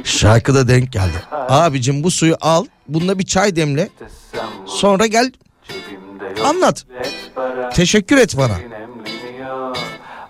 Şarkıda 0.06 0.68
denk 0.68 0.92
geldi. 0.92 1.22
Abicim 1.32 2.02
bu 2.04 2.10
suyu 2.10 2.36
al. 2.40 2.64
Bununla 2.88 3.18
bir 3.18 3.24
çay 3.24 3.56
demle. 3.56 3.88
Sonra 4.66 5.06
gel 5.06 5.32
anlat. 6.44 6.86
Teşekkür 7.74 8.16
et 8.16 8.36
bana. 8.36 8.54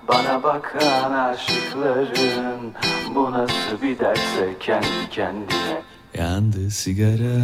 Bana 0.09 0.43
bakan 0.43 1.13
aşıkların 1.13 2.73
Bu 3.15 3.33
nasıl 3.33 3.83
bir 3.83 3.99
derse 3.99 4.57
kendi 4.61 4.87
kendine 5.11 5.83
Yandı 6.19 6.71
sigara 6.71 7.43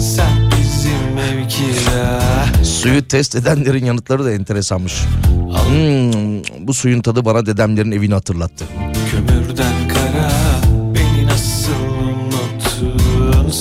Sen 0.00 0.50
bizim 0.50 1.14
mevkide 1.14 2.64
Suyu 2.64 3.08
test 3.08 3.34
edenlerin 3.34 3.84
yanıtları 3.84 4.24
da 4.24 4.32
enteresanmış. 4.32 5.04
Hmm, 5.68 6.42
bu 6.66 6.74
suyun 6.74 7.00
tadı 7.00 7.24
bana 7.24 7.46
dedemlerin 7.46 7.92
evini 7.92 8.14
hatırlattı. 8.14 8.64
Kömürden 9.10 9.85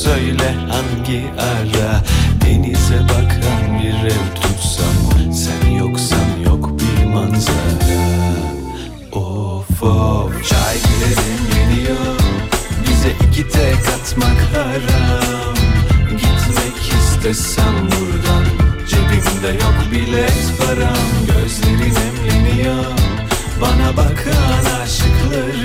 Söyle 0.05 0.55
hangi 0.69 1.23
ara? 1.39 2.03
Denize 2.41 2.99
bakan 3.03 3.79
bir 3.79 4.05
ev 4.05 4.25
tutsam 4.35 5.33
Sen 5.33 5.71
yoksan 5.71 6.39
yok 6.45 6.71
bir 6.79 7.05
manzara. 7.05 8.05
Of 9.11 9.83
of. 9.83 10.49
Çay 10.49 10.75
gülerim 10.75 11.43
geliyor 11.53 12.15
Bize 12.81 13.09
iki 13.27 13.49
tek 13.49 13.75
atmak 13.75 14.39
haram. 14.53 15.55
Gitmek 16.09 16.93
istesem 16.99 17.73
buradan 17.75 18.45
Cebimde 18.89 19.63
yok 19.63 19.75
bilet 19.91 20.53
param. 20.57 21.09
Gözlerin 21.27 21.95
emleniyor 21.95 22.85
Bana 23.61 23.97
bakan 23.97 24.81
aşıkların 24.81 25.64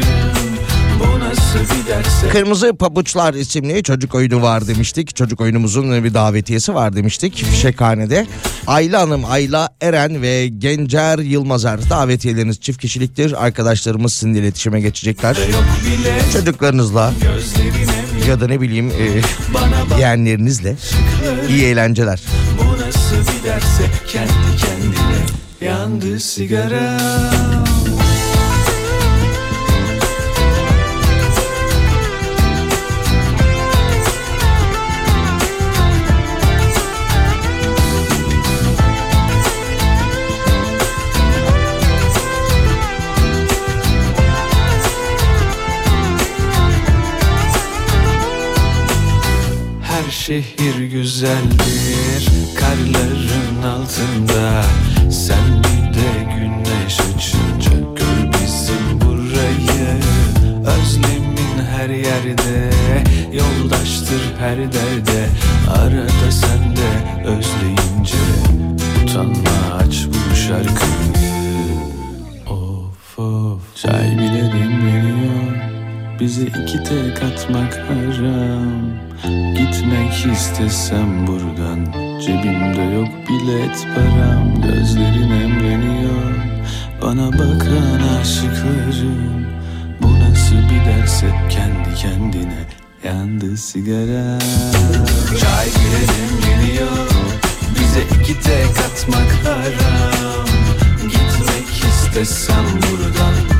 Kırmızı 2.32 2.74
Pabuçlar 2.74 3.34
isimli 3.34 3.82
çocuk 3.82 4.14
oyunu 4.14 4.42
var 4.42 4.66
demiştik. 4.66 5.16
Çocuk 5.16 5.40
oyunumuzun 5.40 6.04
bir 6.04 6.14
davetiyesi 6.14 6.74
var 6.74 6.96
demiştik 6.96 7.44
Fişekhane'de. 7.44 8.26
Ayla 8.66 9.00
Hanım, 9.00 9.24
Ayla 9.24 9.68
Eren 9.80 10.22
ve 10.22 10.48
Gencer 10.48 11.18
Yılmazer 11.18 11.90
davetiyeleriniz 11.90 12.60
çift 12.60 12.80
kişiliktir. 12.80 13.44
Arkadaşlarımız 13.44 14.12
sizinle 14.12 14.38
iletişime 14.38 14.80
geçecekler. 14.80 15.38
Çocuklarınızla 16.32 17.12
ya 18.28 18.40
da 18.40 18.46
ne 18.46 18.60
bileyim 18.60 18.90
e, 18.90 19.20
yeğenlerinizle 19.98 20.76
iyi 21.48 21.64
eğlenceler. 21.64 22.20
Bu 22.58 22.80
nasıl 22.80 23.16
bir 23.16 23.48
derse 23.48 23.84
kendi 24.06 24.56
kendine 24.60 25.70
yandı 25.70 26.20
sigara 26.20 26.98
şehir 50.30 50.84
güzeldir 50.84 52.28
karların 52.54 53.62
altında. 53.62 54.62
Sen 55.10 55.62
bir 55.62 55.94
de 55.94 56.34
güneş 56.34 57.00
açınca 57.00 57.80
gör 57.96 58.32
bizim 58.32 59.00
burayı. 59.00 59.96
Özlemin 60.66 61.64
her 61.76 61.88
yerde 61.88 62.70
yoldaştır 63.32 64.22
her 64.38 64.56
derde. 64.56 65.28
Arada 65.70 66.30
sen 66.30 66.76
de 66.76 67.26
özleyince 67.28 68.16
utanma 69.02 69.74
aç 69.78 70.06
bu 70.06 70.36
şarkıyı. 70.36 71.30
Of 72.50 73.18
of. 73.18 73.76
Çay 73.82 74.18
bile 74.18 74.52
demleniyor 74.52 74.79
bize 76.20 76.42
iki 76.42 76.84
tek 76.84 77.22
atmak 77.22 77.74
haram. 77.74 79.00
Gitmek 79.56 80.26
istesem 80.32 81.26
buradan 81.26 81.86
Cebimde 82.20 82.82
yok 82.94 83.08
bilet 83.28 83.86
param. 83.94 84.62
Gözlerin 84.62 85.30
emreniyor 85.30 86.34
Bana 87.02 87.32
bakan 87.32 88.18
aşıklarım. 88.20 89.46
Bu 90.02 90.20
nasıl 90.20 90.56
bir 90.56 90.84
derse 90.86 91.26
kendi 91.50 91.94
kendine 91.94 92.66
Yandı 93.04 93.56
sigara. 93.56 94.38
Çay 95.40 95.66
bile 95.66 96.02
demleniyor 96.12 97.10
Bize 97.80 98.02
iki 98.20 98.40
tek 98.40 98.78
atmak 98.78 99.32
haram. 99.44 100.46
Gitmek 101.02 101.84
istesem 101.90 102.64
buradan 102.74 103.59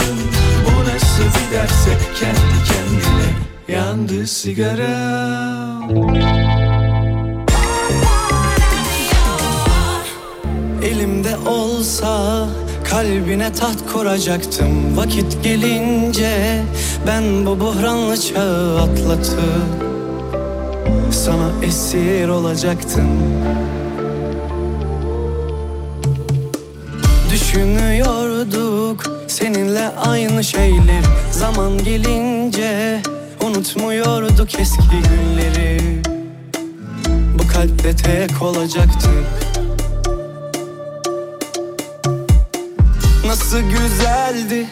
nasıl 1.11 1.23
bir 1.23 1.55
derse 1.55 1.97
kendi 2.19 2.57
kendine 2.67 3.29
Yandı 3.67 4.27
sigaram 4.27 5.89
Elimde 10.83 11.37
olsa 11.49 12.47
kalbine 12.89 13.53
taht 13.53 13.93
kuracaktım. 13.93 14.97
Vakit 14.97 15.43
gelince 15.43 16.61
ben 17.07 17.45
bu 17.45 17.59
buhranlı 17.59 18.21
çağı 18.21 18.81
atlatıp 18.81 19.85
Sana 21.11 21.49
esir 21.63 22.27
olacaktım. 22.27 23.09
Düşünüyorduk 27.31 29.20
seninle 29.31 29.87
aynı 29.89 30.43
şeyler. 30.43 31.03
Zaman 31.31 31.83
gelince 31.83 33.01
unutmuyorduk 33.43 34.59
eski 34.59 34.81
günleri. 34.89 36.01
Bu 37.39 37.47
kalpte 37.47 37.95
tek 37.95 38.41
olacaktık. 38.41 39.25
Nasıl 43.25 43.59
güzeldi 43.59 44.67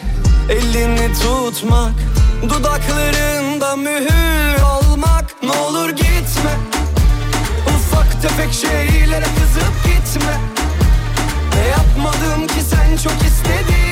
elini 0.50 1.12
tutmak. 1.12 1.94
Dudaklarında 2.42 3.76
mühür 3.76 4.62
olmak. 4.62 5.42
Ne 5.42 5.50
olur 5.50 5.90
gitme. 5.90 6.54
Ufak 7.66 8.22
tefek 8.22 8.52
şeylere 8.52 9.24
kızıp 9.24 9.74
gitme. 9.84 10.36
Ne 11.54 11.66
yapmadım 11.68 12.46
ki 12.46 12.60
sen 12.70 12.96
çok 12.96 13.22
istediğinde 13.22 13.89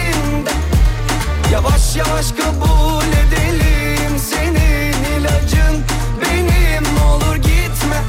Yavaş 1.52 1.96
yavaş 1.96 2.32
kabul 2.32 3.04
edelim 3.06 4.18
Senin 4.18 4.92
ilacın. 4.92 5.84
Benim 6.20 7.02
olur 7.02 7.36
gitme. 7.36 8.00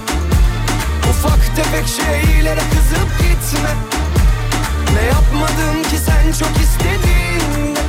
Ufak 1.09 1.55
tefek 1.55 1.85
şeylere 1.87 2.59
kızıp 2.59 3.09
gitme. 3.19 3.69
Ne 4.93 5.01
yapmadım 5.01 5.83
ki 5.83 5.97
sen 6.05 6.31
çok 6.31 6.57
istediğinde? 6.61 7.79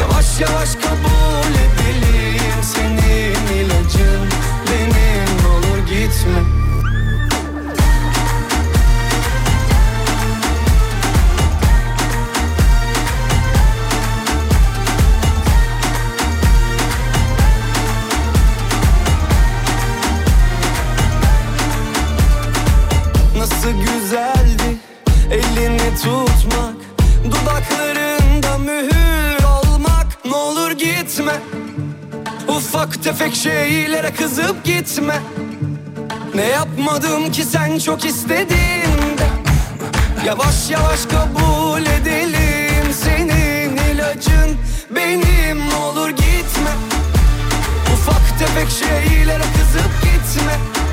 Yavaş 0.00 0.40
yavaş 0.40 0.74
kabul 0.74 1.54
edelim 1.54 2.62
Senin 2.62 3.58
ilacın. 3.58 4.28
Benim 4.70 5.50
olur 5.50 5.78
gitme 5.78 6.63
Nasıl 23.64 23.78
güzeldi 23.78 24.76
elini 25.30 25.96
tutmak 25.96 26.74
Dudaklarında 27.24 28.58
mühür 28.58 29.44
olmak. 29.44 30.24
Ne 30.24 30.34
olur 30.34 30.70
gitme 30.70 31.32
Ufak 32.48 33.02
tefek 33.02 33.34
şeylere 33.34 34.12
kızıp 34.14 34.64
gitme. 34.64 35.20
Ne 36.34 36.42
yapmadım 36.42 37.32
ki 37.32 37.44
sen 37.44 37.78
çok 37.78 38.04
istediğinde 38.04 39.28
Yavaş 40.26 40.70
yavaş 40.70 41.06
kabul 41.06 41.82
edelim 41.82 42.92
Senin 43.04 43.76
ilacın 43.76 44.56
benim. 44.90 45.70
Ne 45.70 45.74
olur 45.74 46.10
gitme 46.10 46.70
Ufak 47.94 48.38
tefek 48.38 48.70
şeylere 48.70 49.42
kızıp 49.42 50.02
gitme 50.02 50.83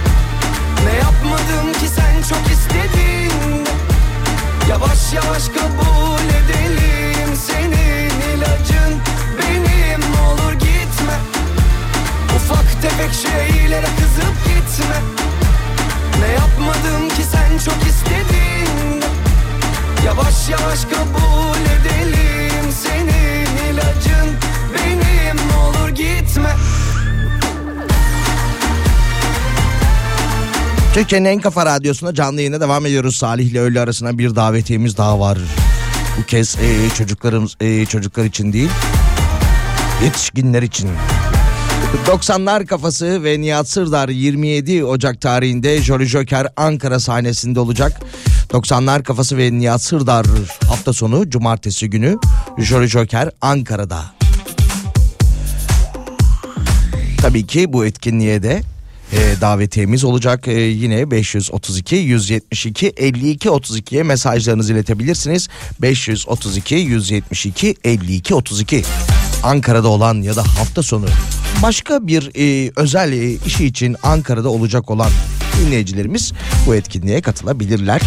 Ne 0.85 0.93
yapmadım 0.95 1.73
ki 1.73 1.87
sen 1.95 2.21
çok 2.29 2.51
istediğinde 2.51 3.69
Yavaş 4.69 5.13
yavaş 5.13 5.47
kabul 5.47 6.25
edelim. 6.39 7.35
Senin 7.47 8.35
ilacın 8.35 9.01
benim. 9.39 10.01
Olur 10.27 10.53
gitme. 10.53 11.15
Ufak 12.35 12.81
tefek 12.81 13.13
şeylere 13.13 13.87
kızıp 13.99 14.35
gitme. 14.45 14.95
Ne 16.19 16.27
yapmadım 16.33 17.09
ki 17.09 17.23
sen 17.31 17.57
çok 17.65 17.87
istediğinde 17.87 19.05
Yavaş 20.05 20.49
yavaş 20.49 20.81
kabul 20.85 21.61
edelim. 21.61 22.71
Senin 22.83 23.73
ilacın 23.73 24.37
benim. 24.73 25.37
Olur 25.57 25.89
gitme 25.89 26.55
Türkiye'nin 30.93 31.25
en 31.25 31.39
kafa 31.39 31.65
radyosunda 31.65 32.13
canlı 32.13 32.41
yayına 32.41 32.61
devam 32.61 32.85
ediyoruz. 32.85 33.15
Salih 33.15 33.51
ile 33.51 33.59
öğle 33.59 33.79
arasında 33.79 34.17
bir 34.17 34.35
davetiyemiz 34.35 34.97
daha 34.97 35.19
var. 35.19 35.37
Bu 36.19 36.25
kez 36.25 36.55
e, 36.55 36.89
çocuklarımız 36.97 37.55
e, 37.61 37.85
çocuklar 37.85 38.25
için 38.25 38.53
değil, 38.53 38.69
yetişkinler 40.03 40.61
için. 40.61 40.89
90'lar 42.07 42.65
kafası 42.65 43.23
ve 43.23 43.41
Nihat 43.41 43.69
Sırdar 43.69 44.09
27 44.09 44.83
Ocak 44.83 45.21
tarihinde 45.21 45.81
Jolly 45.81 46.05
Joker 46.05 46.47
Ankara 46.57 46.99
sahnesinde 46.99 47.59
olacak. 47.59 48.01
90'lar 48.49 49.03
kafası 49.03 49.37
ve 49.37 49.51
Nihat 49.51 49.81
Sırdar 49.81 50.25
hafta 50.67 50.93
sonu 50.93 51.29
cumartesi 51.29 51.89
günü 51.89 52.17
Jolly 52.57 52.87
Joker 52.87 53.29
Ankara'da. 53.41 54.01
Tabii 57.21 57.47
ki 57.47 57.73
bu 57.73 57.85
etkinliğe 57.85 58.43
de 58.43 58.61
e, 59.11 59.41
davetiyemiz 59.41 60.03
olacak. 60.03 60.47
E, 60.47 60.53
yine 60.61 61.11
532 61.11 61.95
172 61.95 62.93
52 62.97 63.49
32'ye 63.49 64.03
mesajlarınızı 64.03 64.73
iletebilirsiniz. 64.73 65.47
532 65.81 66.75
172 66.75 67.75
52 67.83 68.35
32 68.35 68.83
Ankara'da 69.43 69.87
olan 69.87 70.21
ya 70.21 70.35
da 70.35 70.41
hafta 70.41 70.83
sonu 70.83 71.05
başka 71.61 72.07
bir 72.07 72.31
e, 72.35 72.71
özel 72.75 73.11
e, 73.11 73.31
işi 73.45 73.65
için 73.65 73.95
Ankara'da 74.03 74.49
olacak 74.49 74.91
olan 74.91 75.11
dinleyicilerimiz 75.59 76.33
bu 76.67 76.75
etkinliğe 76.75 77.21
katılabilirler. 77.21 78.01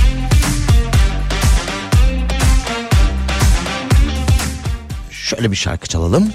Şöyle 5.11 5.51
bir 5.51 5.57
şarkı 5.57 5.87
çalalım. 5.87 6.33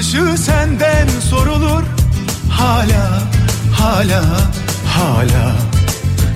Atışı 0.00 0.42
senden 0.42 1.08
sorulur. 1.30 1.82
Hala 2.50 3.22
hala 3.72 4.22
hala. 4.86 5.56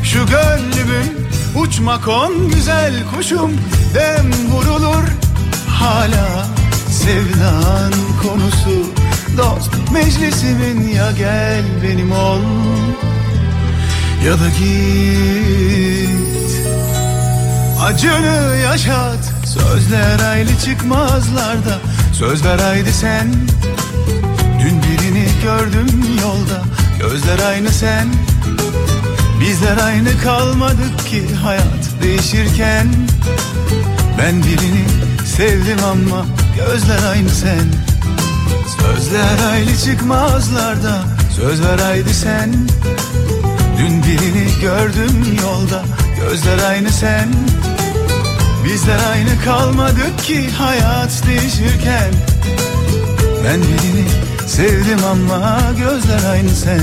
Şu 0.02 0.26
gönlümün 0.26 1.26
uçmak 1.56 2.08
on 2.08 2.50
güzel 2.50 2.92
kuşum 3.14 3.50
Dem 3.94 4.32
vurulur. 4.52 5.04
Hala 5.68 6.46
Sevdan 6.90 7.92
konusu 8.22 8.86
Dost 9.36 9.90
meclisimin 9.92 10.88
ya 10.88 11.10
gel 11.10 11.62
benim 11.82 12.12
ol. 12.12 12.40
Ya 14.26 14.32
da 14.32 14.48
git. 14.58 16.10
Acını 17.82 18.56
yaşat. 18.56 19.32
Sözler 19.46 20.30
ayrı 20.30 20.58
çıkmazlarda. 20.64 21.78
Söz 22.12 22.44
ver 22.44 22.58
haydi 22.58 22.92
sen 22.92 23.28
gördüm 25.44 25.88
yolda. 26.22 26.62
Gözler 26.98 27.38
aynı 27.48 27.70
sen 27.70 28.08
Bizler 29.40 29.76
aynı 29.76 30.20
kalmadık 30.22 31.06
ki 31.10 31.34
Hayat 31.42 32.02
değişirken. 32.02 32.86
Ben 34.18 34.42
birini 34.42 34.84
sevdim 35.36 35.84
ama 35.84 36.26
Gözler 36.56 37.10
aynı 37.10 37.28
sen. 37.28 37.66
Sözler 38.78 39.50
ayrı 39.52 39.78
çıkmazlarda 39.84 41.04
Söz 41.36 41.62
ver 41.62 41.78
haydi 41.78 42.14
sen. 42.14 42.52
Dün 43.78 44.02
birini 44.02 44.60
gördüm 44.60 45.38
yolda 45.42 45.84
Gözler 46.20 46.58
aynı 46.68 46.90
sen. 46.90 47.28
Bizler 48.64 48.98
aynı 49.12 49.44
kalmadık 49.44 50.18
ki 50.22 50.50
hayat 50.50 51.22
değişirken. 51.26 52.12
Ben 53.44 53.60
birini 53.62 54.23
Sevdim 54.46 55.04
ama 55.04 55.60
gözler 55.78 56.30
aynı 56.30 56.50
sen. 56.50 56.80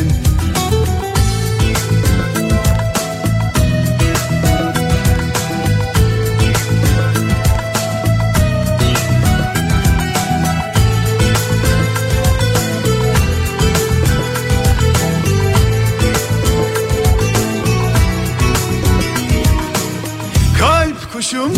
Kalp 20.59 21.13
kuşum 21.13 21.51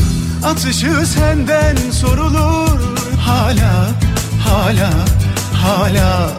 atışı 0.43 1.06
senden 1.06 1.76
sorulur. 1.91 2.80
Hala 3.20 3.89
hala 4.47 5.22
hala. 5.64 6.32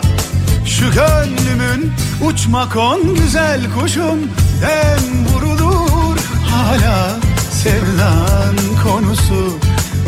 Şu 0.66 0.84
gönlümün 0.92 1.92
uçmak 2.26 2.76
on 2.76 3.14
güzel 3.14 3.60
kuşum 3.80 4.18
dem 4.60 5.26
vurulur 5.26 6.18
hala. 6.50 7.16
Sevdan 7.50 8.56
konusu 8.84 9.58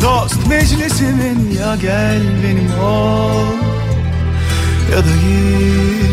dost 0.01 0.47
meclisimin 0.47 1.57
ya 1.59 1.75
gel 1.75 2.21
benim 2.43 2.79
ol 2.79 3.53
ya 4.91 4.97
da 4.97 5.15
git. 5.23 6.07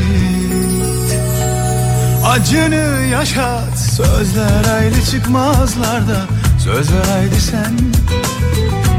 Acını 2.27 3.07
yaşat 3.13 3.79
Sözler 3.79 4.75
ayrı 4.77 5.05
çıkmazlarda 5.11 6.17
Söz 6.59 6.93
ver 6.93 7.05
haydi 7.13 7.41
sen. 7.41 7.79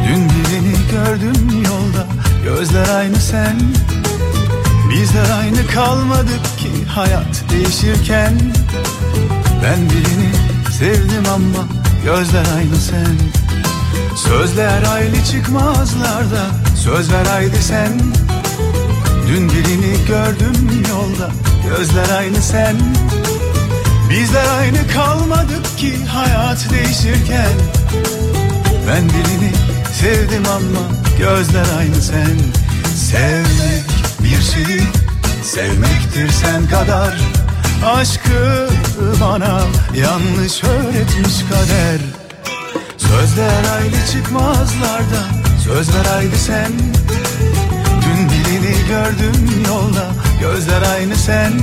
Dün 0.07 0.29
birini 0.29 0.75
gördüm 0.91 1.63
yolda 1.63 2.07
Gözler 2.43 2.95
aynı 2.95 3.15
sen 3.15 3.55
Bizler 4.95 5.29
aynı 5.39 5.67
kalmadık 5.67 6.57
ki 6.57 6.85
Hayat 6.89 7.43
değişirken. 7.51 8.33
Ben 9.63 9.89
birini 9.89 10.31
sevdim 10.79 11.23
ama 11.33 11.67
Gözler 12.05 12.45
aynı 12.57 12.75
sen. 12.75 13.15
Sözler 14.15 14.83
ayrı 14.93 15.23
çıkmazlarda 15.31 16.45
Söz 16.75 17.11
ver 17.13 17.25
haydi 17.25 17.63
sen. 17.63 17.91
Dün 19.27 19.49
birini 19.49 20.05
gördüm 20.07 20.83
yolda 20.89 21.31
Gözler 21.69 22.09
aynı 22.17 22.41
sen. 22.41 22.75
Bizler 24.09 24.59
aynı 24.59 24.87
kalmadık 24.87 25.77
ki 25.77 26.05
hayat 26.05 26.67
değişirken. 26.71 27.53
Ben 28.87 29.03
birini 29.09 29.51
sevdim 29.93 30.43
ama 30.55 30.87
gözler 31.17 31.65
aynı 31.79 32.01
sen. 32.01 32.37
Sevmek 32.95 33.55
bir 33.59 33.74
şey 34.53 34.79
sevmektir 35.43 36.29
sen 36.29 36.69
kadar. 36.69 37.17
Aşkı 37.85 38.69
bana 39.21 39.61
yanlış 39.95 40.63
öğretmiş 40.63 41.43
kader. 41.49 41.99
Sözler 42.97 43.63
aynı 43.77 44.07
çıkmazlarda 44.11 45.21
Söz 45.65 45.95
ver 45.95 46.05
haydi 46.05 46.37
sen. 46.37 46.71
Dün 48.01 48.29
birini 48.29 48.87
gördüm 48.89 49.63
yolda 49.67 50.05
Gözler 50.39 50.81
aynı 50.81 51.15
sen. 51.15 51.53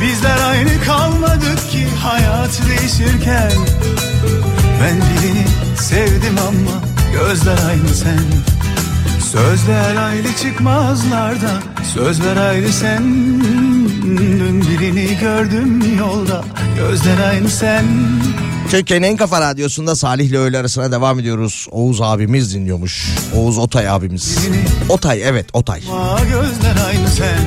Bizler 0.00 0.48
aynı 0.50 0.84
kalmadık 0.84 1.70
ki 1.70 1.86
hayat 2.02 2.60
değişirken. 2.68 3.52
Ben 4.82 4.96
birini 4.96 5.46
sevdim 5.76 6.38
ama 6.48 6.82
gözler 7.12 7.58
aynı 7.68 7.88
sen 7.88 8.57
Sözler 9.32 9.96
ayrı 9.96 10.36
çıkmazlarda 10.42 11.50
Sözler 11.94 12.36
ayrı 12.36 12.72
sen 12.72 13.02
Dün 14.18 14.62
birini 14.68 15.18
gördüm 15.20 15.96
yolda 15.98 16.44
Gözler 16.76 17.28
aynı 17.28 17.48
sen 17.50 17.84
Türkiye'nin 18.70 19.06
en 19.06 19.16
kafa 19.16 19.40
radyosunda 19.40 19.96
Salih 19.96 20.24
ile 20.28 20.38
öğle 20.38 20.58
arasına 20.58 20.92
devam 20.92 21.20
ediyoruz. 21.20 21.66
Oğuz 21.70 22.00
abimiz 22.00 22.54
dinliyormuş. 22.54 23.08
Oğuz 23.36 23.58
Otay 23.58 23.88
abimiz. 23.88 24.38
Otay 24.88 25.20
evet 25.24 25.46
Otay. 25.52 25.80
Aa, 25.92 26.18
Gözler 26.20 26.86
aynı 26.86 27.08
sen 27.08 27.38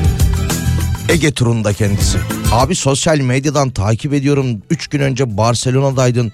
Ege 1.10 1.32
turunda 1.32 1.74
kendisi. 1.74 2.18
Abi 2.52 2.76
sosyal 2.76 3.18
medyadan 3.18 3.70
takip 3.70 4.14
ediyorum. 4.14 4.46
3 4.70 4.88
gün 4.88 5.00
önce 5.00 5.38
Barcelona'daydın. 5.38 6.32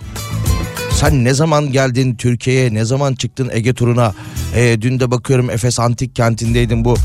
Sen 0.98 1.24
ne 1.24 1.34
zaman 1.34 1.72
geldin 1.72 2.16
Türkiye'ye? 2.16 2.74
Ne 2.74 2.86
zaman 2.86 3.14
çıktın 3.14 3.50
Ege 3.54 3.74
turuna? 3.74 4.14
Ee, 4.56 4.78
dün 4.82 5.00
de 5.00 5.12
bakıyorum 5.12 5.50
Efes 5.50 5.80
Antik 5.80 6.16
Kenti'ndeydin. 6.16 6.86
Bu 6.86 6.96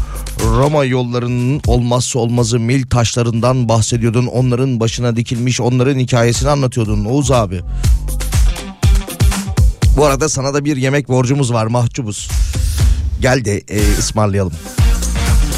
Roma 0.44 0.84
yollarının 0.84 1.60
olmazsa 1.66 2.18
olmazı 2.18 2.58
mil 2.60 2.86
taşlarından 2.86 3.68
bahsediyordun. 3.68 4.26
Onların 4.26 4.80
başına 4.80 5.16
dikilmiş 5.16 5.60
onların 5.60 5.98
hikayesini 5.98 6.50
anlatıyordun 6.50 7.04
Oğuz 7.04 7.30
abi. 7.30 7.60
Bu 9.96 10.04
arada 10.04 10.28
sana 10.28 10.54
da 10.54 10.64
bir 10.64 10.76
yemek 10.76 11.08
borcumuz 11.08 11.52
var 11.52 11.66
mahcubuz. 11.66 12.28
Gel 13.20 13.44
de 13.44 13.62
e, 13.68 13.98
ısmarlayalım. 13.98 14.52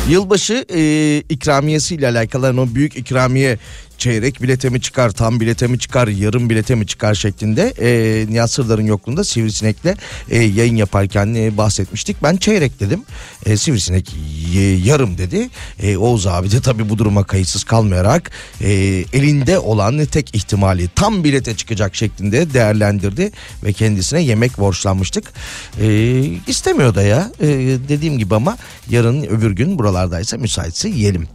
Yılbaşı 0.09 0.65
e, 0.75 1.19
ikramiyesiyle 1.29 2.09
alakalı 2.09 2.47
hani 2.47 2.61
o 2.61 2.67
büyük 2.75 2.97
ikramiye 2.97 3.59
çeyrek 3.99 4.43
bilete 4.43 4.69
mi 4.69 4.81
çıkar, 4.81 5.11
tam 5.11 5.41
bilete 5.41 5.67
mi 5.67 5.79
çıkar, 5.79 6.09
yarım 6.09 6.51
bilete 6.51 6.75
mi 6.75 6.87
çıkar 6.87 7.15
şeklinde 7.15 7.75
e, 7.81 8.27
Nihat 8.33 8.51
Sırdar'ın 8.51 8.87
yokluğunda 8.87 9.25
Sivrisinek'le 9.25 9.97
e, 10.31 10.43
yayın 10.43 10.77
yaparken 10.77 11.35
e, 11.35 11.57
bahsetmiştik. 11.57 12.23
Ben 12.23 12.37
çeyrek 12.37 12.81
dedim. 12.81 13.03
E, 13.47 13.57
Sivrisinek 13.57 14.17
e, 14.57 14.61
yarım 14.61 15.19
dedi. 15.19 15.49
E, 15.83 15.97
Oğuz 15.97 16.27
abi 16.27 16.51
de 16.51 16.61
tabii 16.61 16.89
bu 16.89 16.99
duruma 16.99 17.25
kayıtsız 17.25 17.65
kalmayarak 17.65 18.31
e, 18.61 18.73
elinde 19.13 19.59
olan 19.59 20.05
tek 20.05 20.35
ihtimali 20.35 20.89
tam 20.89 21.25
bilete 21.25 21.57
çıkacak 21.57 21.95
şeklinde 21.95 22.55
değerlendirdi 22.55 23.31
ve 23.65 23.73
kendisine 23.73 24.23
yemek 24.23 24.59
borçlanmıştık. 24.59 25.33
E, 25.81 26.21
istemiyor 26.47 26.95
da 26.95 27.03
ya 27.03 27.33
e, 27.41 27.47
dediğim 27.89 28.19
gibi 28.19 28.35
ama 28.35 28.59
yarın 28.91 29.23
öbür 29.23 29.51
gün 29.51 29.79
buralardaysa 29.79 30.37
müsaitse 30.37 30.89
yiyelim. 30.89 31.29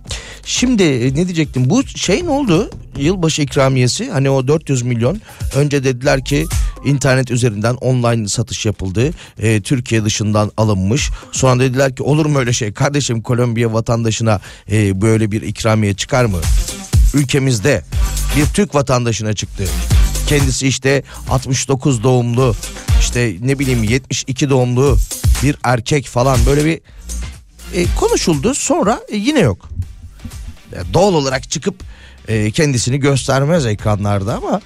Şimdi 0.46 0.84
e, 0.84 1.06
ne 1.06 1.26
diyecektim 1.26 1.70
bu 1.70 1.88
şey 1.88 2.26
ne 2.26 2.30
oldu? 2.30 2.49
Yılbaşı 2.98 3.42
ikramiyesi 3.42 4.12
hani 4.12 4.30
o 4.30 4.48
400 4.48 4.82
milyon 4.82 5.22
önce 5.56 5.84
dediler 5.84 6.26
ki 6.26 6.46
internet 6.86 7.32
üzerinden 7.32 7.76
online 7.76 8.28
satış 8.28 8.66
yapıldı. 8.66 9.10
E, 9.40 9.62
Türkiye 9.62 10.06
dışından 10.06 10.52
alınmış. 10.58 11.10
Sonra 11.32 11.60
dediler 11.60 11.96
ki 11.96 12.04
olur 12.04 12.26
mu 12.26 12.40
öyle 12.40 12.54
şey 12.54 12.74
kardeşim 12.74 13.22
Kolombiya 13.22 13.74
vatandaşına 13.74 14.40
e, 14.72 15.02
böyle 15.02 15.32
bir 15.32 15.42
ikramiye 15.42 15.94
çıkar 15.94 16.26
mı? 16.26 16.38
Ülkemizde 17.14 17.84
bir 18.38 18.46
Türk 18.46 18.76
vatandaşına 18.76 19.34
çıktı. 19.34 19.64
Kendisi 20.28 20.68
işte 20.68 21.04
69 21.30 22.04
doğumlu 22.04 22.56
işte 23.00 23.36
ne 23.42 23.60
bileyim 23.60 23.84
72 23.84 24.50
doğumlu 24.50 24.98
bir 25.44 25.56
erkek 25.64 26.06
falan 26.08 26.38
böyle 26.46 26.66
bir 26.66 26.82
e, 27.74 27.86
konuşuldu 28.00 28.54
sonra 28.54 29.00
e, 29.10 29.18
yine 29.18 29.40
yok. 29.40 29.70
Doğal 30.94 31.14
olarak 31.14 31.50
çıkıp 31.50 31.76
e, 32.28 32.52
kendisini 32.52 33.00
göstermez 33.00 33.66
ekranlarda 33.66 34.36
ama 34.36 34.62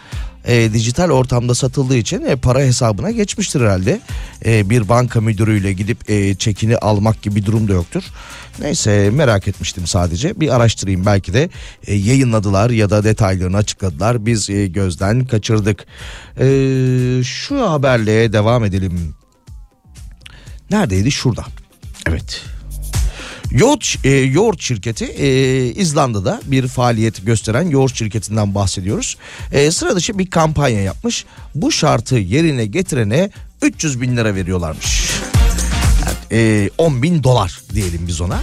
e, 0.48 0.74
dijital 0.74 1.10
ortamda 1.10 1.56
satıldığı 1.56 1.98
için 1.98 2.26
e, 2.26 2.36
para 2.36 2.60
hesabına 2.60 3.12
geçmiştir 3.12 3.62
herhalde. 3.62 4.02
E, 4.46 4.70
bir 4.70 4.90
banka 4.90 5.22
müdürüyle 5.22 5.74
gidip 5.74 6.10
e, 6.10 6.36
çekini 6.36 6.78
almak 6.78 7.22
gibi 7.22 7.36
bir 7.36 7.46
durum 7.46 7.68
da 7.68 7.74
yoktur. 7.74 8.04
Neyse 8.60 9.10
merak 9.14 9.48
etmiştim 9.48 9.88
sadece 9.88 10.40
bir 10.40 10.56
araştırayım 10.56 11.06
belki 11.06 11.34
de 11.34 11.50
e, 11.88 11.94
yayınladılar 11.94 12.70
ya 12.70 12.90
da 12.90 13.04
detaylarını 13.04 13.58
açıkladılar 13.58 14.26
biz 14.26 14.50
e, 14.50 14.68
gözden 14.68 15.26
kaçırdık. 15.26 15.86
E, 16.40 16.46
şu 17.24 17.70
haberle 17.70 18.34
devam 18.34 18.66
edelim. 18.66 19.16
Neredeydi 20.72 21.12
şurada. 21.12 21.46
Evet 22.08 22.42
Yoğurt, 23.54 23.96
e, 24.04 24.10
yoğurt 24.10 24.62
şirketi 24.62 25.06
e, 25.06 25.28
İzlanda'da 25.66 26.42
bir 26.46 26.68
faaliyet 26.68 27.26
gösteren 27.26 27.70
yoğurt 27.70 27.96
şirketinden 27.96 28.56
bahsediyoruz. 28.56 29.18
E, 29.52 29.72
sıra 29.72 29.96
dışı 29.96 30.20
bir 30.20 30.30
kampanya 30.30 30.82
yapmış. 30.82 31.26
Bu 31.56 31.72
şartı 31.72 32.16
yerine 32.16 32.66
getirene 32.66 33.30
300 33.62 34.02
bin 34.02 34.18
lira 34.18 34.36
veriyorlarmış. 34.36 35.10
Yani, 36.06 36.42
e, 36.42 36.70
10 36.78 37.04
bin 37.04 37.24
dolar 37.24 37.62
diyelim 37.74 38.08
biz 38.08 38.22
ona. 38.22 38.40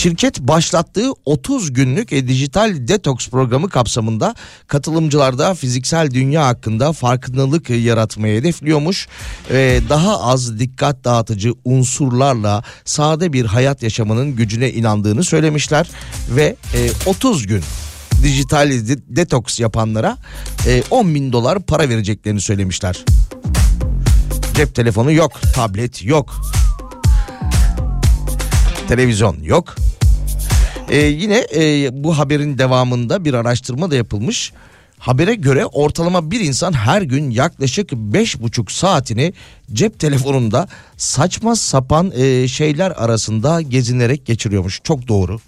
Şirket 0.00 0.40
başlattığı 0.40 1.12
30 1.24 1.72
günlük 1.72 2.12
e, 2.12 2.28
dijital 2.28 2.88
detoks 2.88 3.28
programı 3.28 3.68
kapsamında 3.68 4.34
katılımcılarda 4.66 5.54
fiziksel 5.54 6.10
dünya 6.10 6.46
hakkında 6.46 6.92
farkındalık 6.92 7.70
e, 7.70 7.74
yaratmayı 7.74 8.40
hedefliyormuş. 8.40 9.08
E, 9.50 9.80
daha 9.88 10.20
az 10.20 10.58
dikkat 10.58 11.04
dağıtıcı 11.04 11.52
unsurlarla 11.64 12.64
sade 12.84 13.32
bir 13.32 13.44
hayat 13.44 13.82
yaşamının 13.82 14.36
gücüne 14.36 14.70
inandığını 14.70 15.24
söylemişler 15.24 15.90
ve 16.30 16.56
e, 16.74 16.90
30 17.06 17.46
gün 17.46 17.62
dijital 18.22 18.70
de- 18.70 19.16
detoks 19.16 19.60
yapanlara 19.60 20.16
e, 20.66 20.82
10 20.90 21.14
bin 21.14 21.32
dolar 21.32 21.62
para 21.62 21.88
vereceklerini 21.88 22.40
söylemişler. 22.40 23.04
Cep 24.54 24.74
telefonu 24.74 25.12
yok, 25.12 25.40
tablet 25.54 26.04
yok, 26.04 26.40
televizyon 28.90 29.42
yok. 29.42 29.74
Ee, 30.88 30.96
yine 30.98 31.46
e, 31.54 31.88
bu 32.04 32.18
haberin 32.18 32.58
devamında 32.58 33.24
bir 33.24 33.34
araştırma 33.34 33.90
da 33.90 33.94
yapılmış. 33.94 34.52
Habere 34.98 35.34
göre 35.34 35.66
ortalama 35.66 36.30
bir 36.30 36.40
insan 36.40 36.72
her 36.72 37.02
gün 37.02 37.30
yaklaşık 37.30 37.92
5,5 37.92 38.72
saatini 38.72 39.32
cep 39.72 39.98
telefonunda 39.98 40.68
saçma 40.96 41.56
sapan 41.56 42.12
e, 42.16 42.48
şeyler 42.48 42.90
arasında 42.90 43.60
gezinerek 43.60 44.26
geçiriyormuş. 44.26 44.80
Çok 44.84 45.08
doğru. 45.08 45.40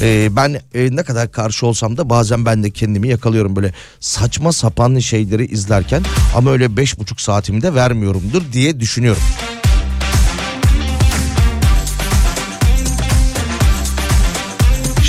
E, 0.00 0.36
ben 0.36 0.60
e, 0.74 0.96
ne 0.96 1.02
kadar 1.02 1.32
karşı 1.32 1.66
olsam 1.66 1.96
da 1.96 2.10
bazen 2.10 2.46
ben 2.46 2.62
de 2.62 2.70
kendimi 2.70 3.08
yakalıyorum 3.08 3.56
böyle 3.56 3.72
saçma 4.00 4.52
sapan 4.52 4.98
şeyleri 4.98 5.46
izlerken 5.46 6.02
ama 6.36 6.50
öyle 6.50 6.66
5,5 6.66 7.22
saatimi 7.22 7.62
de 7.62 7.74
vermiyorumdur 7.74 8.42
diye 8.52 8.80
düşünüyorum. 8.80 9.22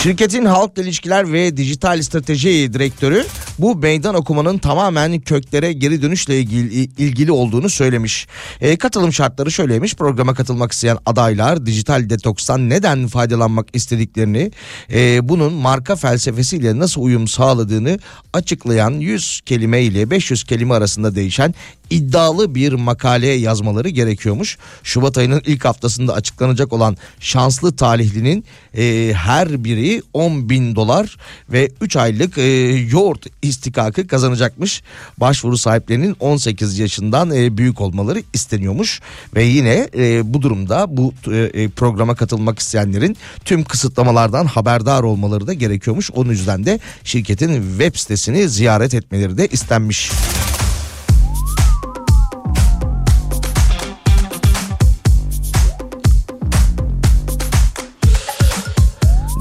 Şirketin 0.05 0.45
halk 0.45 0.77
ilişkiler 0.77 1.33
ve 1.33 1.57
dijital 1.57 2.01
strateji 2.01 2.73
direktörü 2.73 3.25
bu 3.59 3.75
meydan 3.75 4.15
okumanın 4.15 4.57
tamamen 4.57 5.19
köklere 5.19 5.73
geri 5.73 6.01
dönüşle 6.01 6.39
ilgili, 6.39 6.73
ilgili 6.73 7.31
olduğunu 7.31 7.69
söylemiş. 7.69 8.27
E, 8.61 8.77
katılım 8.77 9.13
şartları 9.13 9.51
şöyleymiş 9.51 9.95
programa 9.95 10.33
katılmak 10.33 10.71
isteyen 10.71 10.97
adaylar 11.05 11.65
dijital 11.65 12.09
detokstan 12.09 12.69
neden 12.69 13.07
faydalanmak 13.07 13.67
istediklerini 13.73 14.51
e, 14.93 15.29
bunun 15.29 15.53
marka 15.53 15.95
felsefesiyle 15.95 16.79
nasıl 16.79 17.01
uyum 17.01 17.27
sağladığını 17.27 17.99
açıklayan 18.33 18.91
100 18.91 19.41
kelime 19.45 19.81
ile 19.81 20.09
500 20.09 20.43
kelime 20.43 20.73
arasında 20.73 21.15
değişen 21.15 21.53
iddialı 21.89 22.55
bir 22.55 22.73
makale 22.73 23.27
yazmaları 23.27 23.89
gerekiyormuş. 23.89 24.57
Şubat 24.83 25.17
ayının 25.17 25.41
ilk 25.45 25.65
haftasında 25.65 26.13
açıklanacak 26.13 26.73
olan 26.73 26.97
şanslı 27.19 27.75
talihlinin 27.75 28.45
e, 28.77 29.13
her 29.15 29.63
biri 29.63 30.01
10 30.13 30.49
bin 30.49 30.75
dolar 30.75 31.17
ve 31.49 31.69
3 31.81 31.95
aylık 31.95 32.37
e, 32.37 32.43
yoğurt 32.91 33.25
istikakı 33.47 34.07
kazanacakmış. 34.07 34.83
Başvuru 35.17 35.57
sahiplerinin 35.57 36.15
18 36.19 36.79
yaşından 36.79 37.31
e, 37.31 37.57
büyük 37.57 37.81
olmaları 37.81 38.21
isteniyormuş 38.33 39.01
ve 39.35 39.43
yine 39.43 39.89
e, 39.97 40.33
bu 40.33 40.41
durumda 40.41 40.85
bu 40.97 41.13
e, 41.31 41.69
programa 41.69 42.15
katılmak 42.15 42.59
isteyenlerin 42.59 43.17
tüm 43.45 43.63
kısıtlamalardan 43.63 44.45
haberdar 44.45 45.03
olmaları 45.03 45.47
da 45.47 45.53
gerekiyormuş. 45.53 46.11
Onun 46.11 46.29
yüzden 46.29 46.65
de 46.65 46.79
şirketin 47.03 47.69
web 47.69 47.95
sitesini 47.95 48.49
ziyaret 48.49 48.93
etmeleri 48.93 49.37
de 49.37 49.47
istenmiş. 49.47 50.11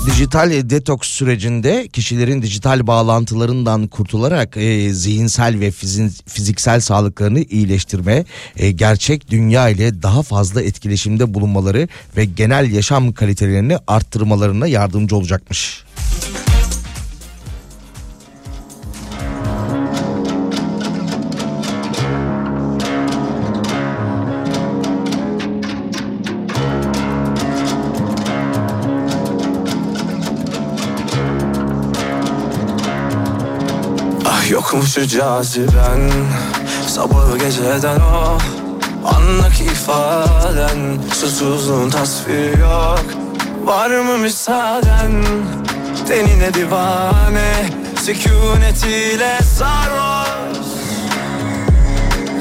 Dijital 0.06 0.50
detoks 0.70 1.08
sürecinde 1.08 1.88
kişilerin 1.88 2.42
dijital 2.42 2.86
bağlantılarından 2.86 3.86
kurtularak 3.86 4.56
e, 4.56 4.90
zihinsel 4.94 5.60
ve 5.60 5.70
fiziksel 6.26 6.80
sağlıklarını 6.80 7.40
iyileştirme, 7.40 8.24
e, 8.56 8.70
gerçek 8.70 9.30
dünya 9.30 9.68
ile 9.68 10.02
daha 10.02 10.22
fazla 10.22 10.62
etkileşimde 10.62 11.34
bulunmaları 11.34 11.88
ve 12.16 12.24
genel 12.24 12.72
yaşam 12.72 13.12
kalitelerini 13.12 13.76
arttırmalarına 13.86 14.66
yardımcı 14.66 15.16
olacakmış. 15.16 15.84
Yokmuş 34.74 34.94
şu 34.94 35.06
caziben 35.06 36.10
Sabahı 36.86 37.38
geceden 37.38 38.00
o 38.00 38.38
Anlık 39.14 39.60
ifaden. 39.60 40.98
Susuzluğun 41.12 41.90
tasviri 41.90 42.60
yok 42.60 43.04
Var 43.64 43.90
mı 43.90 44.18
müsaaden? 44.18 45.24
Tenine 46.08 46.54
divane 46.54 47.70
Sükunetiyle 48.02 49.38
sarhoş. 49.58 50.66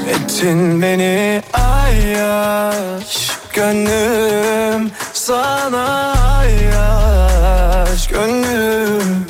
Ettin 0.08 0.82
beni 0.82 1.42
ayyaş 1.52 3.30
Gönlüm 3.52 4.90
sana 5.12 6.14
ayyaş. 6.38 8.08
Gönlüm 8.08 9.26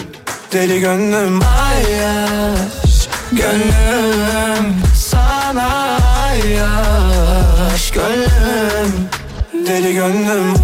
Deli 0.52 0.80
gönlüm 0.80 1.40
ayyaş 1.42 2.83
Gönlüm 3.36 4.82
sana 4.94 5.98
ayyaş 6.26 7.90
Gönlüm 7.90 9.08
Deli 9.66 9.94
gönlüm 9.94 10.54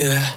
Yeah. 0.00 0.30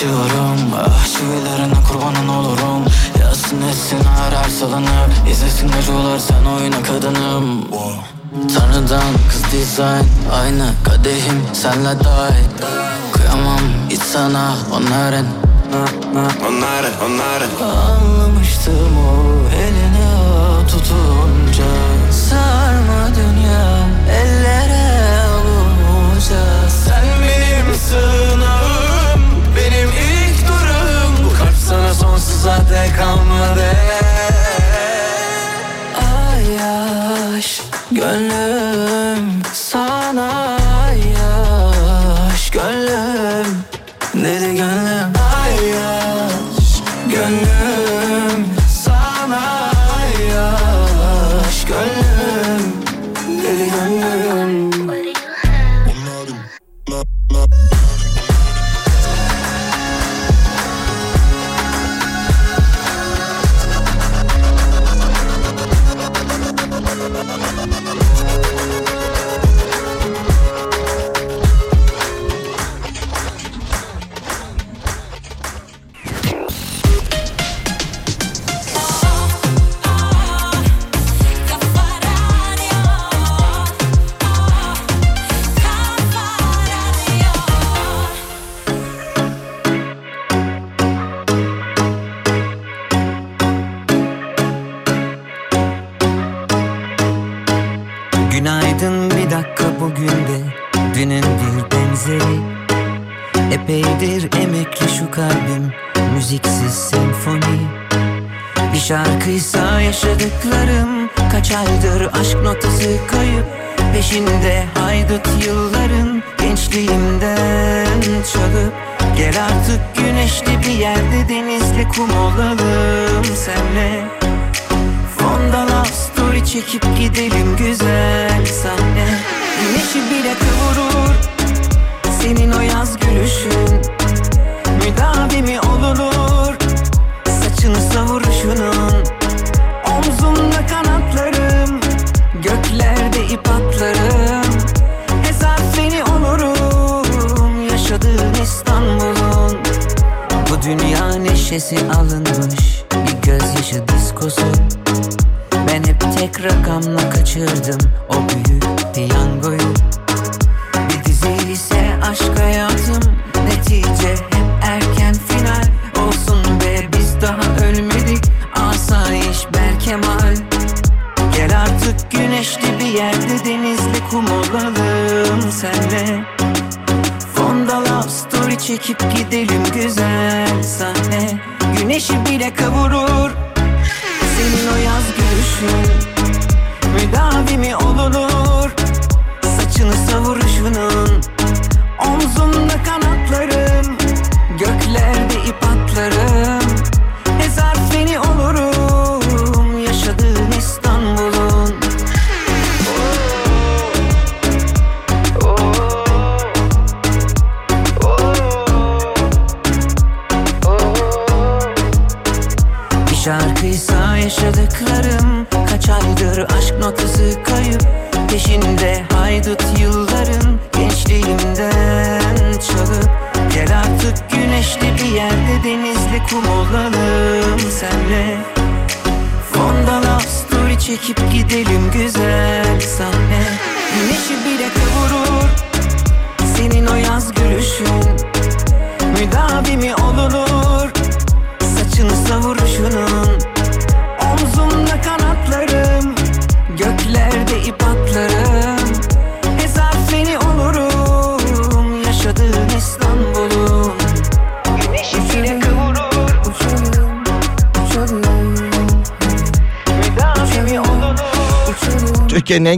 Civarım 0.00 0.74
Ah 0.74 1.06
çivilerine 1.06 1.74
kurbanın 1.88 2.28
olurum 2.28 2.84
Yazsın 3.20 3.62
etsin 3.62 3.98
her 4.04 4.48
salınıp 4.48 5.10
İzlesin 5.30 5.68
acılar 5.68 6.18
sen 6.18 6.44
oyna 6.44 6.82
kadınım 6.82 7.62
wow. 7.62 8.17
Tanrıdan 8.54 9.12
kız 9.30 9.52
dizayn 9.52 10.04
Aynı 10.32 10.70
kadehim 10.84 11.42
senle 11.52 12.04
dahil 12.04 12.48
Kıyamam 13.12 13.60
hiç 13.90 14.02
sana 14.02 14.54
onların. 14.72 15.26
Onların 16.48 16.92
onların. 17.06 17.50
Anlamıştım 17.62 18.98
o 18.98 19.48
elini 19.54 20.66
tutunca. 20.68 21.64
Sarma 22.12 23.14
dünya 23.16 23.88
ellere 24.20 25.20
avunca 25.28 26.68
Sen 26.84 27.04
benim 27.22 27.74
sığınağım 27.74 29.20
Benim 29.56 29.88
ilk 29.88 30.48
durum 30.48 31.24
Bu 31.24 31.38
kalp 31.38 31.56
sana 31.68 31.94
sonsuza 31.94 32.56
dek 32.56 32.96
kalmadı 32.98 33.78
Gönlüm 37.90 39.42
sana 39.52 40.47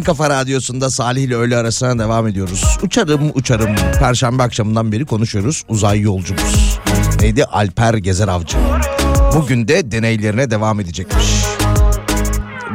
En 0.00 0.04
kafa 0.04 0.30
radyosunda 0.30 0.90
Salih 0.90 1.22
ile 1.22 1.34
öğle 1.34 1.56
arasına 1.56 1.98
devam 1.98 2.26
ediyoruz. 2.26 2.78
Uçarım 2.82 3.30
uçarım. 3.34 3.76
Perşembe 3.98 4.42
akşamından 4.42 4.92
beri 4.92 5.04
konuşuyoruz. 5.04 5.64
Uzay 5.68 6.00
yolcumuz. 6.00 6.78
Neydi? 7.20 7.44
Alper 7.44 7.94
Gezer 7.94 8.28
Avcı. 8.28 8.58
Bugün 9.34 9.68
de 9.68 9.90
deneylerine 9.90 10.50
devam 10.50 10.80
edecekmiş. 10.80 11.24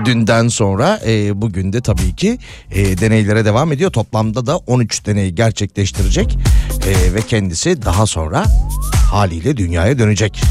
Dünden 0.06 0.48
sonra 0.48 1.00
e, 1.06 1.42
bugün 1.42 1.74
de 1.74 1.82
tabii 1.82 2.16
ki 2.16 2.40
e, 2.72 2.98
deneylere 2.98 3.46
devam 3.46 3.72
ediyor. 3.72 3.92
Toplamda 3.92 4.46
da 4.46 4.58
13 4.58 5.06
deney 5.06 5.32
gerçekleştirecek 5.32 6.38
E, 6.88 7.14
ve 7.14 7.22
kendisi 7.22 7.82
daha 7.82 8.06
sonra 8.06 8.46
haliyle 9.12 9.58
dünyaya 9.58 10.00
dönecek. 10.00 10.42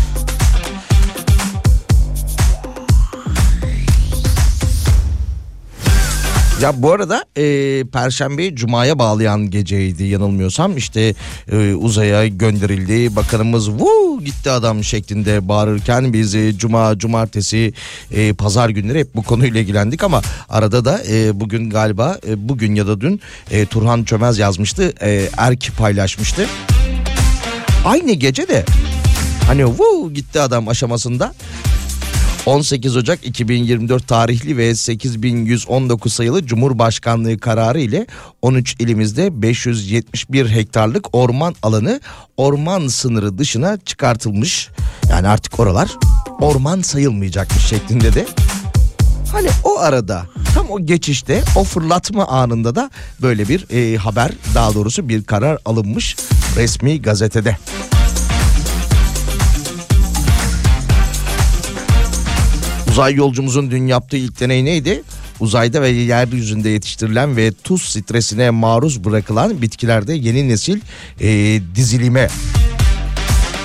Ya 6.64 6.82
bu 6.82 6.92
arada 6.92 7.24
e, 7.36 7.84
Perşembeyi 7.92 8.56
Cuma'ya 8.56 8.98
bağlayan 8.98 9.50
geceydi 9.50 10.04
yanılmıyorsam. 10.04 10.76
İşte 10.76 11.14
e, 11.52 11.74
uzaya 11.74 12.26
gönderildi 12.26 13.16
bakanımız 13.16 13.70
Vuu 13.70 14.20
gitti 14.24 14.50
adam 14.50 14.84
şeklinde 14.84 15.48
bağırırken 15.48 16.12
biz 16.12 16.34
e, 16.34 16.58
Cuma, 16.58 16.98
Cumartesi, 16.98 17.72
e, 18.10 18.32
Pazar 18.32 18.68
günleri 18.68 18.98
hep 18.98 19.14
bu 19.14 19.22
konuyla 19.22 19.60
ilgilendik. 19.60 20.04
Ama 20.04 20.22
arada 20.48 20.84
da 20.84 21.02
e, 21.10 21.40
bugün 21.40 21.70
galiba 21.70 22.18
e, 22.28 22.48
bugün 22.48 22.74
ya 22.74 22.86
da 22.86 23.00
dün 23.00 23.20
e, 23.50 23.66
Turhan 23.66 24.04
Çömez 24.04 24.38
yazmıştı 24.38 24.92
e, 25.00 25.28
Erk 25.36 25.76
paylaşmıştı. 25.78 26.46
Aynı 27.84 28.12
gece 28.12 28.48
de 28.48 28.64
hani 29.46 29.64
Vuu 29.66 30.12
gitti 30.14 30.40
adam 30.40 30.68
aşamasında 30.68 31.34
18 32.46 32.96
Ocak 32.96 33.26
2024 33.26 34.08
tarihli 34.08 34.56
ve 34.56 34.74
8119 34.74 36.12
sayılı 36.12 36.46
Cumhurbaşkanlığı 36.46 37.38
kararı 37.38 37.80
ile 37.80 38.06
13 38.42 38.76
ilimizde 38.78 39.42
571 39.42 40.50
hektarlık 40.50 41.14
orman 41.14 41.54
alanı 41.62 42.00
orman 42.36 42.88
sınırı 42.88 43.38
dışına 43.38 43.78
çıkartılmış. 43.84 44.68
Yani 45.10 45.28
artık 45.28 45.60
oralar 45.60 45.90
orman 46.40 46.80
sayılmayacakmış 46.80 47.64
şeklinde 47.64 48.14
de 48.14 48.26
Hani 49.32 49.48
o 49.64 49.78
arada 49.78 50.26
tam 50.54 50.70
o 50.70 50.86
geçişte 50.86 51.42
o 51.56 51.64
fırlatma 51.64 52.26
anında 52.26 52.74
da 52.74 52.90
böyle 53.22 53.48
bir 53.48 53.66
e, 53.70 53.96
haber 53.96 54.32
daha 54.54 54.74
doğrusu 54.74 55.08
bir 55.08 55.24
karar 55.24 55.58
alınmış 55.64 56.16
resmi 56.56 57.02
gazetede. 57.02 57.56
Uzay 62.94 63.14
yolcumuzun 63.14 63.70
dün 63.70 63.86
yaptığı 63.86 64.16
ilk 64.16 64.40
deney 64.40 64.64
neydi? 64.64 65.02
Uzayda 65.40 65.82
ve 65.82 65.88
yeryüzünde 65.88 66.68
yetiştirilen 66.68 67.36
ve 67.36 67.52
tuz 67.52 67.82
stresine 67.82 68.50
maruz 68.50 69.04
bırakılan 69.04 69.62
bitkilerde 69.62 70.14
yeni 70.14 70.48
nesil 70.48 70.80
e, 71.20 71.60
dizilime 71.74 72.28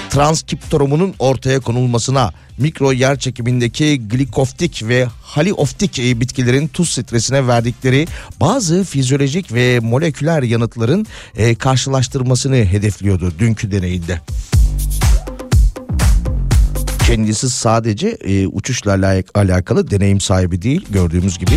transkriptorumunun 0.09 1.13
ortaya 1.19 1.59
konulmasına, 1.59 2.33
mikro 2.57 2.91
yer 2.91 3.19
çekimindeki 3.19 4.01
glikoftik 4.07 4.83
ve 4.87 5.07
halioftik 5.23 5.99
e, 5.99 6.19
bitkilerin 6.19 6.67
tuz 6.67 6.89
stresine 6.89 7.47
verdikleri 7.47 8.07
bazı 8.39 8.83
fizyolojik 8.83 9.53
ve 9.53 9.79
moleküler 9.79 10.43
yanıtların 10.43 11.07
e, 11.37 11.55
karşılaştırmasını 11.55 12.55
hedefliyordu 12.55 13.33
dünkü 13.39 13.71
deneyinde. 13.71 14.21
Kendisi 17.09 17.49
sadece 17.49 18.07
e, 18.09 18.47
uçuşla 18.47 18.91
ala- 18.93 19.23
alakalı 19.35 19.91
deneyim 19.91 20.21
sahibi 20.21 20.61
değil 20.61 20.85
gördüğümüz 20.89 21.37
gibi 21.37 21.51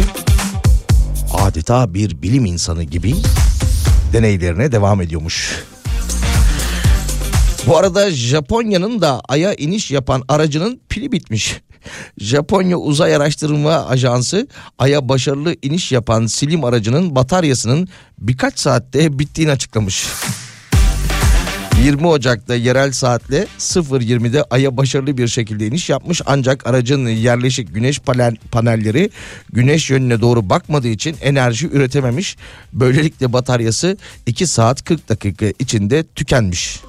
adeta 1.35 1.95
bir 1.95 2.23
bilim 2.23 2.45
insanı 2.45 2.83
gibi 2.83 3.15
deneylerine 4.13 4.73
devam 4.73 5.01
ediyormuş. 5.01 5.65
Bu 7.67 7.77
arada 7.77 8.11
Japonya'nın 8.11 9.01
da 9.01 9.21
Ay'a 9.29 9.55
iniş 9.55 9.91
yapan 9.91 10.23
aracının 10.29 10.81
pili 10.89 11.13
bitmiş. 11.13 11.61
Japonya 12.19 12.77
Uzay 12.77 13.17
Araştırma 13.17 13.87
Ajansı 13.87 14.49
Ay'a 14.79 15.09
başarılı 15.09 15.57
iniş 15.63 15.93
yapan 15.93 16.27
Silim 16.27 16.65
aracının 16.65 17.15
bataryasının 17.15 17.89
birkaç 18.19 18.59
saatte 18.59 19.19
bittiğini 19.19 19.51
açıklamış. 19.51 20.07
20 21.83 22.07
Ocak'ta 22.07 22.55
yerel 22.55 22.93
saatle 22.93 23.47
0.20'de 23.59 24.45
Ay'a 24.51 24.77
başarılı 24.77 25.19
bir 25.19 25.29
şekilde 25.29 25.67
iniş 25.67 25.91
yapmış 25.91 26.23
ancak 26.27 26.67
aracın 26.67 27.07
yerleşik 27.07 27.75
güneş 27.75 27.99
panel, 27.99 28.37
panelleri 28.51 29.11
güneş 29.53 29.91
yönüne 29.91 30.21
doğru 30.21 30.51
bakmadığı 30.51 30.89
için 30.89 31.17
enerji 31.21 31.69
üretememiş. 31.69 32.37
Böylelikle 32.73 33.33
bataryası 33.33 33.97
2 34.27 34.47
saat 34.47 34.85
40 34.85 35.09
dakika 35.09 35.47
içinde 35.59 36.05
tükenmiş. 36.15 36.81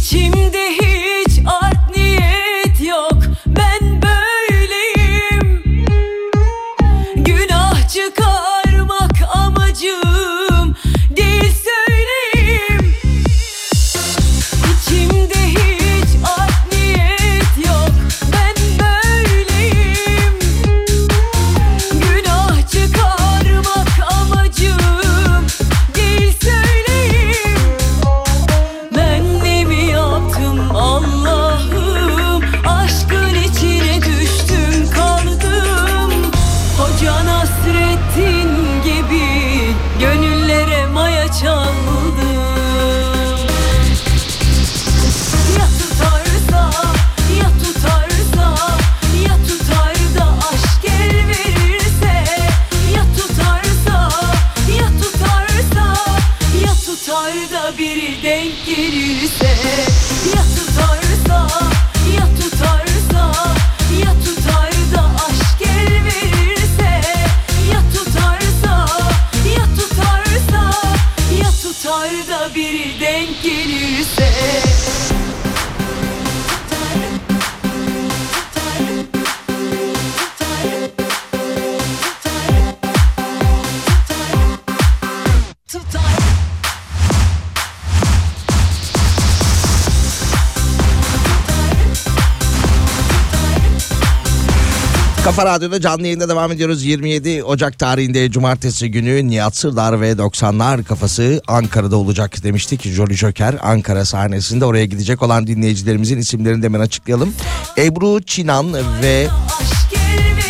İçimde 0.00 0.70
hiç 0.70 0.89
Kafa 95.40 95.54
Radyo'da 95.54 95.80
canlı 95.80 96.02
yayında 96.02 96.28
devam 96.28 96.52
ediyoruz. 96.52 96.84
27 96.84 97.44
Ocak 97.44 97.78
tarihinde 97.78 98.30
cumartesi 98.30 98.90
günü 98.90 99.28
Nihat 99.28 99.56
Sırdar 99.56 100.00
ve 100.00 100.12
90'lar 100.12 100.84
kafası 100.84 101.42
Ankara'da 101.46 101.96
olacak 101.96 102.42
demiştik. 102.42 102.82
Jolly 102.82 103.14
Joker 103.14 103.56
Ankara 103.62 104.04
sahnesinde 104.04 104.64
oraya 104.64 104.84
gidecek 104.84 105.22
olan 105.22 105.46
dinleyicilerimizin 105.46 106.18
isimlerini 106.18 106.62
de 106.62 106.66
hemen 106.66 106.80
açıklayalım. 106.80 107.34
Ebru 107.78 108.22
Çinan 108.22 108.74
ve 109.02 109.28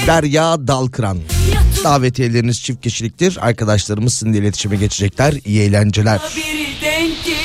Derya 0.07 0.67
Dalkıran. 0.69 1.19
Davetiyeleriniz 1.85 2.63
çift 2.63 2.83
kişiliktir. 2.83 3.39
Arkadaşlarımız 3.41 4.15
sizinle 4.15 4.39
iletişime 4.39 4.77
geçecekler. 4.77 5.35
İyi 5.45 5.61
eğlenceler. 5.61 6.21
Bir 6.37 6.83
denk 6.83 7.40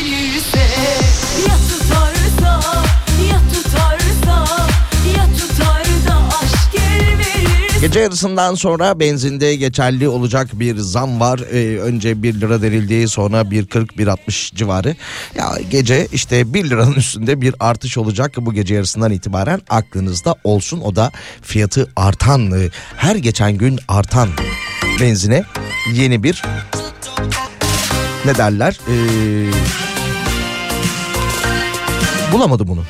Gece 7.86 8.00
yarısından 8.00 8.56
sonra 8.56 9.00
benzinde 9.00 9.56
geçerli 9.56 10.10
olacak 10.10 10.48
bir 10.54 10.78
zam 10.78 11.20
var. 11.20 11.40
Ee, 11.40 11.80
önce 11.80 12.24
1 12.24 12.42
lira 12.42 12.62
verildi 12.62 13.08
sonra 13.08 13.42
1.40-1.60 13.42 14.56
civarı. 14.56 14.96
Ya 15.36 15.58
gece 15.70 16.08
işte 16.14 16.54
1 16.54 16.70
liranın 16.70 16.94
üstünde 16.94 17.42
bir 17.42 17.56
artış 17.60 17.98
olacak 17.98 18.34
bu 18.38 18.54
gece 18.54 18.76
yarısından 18.76 19.12
itibaren 19.12 19.62
aklınızda 19.70 20.36
olsun. 20.44 20.82
O 20.82 20.96
da 20.96 21.12
fiyatı 21.42 21.92
artan 21.96 22.52
e, 22.52 22.70
her 22.98 23.16
geçen 23.16 23.54
gün 23.54 23.80
artan 23.88 24.30
benzine 25.02 25.44
yeni 25.94 26.24
bir 26.24 26.44
ne 28.26 28.38
derler? 28.38 28.80
Ee, 28.90 28.94
bulamadım 32.32 32.68
bunu. 32.68 32.84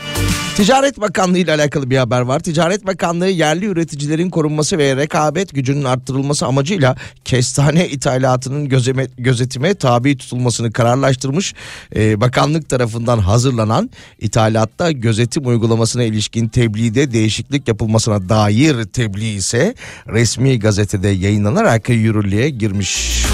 Ticaret 0.56 1.02
Bakanlığı 1.02 1.38
ile 1.38 1.54
alakalı 1.54 1.90
bir 1.90 1.98
haber 1.98 2.22
var. 2.22 2.40
Ticaret 2.40 2.88
Bakanlığı 2.88 3.30
yerli 3.30 3.66
üreticilerin 3.66 4.30
korunması 4.30 4.78
ve 4.78 4.96
rekabet 4.96 5.54
gücünün 5.54 5.84
arttırılması 5.84 6.46
amacıyla 6.46 6.96
kestane 7.26 7.90
ithalatının 7.90 8.70
gözeme, 8.70 9.08
gözetime 9.18 9.74
tabi 9.74 10.18
tutulmasını 10.18 10.72
kararlaştırmış. 10.72 11.54
Ee, 11.96 12.22
bakanlık 12.22 12.70
tarafından 12.70 13.20
hazırlanan 13.20 13.90
ithalatta 14.20 14.92
gözetim 14.92 15.48
uygulamasına 15.48 16.04
ilişkin 16.04 16.48
tebliğde 16.48 17.12
değişiklik 17.12 17.68
yapılmasına 17.68 18.30
dair 18.30 18.84
tebliğ 18.84 19.34
ise 19.34 19.76
resmi 20.08 20.60
gazetede 20.60 21.08
yayınlanarak 21.08 21.90
yürürlüğe 21.90 22.50
girmiş. 22.50 23.26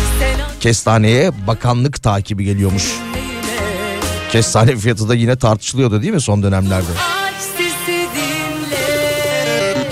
Kestaneye 0.59 1.31
bakanlık 1.47 2.03
takibi 2.03 2.45
geliyormuş. 2.45 3.10
Kestane 4.31 4.75
fiyatı 4.75 5.09
da 5.09 5.15
yine 5.15 5.35
tartışılıyordu 5.35 6.01
değil 6.01 6.13
mi 6.13 6.21
son 6.21 6.43
dönemlerde? 6.43 6.91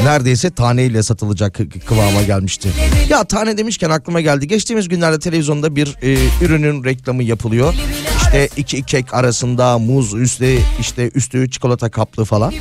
neredeyse 0.03 0.49
taneyle 0.51 1.03
satılacak 1.03 1.55
kı- 1.59 1.79
kıvama 1.85 2.21
gelmişti. 2.21 2.69
Ya 3.09 3.23
tane 3.23 3.57
demişken 3.57 3.89
aklıma 3.89 4.21
geldi. 4.21 4.47
Geçtiğimiz 4.47 4.87
günlerde 4.89 5.19
televizyonda 5.19 5.75
bir 5.75 5.95
e, 6.01 6.17
ürünün 6.45 6.83
reklamı 6.83 7.23
yapılıyor. 7.23 7.73
İşte 8.17 8.49
iki 8.57 8.83
kek 8.83 9.13
arasında 9.13 9.77
muz 9.79 10.13
üstü 10.13 10.59
işte 10.79 11.11
üstü 11.15 11.49
çikolata 11.49 11.89
kaplı 11.91 12.25
falan. 12.25 12.53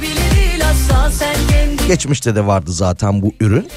Geçmişte 1.89 2.35
de 2.35 2.47
vardı 2.47 2.73
zaten 2.73 3.23
bu 3.23 3.33
ürün. 3.41 3.69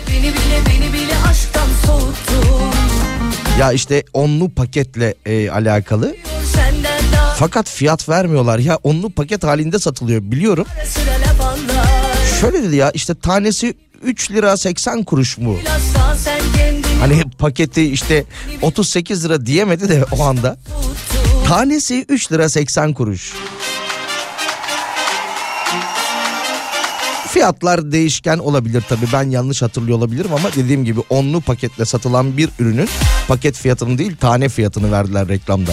Ya 3.60 3.72
işte 3.72 4.04
onlu 4.14 4.50
paketle 4.50 5.14
e, 5.26 5.50
alakalı. 5.50 6.16
Fakat 7.42 7.70
fiyat 7.70 8.10
vermiyorlar. 8.10 8.60
Ya 8.60 8.80
onlu 8.84 9.10
paket 9.10 9.44
halinde 9.44 9.80
satılıyor 9.80 10.22
biliyorum. 10.22 10.66
Şöyle 12.42 12.64
dedi 12.64 12.76
ya 12.76 12.92
işte 12.92 13.16
tanesi 13.16 13.74
3 14.04 14.32
lira 14.32 14.58
80 14.58 15.04
kuruş 15.04 15.38
mu? 15.38 15.58
Hani 17.00 17.24
paketi 17.40 17.92
işte 17.92 18.24
38 18.62 19.26
lira 19.26 19.46
diyemedi 19.46 19.90
de 19.90 20.06
o 20.12 20.24
anda. 20.24 20.58
Tanesi 21.48 22.06
3 22.10 22.32
lira 22.32 22.50
80 22.50 22.94
kuruş. 22.94 23.34
Fiyatlar 27.28 27.92
değişken 27.92 28.38
olabilir 28.38 28.84
tabii 28.90 29.08
ben 29.14 29.30
yanlış 29.30 29.62
hatırlıyor 29.62 29.98
olabilirim 29.98 30.34
ama 30.34 30.54
dediğim 30.56 30.86
gibi 30.86 31.00
onlu 31.10 31.42
paketle 31.42 31.86
satılan 31.86 32.38
bir 32.38 32.50
ürünün 32.60 32.90
paket 33.28 33.58
fiyatını 33.58 33.98
değil 33.98 34.16
tane 34.18 34.50
fiyatını 34.50 34.92
verdiler 34.92 35.28
reklamda. 35.28 35.72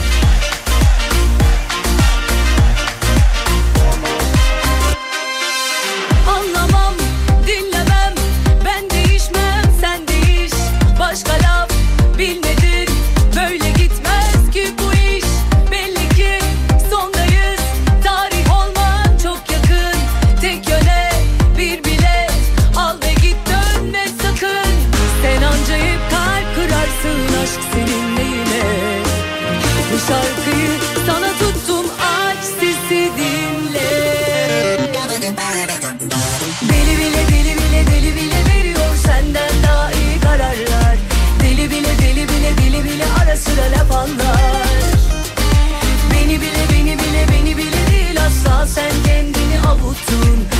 Kendini 50.07 50.58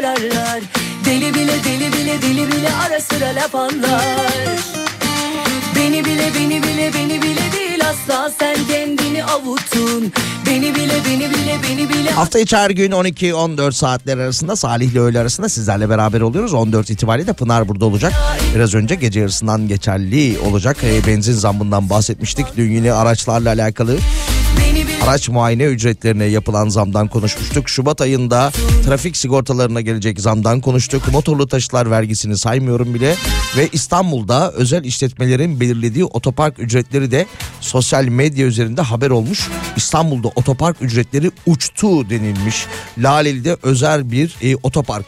kararlar 0.00 0.60
Deli 1.04 1.34
bile 1.34 1.64
deli 1.64 1.92
bile 1.92 2.22
deli 2.22 2.52
bile 2.52 2.68
ara 2.86 3.00
sıra 3.00 3.34
laf 3.34 3.54
anlar 3.54 4.32
Beni 5.76 6.04
bile 6.04 6.30
beni 6.34 6.62
bile 6.62 6.90
beni 6.94 7.22
bile 7.22 7.52
değil 7.52 7.80
asla 7.88 8.30
sen 8.38 8.56
kendini 8.66 9.24
avuttun 9.24 10.12
Beni 10.46 10.74
bile 10.74 10.94
beni 11.08 11.30
bile 11.30 11.58
beni 11.68 11.88
bile 11.88 12.10
Hafta 12.10 12.38
içi 12.38 12.56
her 12.56 12.70
gün 12.70 12.90
12-14 12.90 13.72
saatler 13.72 14.18
arasında 14.18 14.56
Salih 14.56 14.90
ile 14.90 15.00
öğle 15.00 15.20
arasında 15.20 15.48
sizlerle 15.48 15.90
beraber 15.90 16.20
oluyoruz. 16.20 16.54
14 16.54 16.90
itibariyle 16.90 17.26
de 17.26 17.32
Pınar 17.32 17.68
burada 17.68 17.84
olacak. 17.84 18.12
Biraz 18.54 18.74
önce 18.74 18.94
gece 18.94 19.20
yarısından 19.20 19.68
geçerli 19.68 20.38
olacak. 20.38 20.76
E, 20.84 21.06
benzin 21.06 21.32
zammından 21.32 21.90
bahsetmiştik. 21.90 22.46
Dün 22.56 22.70
yine 22.70 22.92
araçlarla 22.92 23.48
alakalı 23.48 23.96
araç 25.06 25.28
muayene 25.28 25.64
ücretlerine 25.64 26.24
yapılan 26.24 26.68
zamdan 26.68 27.08
konuşmuştuk. 27.08 27.68
Şubat 27.68 28.00
ayında 28.00 28.52
trafik 28.84 29.16
sigortalarına 29.16 29.80
gelecek 29.80 30.20
zamdan 30.20 30.60
konuştuk. 30.60 31.12
Motorlu 31.12 31.48
taşıtlar 31.48 31.90
vergisini 31.90 32.38
saymıyorum 32.38 32.94
bile. 32.94 33.14
Ve 33.56 33.68
İstanbul'da 33.72 34.52
özel 34.52 34.84
işletmelerin 34.84 35.60
belirlediği 35.60 36.04
otopark 36.04 36.58
ücretleri 36.58 37.10
de 37.10 37.26
sosyal 37.60 38.04
medya 38.04 38.46
üzerinde 38.46 38.82
haber 38.82 39.10
olmuş. 39.10 39.48
İstanbul'da 39.76 40.28
otopark 40.28 40.82
ücretleri 40.82 41.30
uçtu 41.46 42.10
denilmiş. 42.10 42.66
Laleli'de 42.98 43.56
özel 43.62 44.10
bir 44.10 44.36
e, 44.42 44.56
otopark 44.56 45.06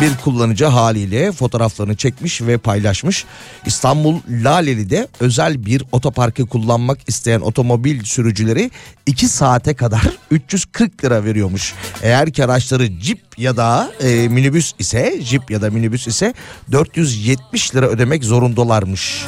bir 0.00 0.16
kullanıcı 0.24 0.64
haliyle 0.64 1.32
fotoğraflarını 1.32 1.96
çekmiş 1.96 2.42
ve 2.42 2.58
paylaşmış. 2.58 3.24
İstanbul 3.66 4.20
Laleli'de 4.30 5.08
özel 5.20 5.66
bir 5.66 5.84
otoparkı 5.92 6.46
kullanmak 6.46 6.98
isteyen 7.08 7.40
otomobil 7.40 8.04
sürücüleri 8.04 8.70
2 9.06 9.28
saate 9.28 9.74
kadar 9.74 10.02
340 10.30 11.04
lira 11.04 11.24
veriyormuş. 11.24 11.74
Eğer 12.02 12.32
ki 12.32 12.44
araçları 12.44 13.00
cip 13.00 13.20
ya 13.38 13.56
da 13.56 13.92
e, 14.00 14.28
minibüs 14.28 14.72
ise 14.78 15.20
jip 15.22 15.50
ya 15.50 15.62
da 15.62 15.70
minibüs 15.70 16.06
ise 16.06 16.34
470 16.72 17.74
lira 17.74 17.86
ödemek 17.86 18.24
zorundalarmış. 18.24 19.24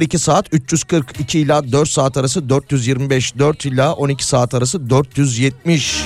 02 0.00 0.18
saat 0.18 0.46
342 0.52 1.38
ila 1.38 1.72
4 1.72 1.88
saat 1.88 2.16
arası 2.16 2.48
425, 2.48 3.38
4 3.38 3.66
ila 3.66 3.92
12 3.92 4.26
saat 4.26 4.54
arası 4.54 4.90
470. 4.90 6.04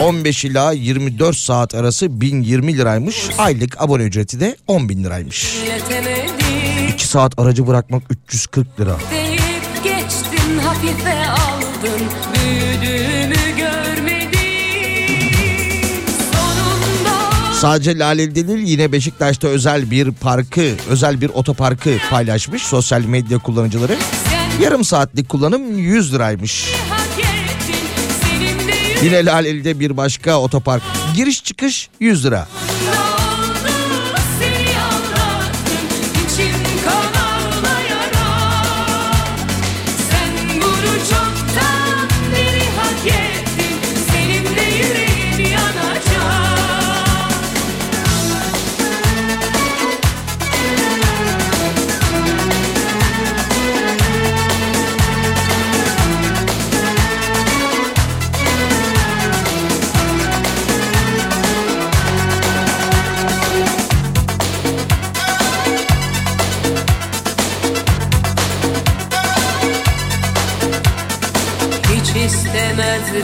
15 0.00 0.44
ila 0.44 0.72
24 0.72 1.36
saat 1.36 1.74
arası 1.74 2.20
1020 2.20 2.78
liraymış. 2.78 3.30
Aylık 3.38 3.80
abone 3.82 4.02
ücreti 4.02 4.40
de 4.40 4.56
10 4.66 4.88
bin 4.88 5.04
liraymış. 5.04 5.56
2 6.94 7.06
saat 7.06 7.38
aracı 7.38 7.66
bırakmak 7.66 8.02
340 8.10 8.80
lira. 8.80 8.96
Geçtin, 9.84 10.58
hafife 10.58 11.14
aldın, 11.28 12.00
Sadece 17.60 17.98
Lale 17.98 18.34
değil 18.34 18.66
yine 18.66 18.92
Beşiktaş'ta 18.92 19.48
özel 19.48 19.90
bir 19.90 20.12
parkı, 20.12 20.70
özel 20.88 21.20
bir 21.20 21.28
otoparkı 21.28 21.90
paylaşmış 22.10 22.62
sosyal 22.62 23.00
medya 23.00 23.38
kullanıcıları. 23.38 23.96
Yarım 24.62 24.84
saatlik 24.84 25.28
kullanım 25.28 25.78
100 25.78 26.14
liraymış. 26.14 26.68
Yine 29.02 29.24
Laleli'de 29.26 29.80
bir 29.80 29.96
başka 29.96 30.40
otopark. 30.40 30.82
Giriş 31.16 31.44
çıkış 31.44 31.88
100 32.00 32.26
lira. 32.26 32.48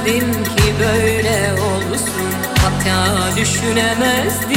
Bilmezdim 0.06 0.44
ki 0.44 0.74
böyle 0.80 1.52
olsun 1.52 2.30
Hatta 2.62 3.36
düşünemezdim 3.36 4.50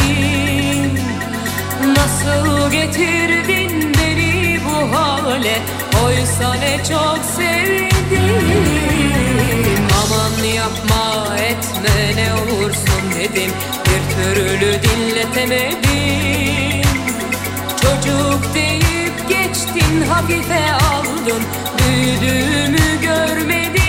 Nasıl 1.95 2.71
getirdin 2.71 3.93
beni 3.93 4.59
bu 4.65 4.95
hale? 4.95 5.61
Oysa 6.05 6.53
ne 6.53 6.77
çok 6.77 7.19
sevdim. 7.35 8.23
Aman 10.03 10.43
yapma 10.43 11.37
etme 11.37 12.15
ne 12.15 12.33
olursun 12.33 13.03
dedim. 13.19 13.51
Bir 13.85 14.01
türlü 14.15 14.71
dinletemedim. 14.83 15.83
Çocuk 17.81 18.53
deyip 18.53 19.29
geçtin 19.29 20.01
hafife 20.09 20.73
aldın. 20.73 21.43
Büyüdüğümü 21.79 23.01
görmedim 23.01 23.82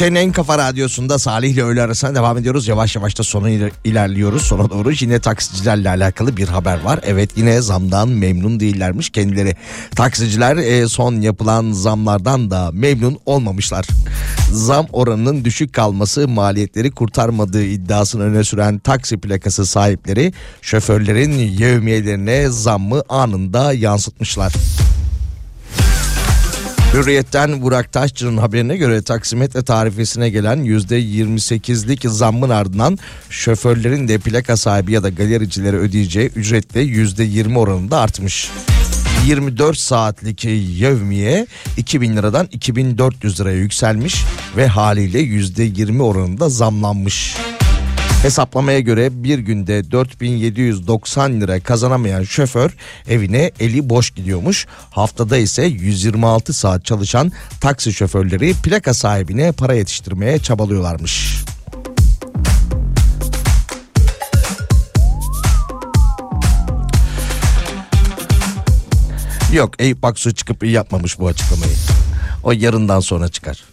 Türkiye'nin 0.00 0.26
en 0.28 0.32
kafa 0.32 0.58
radyosunda 0.58 1.18
Salih 1.18 1.50
ile 1.50 1.62
öğle 1.62 1.82
arasına 1.82 2.14
devam 2.14 2.38
ediyoruz. 2.38 2.68
Yavaş 2.68 2.96
yavaş 2.96 3.18
da 3.18 3.22
sona 3.22 3.50
iler- 3.50 3.70
ilerliyoruz. 3.84 4.42
Sona 4.42 4.70
doğru 4.70 4.92
yine 5.00 5.20
taksicilerle 5.20 5.88
alakalı 5.88 6.36
bir 6.36 6.48
haber 6.48 6.80
var. 6.80 7.00
Evet 7.02 7.30
yine 7.36 7.60
zamdan 7.60 8.08
memnun 8.08 8.60
değillermiş 8.60 9.10
kendileri. 9.10 9.56
Taksiciler 9.96 10.56
e, 10.56 10.88
son 10.88 11.20
yapılan 11.20 11.72
zamlardan 11.72 12.50
da 12.50 12.70
memnun 12.72 13.18
olmamışlar. 13.26 13.86
Zam 14.52 14.86
oranının 14.92 15.44
düşük 15.44 15.72
kalması 15.72 16.28
maliyetleri 16.28 16.90
kurtarmadığı 16.90 17.64
iddiasını 17.64 18.22
öne 18.22 18.44
süren 18.44 18.78
taksi 18.78 19.18
plakası 19.20 19.66
sahipleri 19.66 20.32
şoförlerin 20.62 21.32
yevmiyelerine 21.32 22.48
zammı 22.48 23.02
anında 23.08 23.72
yansıtmışlar. 23.72 24.52
Hürriyet'ten 26.94 27.62
Burak 27.62 27.92
Taşçı'nın 27.92 28.36
haberine 28.36 28.76
göre 28.76 29.02
taksimetre 29.02 29.62
tarifesine 29.62 30.30
gelen 30.30 30.58
%28'lik 30.64 32.04
zammın 32.04 32.50
ardından 32.50 32.98
şoförlerin 33.30 34.08
de 34.08 34.18
plaka 34.18 34.56
sahibi 34.56 34.92
ya 34.92 35.02
da 35.02 35.08
galericilere 35.08 35.76
ödeyeceği 35.76 36.28
ücretle 36.28 36.82
%20 36.82 37.58
oranında 37.58 37.98
artmış. 37.98 38.50
24 39.26 39.78
saatlik 39.78 40.44
yevmiye 40.44 41.46
2000 41.76 42.16
liradan 42.16 42.48
2400 42.52 43.40
liraya 43.40 43.58
yükselmiş 43.58 44.24
ve 44.56 44.66
haliyle 44.66 45.20
%20 45.20 46.02
oranında 46.02 46.48
zamlanmış. 46.48 47.36
Hesaplamaya 48.22 48.80
göre 48.80 49.24
bir 49.24 49.38
günde 49.38 49.90
4790 49.90 51.40
lira 51.40 51.60
kazanamayan 51.60 52.22
şoför 52.22 52.76
evine 53.08 53.50
eli 53.60 53.90
boş 53.90 54.10
gidiyormuş. 54.10 54.66
Haftada 54.90 55.36
ise 55.36 55.64
126 55.64 56.52
saat 56.52 56.84
çalışan 56.84 57.32
taksi 57.60 57.92
şoförleri 57.92 58.54
plaka 58.54 58.94
sahibine 58.94 59.52
para 59.52 59.74
yetiştirmeye 59.74 60.38
çabalıyorlarmış. 60.38 61.44
Yok 69.52 69.70
Eyüp 69.78 70.04
Aksu 70.04 70.34
çıkıp 70.34 70.64
yapmamış 70.64 71.18
bu 71.18 71.28
açıklamayı. 71.28 71.76
O 72.42 72.52
yarından 72.52 73.00
sonra 73.00 73.28
çıkar. 73.28 73.69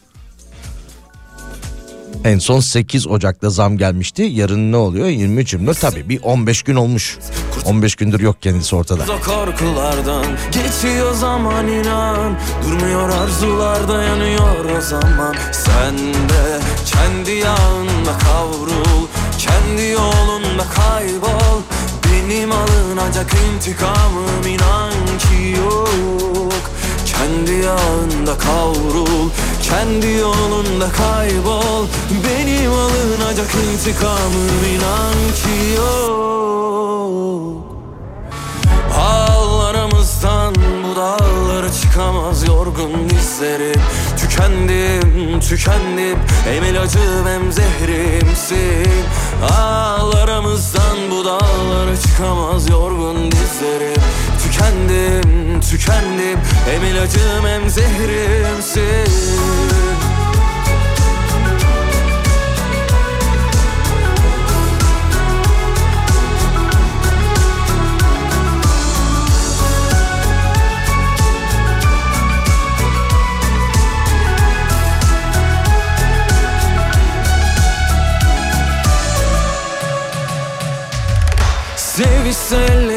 En 2.24 2.40
son 2.40 2.60
8 2.60 3.08
Ocak'ta 3.08 3.50
zam 3.50 3.78
gelmişti. 3.78 4.24
Yarın 4.24 4.72
ne 4.72 4.78
oluyor? 4.78 5.08
23 5.08 5.54
24 5.54 5.80
tabii 5.82 6.10
bir 6.10 6.20
15 6.24 6.64
gün 6.64 6.76
olmuş. 6.76 7.18
15 7.66 7.96
gündür 7.96 8.20
yok 8.20 8.42
kendisi 8.42 8.76
ortada. 8.76 9.04
Korkulardan 9.06 10.26
geçiyor 10.52 11.14
zaman 11.14 11.68
inan 11.68 12.38
Durmuyor 12.66 13.10
arzular 13.10 13.88
dayanıyor 13.88 14.66
o 14.78 14.82
zaman 14.82 15.36
Sen 15.52 15.98
de 15.98 16.60
kendi 16.86 17.32
yağında 17.32 18.18
kavrul 18.20 19.08
Kendi 19.38 19.88
yolunda 19.92 20.64
kaybol 20.76 21.62
Benim 22.06 22.52
alınacak 22.52 23.32
intikamım 23.56 24.48
inan 24.48 24.94
ki 25.20 25.58
yok 25.60 26.72
Kendi 27.06 27.66
yağında 27.66 28.38
kavrul 28.38 29.30
Kendi 29.70 30.08
yolunda 30.08 30.90
kaybol 30.92 31.86
Benim 32.24 32.72
alınacak 32.72 33.48
intikamım 33.56 34.64
inan 34.76 35.14
ki 35.36 35.76
yok. 35.78 36.18
Ağlarımızdan 38.98 40.56
bu 40.56 40.96
dağlara 40.96 41.72
çıkamaz 41.72 42.48
yorgun 42.48 43.10
dizlerim 43.10 43.82
Tükendim, 44.18 45.40
tükendim 45.40 46.20
Hem 46.46 46.64
ilacım 46.64 47.28
hem 47.28 47.52
zehrimsin. 47.52 49.06
Ağlarımızdan 49.60 50.98
bu 51.12 51.26
dağlara 51.26 51.98
çıkamaz 52.02 52.70
yorgun 52.70 53.32
dizlerim 53.32 54.02
Tükendim, 54.58 55.62
tükendim. 55.62 56.40
Hem 56.66 56.84
ilacım 56.84 57.46
hem 57.46 57.70
zehrimsin 57.70 59.08
Sevişse 81.76 82.97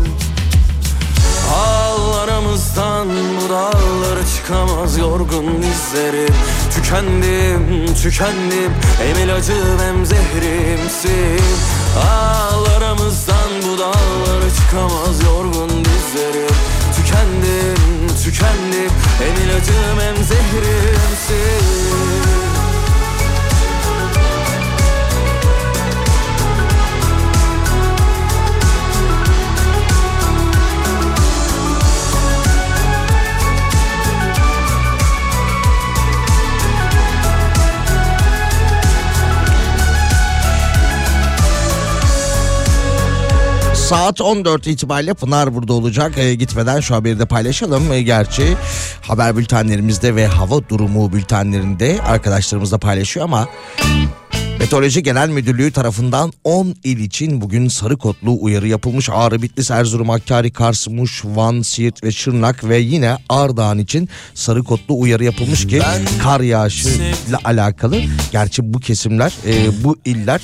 Ağlarımızdan 1.53 3.09
bu 3.09 3.49
dağlara 3.49 4.25
çıkamaz 4.35 4.97
yorgun 4.97 5.61
dizlerim 5.61 6.35
Tükendim, 6.75 7.95
tükendim 7.95 8.71
Hem 8.97 9.23
ilacım 9.23 9.79
hem 9.79 10.05
zehrimsin. 10.05 11.43
Ağlarımızdan 12.11 13.49
bu 13.63 13.77
dağlara 13.79 14.49
çıkamaz 14.55 15.23
yorgun 15.23 15.70
Saat 44.01 44.21
14 44.21 44.67
itibariyle 44.67 45.13
Pınar 45.13 45.55
burada 45.55 45.73
olacak. 45.73 46.17
Ee, 46.17 46.35
gitmeden 46.35 46.79
şu 46.79 46.95
haberi 46.95 47.19
de 47.19 47.25
paylaşalım. 47.25 47.91
Ee, 47.91 48.01
gerçi 48.01 48.57
haber 49.01 49.37
bültenlerimizde 49.37 50.15
ve 50.15 50.27
hava 50.27 50.69
durumu 50.69 51.13
bültenlerinde 51.13 52.01
arkadaşlarımız 52.01 52.71
da 52.71 52.77
paylaşıyor 52.77 53.25
ama 53.25 53.47
Meteoroloji 54.59 55.03
Genel 55.03 55.29
Müdürlüğü 55.29 55.71
tarafından 55.71 56.33
10 56.43 56.75
il 56.83 56.99
için 56.99 57.41
bugün 57.41 57.67
sarı 57.67 57.97
kodlu 57.97 58.37
uyarı 58.41 58.67
yapılmış. 58.67 59.09
Ağrı, 59.09 59.41
Bitlis, 59.41 59.71
Erzurum, 59.71 60.09
Hakkari, 60.09 60.51
Kars, 60.51 60.87
Muş, 60.87 61.21
Van, 61.25 61.61
Siirt 61.61 62.03
ve 62.03 62.11
Şırnak 62.11 62.63
ve 62.63 62.77
yine 62.77 63.17
Ardahan 63.29 63.79
için 63.79 64.09
sarı 64.33 64.63
kodlu 64.63 64.99
uyarı 64.99 65.23
yapılmış 65.23 65.67
ki 65.67 65.81
kar 66.23 66.39
yağışı 66.39 66.89
ile 66.89 67.37
alakalı. 67.43 68.01
Gerçi 68.31 68.73
bu 68.73 68.79
kesimler, 68.79 69.33
e, 69.45 69.83
bu 69.83 69.97
iller 70.05 70.41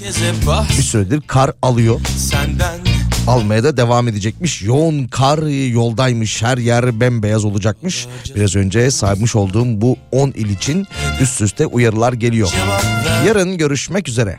bir 0.77 0.83
süredir 0.83 1.21
kar 1.21 1.51
alıyor. 1.61 1.99
Senden 2.17 2.96
Almaya 3.27 3.63
da 3.63 3.77
devam 3.77 4.07
edecekmiş. 4.07 4.61
Yoğun 4.61 5.07
kar 5.07 5.67
yoldaymış. 5.71 6.43
Her 6.43 6.57
yer 6.57 6.99
bembeyaz 6.99 7.45
olacakmış. 7.45 8.07
Biraz 8.35 8.55
önce 8.55 8.91
saymış 8.91 9.35
olduğum 9.35 9.81
bu 9.81 9.97
10 10.11 10.29
il 10.29 10.49
için 10.49 10.85
üst 11.21 11.41
üste 11.41 11.65
uyarılar 11.65 12.13
geliyor. 12.13 12.49
Yarın 13.27 13.57
görüşmek 13.57 14.07
üzere. 14.07 14.37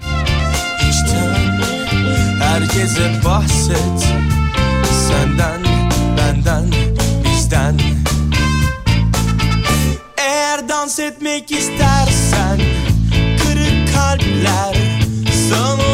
Herkese 2.43 3.21
bahset 3.25 4.09
Senden, 5.09 5.63
benden, 6.19 6.65
bizden 7.25 7.81
Eğer 10.19 10.69
dans 10.69 10.99
etmek 10.99 11.51
istersen 11.51 12.61
Kırık 13.43 13.95
kalpler 13.95 14.77
salonunda 15.51 15.88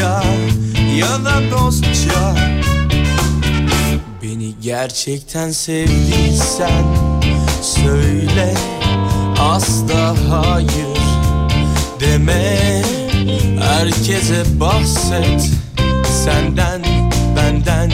Arkadaşça 0.00 0.22
ya 0.96 1.24
da 1.24 1.50
dostça. 1.50 2.34
Gerçekten 4.62 5.50
sevdiysen 5.50 6.84
Söyle 7.62 8.54
asla 9.38 10.14
hayır 10.30 10.98
deme. 12.00 12.82
Herkese 13.60 14.60
bahset 14.60 15.50
Senden, 16.24 16.82
benden, 17.36 17.90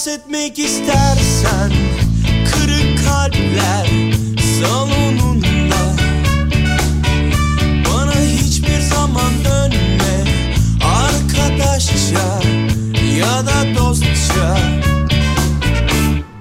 dans 0.00 0.08
etmek 0.08 0.58
istersen 0.58 1.72
Kırık 2.52 3.04
kalpler 3.06 3.86
salonunda. 4.60 5.96
Bana 7.86 8.14
hiçbir 8.14 8.80
zaman 8.80 9.32
dönme 9.44 10.24
Arkadaşça 10.84 12.40
ya 13.18 13.46
da 13.46 13.78
dostça. 13.78 14.58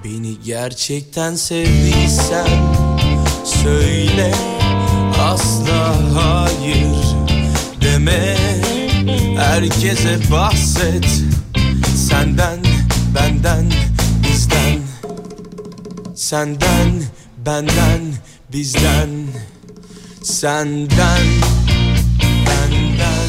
Beni 0.03 0.41
gerçekten 0.45 1.35
sevdiysen 1.35 2.47
Söyle 3.63 4.31
asla 5.21 5.95
hayır 6.15 6.97
deme. 7.81 8.35
Herkese 9.37 10.19
bahset 10.31 11.05
Senden, 12.09 12.68
benden, 13.19 13.73
bizden. 14.23 14.83
Senden, 16.15 17.05
benden, 17.45 18.15
bizden. 18.51 19.27
Senden, 20.23 21.25
benden 22.45 23.28